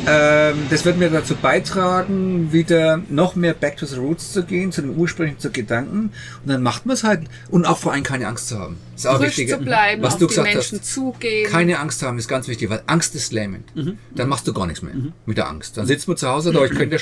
ähm, 0.08 0.56
das 0.70 0.86
wird 0.86 0.98
mir 0.98 1.10
dazu 1.10 1.36
beitragen, 1.36 2.52
wieder 2.54 3.02
noch 3.10 3.36
mehr 3.36 3.54
back 3.54 3.78
to 3.78 3.86
the 3.86 3.98
roots 3.98 4.32
zu 4.32 4.44
gehen, 4.44 4.72
zu 4.72 4.82
den 4.82 4.98
ursprünglichen 4.98 5.40
zu 5.40 5.52
Gedanken. 5.52 6.12
Und 6.44 6.50
dann 6.52 6.64
macht 6.64 6.86
man 6.86 6.94
es 6.94 7.04
halt. 7.04 7.22
Und 7.50 7.66
auch 7.66 7.78
vor 7.78 7.92
allem 7.94 8.04
keine 8.04 8.28
Angst 8.28 8.48
zu 8.48 8.58
haben. 8.58 8.78
Das 8.94 9.02
ist 9.02 9.08
auch 9.08 9.18
Frisch 9.18 9.38
wichtig. 9.38 9.50
zu 9.50 9.58
bleiben, 9.60 10.02
was 10.02 10.14
auf 10.14 10.20
du 10.20 10.26
die 10.28 10.30
gesagt 10.36 10.54
Menschen 10.54 10.80
hast. 10.80 10.94
zugehen. 10.94 11.52
Keine 11.52 11.80
Angst 11.80 12.02
haben 12.04 12.18
ist 12.18 12.28
ganz 12.28 12.48
wichtig, 12.48 12.70
weil 12.70 12.82
Angst 12.88 13.16
ist 13.16 13.34
lähmend. 13.34 13.72
Dann 14.16 14.30
machst 14.30 14.48
du 14.48 14.54
gar 14.54 14.66
nichts 14.66 14.82
mehr 14.82 14.94
mit 15.26 15.38
der 15.38 15.48
Angst. 15.48 15.78
Dann 15.78 15.86
sitzt 15.86 16.08
man 16.08 16.18
zu 16.18 16.28
Hause 16.28 16.52
da, 16.52 16.64
ich 16.64 16.72
könnte 16.72 16.96
ja 16.96 17.00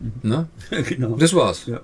stolpern. 0.00 0.12
Ne? 0.22 0.48
genau. 0.88 1.16
Das 1.16 1.34
war's. 1.34 1.66
Ja. 1.66 1.80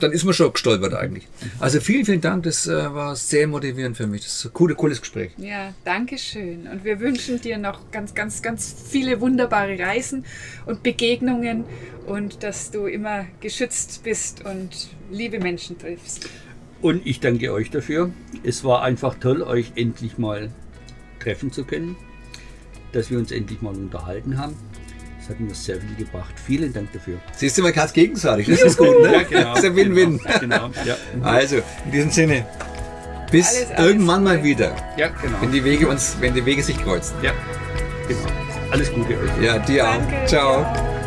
Dann 0.00 0.12
ist 0.12 0.24
man 0.24 0.34
schon 0.34 0.52
gestolpert 0.52 0.94
eigentlich. 0.94 1.28
Also 1.58 1.80
vielen, 1.80 2.04
vielen 2.04 2.20
Dank. 2.20 2.44
Das 2.44 2.66
äh, 2.66 2.94
war 2.94 3.14
sehr 3.16 3.46
motivierend 3.46 3.96
für 3.96 4.06
mich. 4.06 4.22
Das 4.22 4.34
ist 4.36 4.46
ein 4.46 4.52
cooles, 4.52 4.76
cooles 4.76 5.00
Gespräch. 5.00 5.32
Ja, 5.36 5.74
danke 5.84 6.18
schön. 6.18 6.66
Und 6.66 6.84
wir 6.84 7.00
wünschen 7.00 7.40
dir 7.40 7.58
noch 7.58 7.90
ganz, 7.90 8.14
ganz, 8.14 8.42
ganz 8.42 8.74
viele 8.88 9.20
wunderbare 9.20 9.78
Reisen 9.78 10.24
und 10.66 10.82
Begegnungen 10.82 11.64
und 12.06 12.42
dass 12.42 12.70
du 12.70 12.86
immer 12.86 13.26
geschützt 13.40 14.02
bist 14.02 14.44
und 14.44 14.88
liebe 15.10 15.38
Menschen 15.38 15.78
triffst. 15.78 16.28
Und 16.80 17.06
ich 17.06 17.20
danke 17.20 17.52
euch 17.52 17.70
dafür. 17.70 18.10
Es 18.44 18.62
war 18.62 18.82
einfach 18.82 19.14
toll, 19.18 19.42
euch 19.42 19.72
endlich 19.74 20.16
mal 20.16 20.50
treffen 21.20 21.50
zu 21.50 21.64
können, 21.64 21.96
dass 22.92 23.10
wir 23.10 23.18
uns 23.18 23.32
endlich 23.32 23.60
mal 23.62 23.74
unterhalten 23.74 24.38
haben. 24.38 24.54
Das 25.28 25.36
hat 25.36 25.40
mir 25.40 25.54
sehr 25.54 25.76
viel 25.76 25.94
gebracht. 25.94 26.32
Vielen 26.46 26.72
Dank 26.72 26.90
dafür. 26.92 27.18
Siehst 27.36 27.58
du, 27.58 27.62
man 27.62 27.74
kann 27.74 27.84
es 27.84 27.92
gegenseitig. 27.92 28.46
Das 28.48 28.62
ist 28.62 28.78
gut, 28.78 28.98
ne? 29.02 29.26
Das 29.30 29.58
ist 29.58 29.64
ein 29.66 29.76
Win-Win. 29.76 30.18
Genau. 30.40 30.70
Ja, 30.86 30.96
Also, 31.22 31.56
in 31.84 31.92
diesem 31.92 32.10
Sinne, 32.10 32.46
bis 33.30 33.46
Alles, 33.54 33.70
alles 33.72 33.86
irgendwann 33.86 34.24
mal 34.24 34.42
wieder, 34.42 34.74
ja 34.96 35.08
genau. 35.08 35.36
wenn 35.42 35.52
die 35.52 35.62
Wege 35.62 35.86
uns, 35.86 36.16
wenn 36.20 36.32
die 36.32 36.46
Wege 36.46 36.62
sich 36.62 36.82
kreuzen. 36.82 37.14
Ja, 37.22 37.32
genau. 38.08 38.20
Alles 38.70 38.90
Gute 38.90 39.18
euch. 39.18 39.30
Ja, 39.42 39.58
dir 39.58 39.82
Danke, 39.82 40.16
auch. 40.22 40.26
Ciao. 40.26 40.60
ja. 40.62 40.97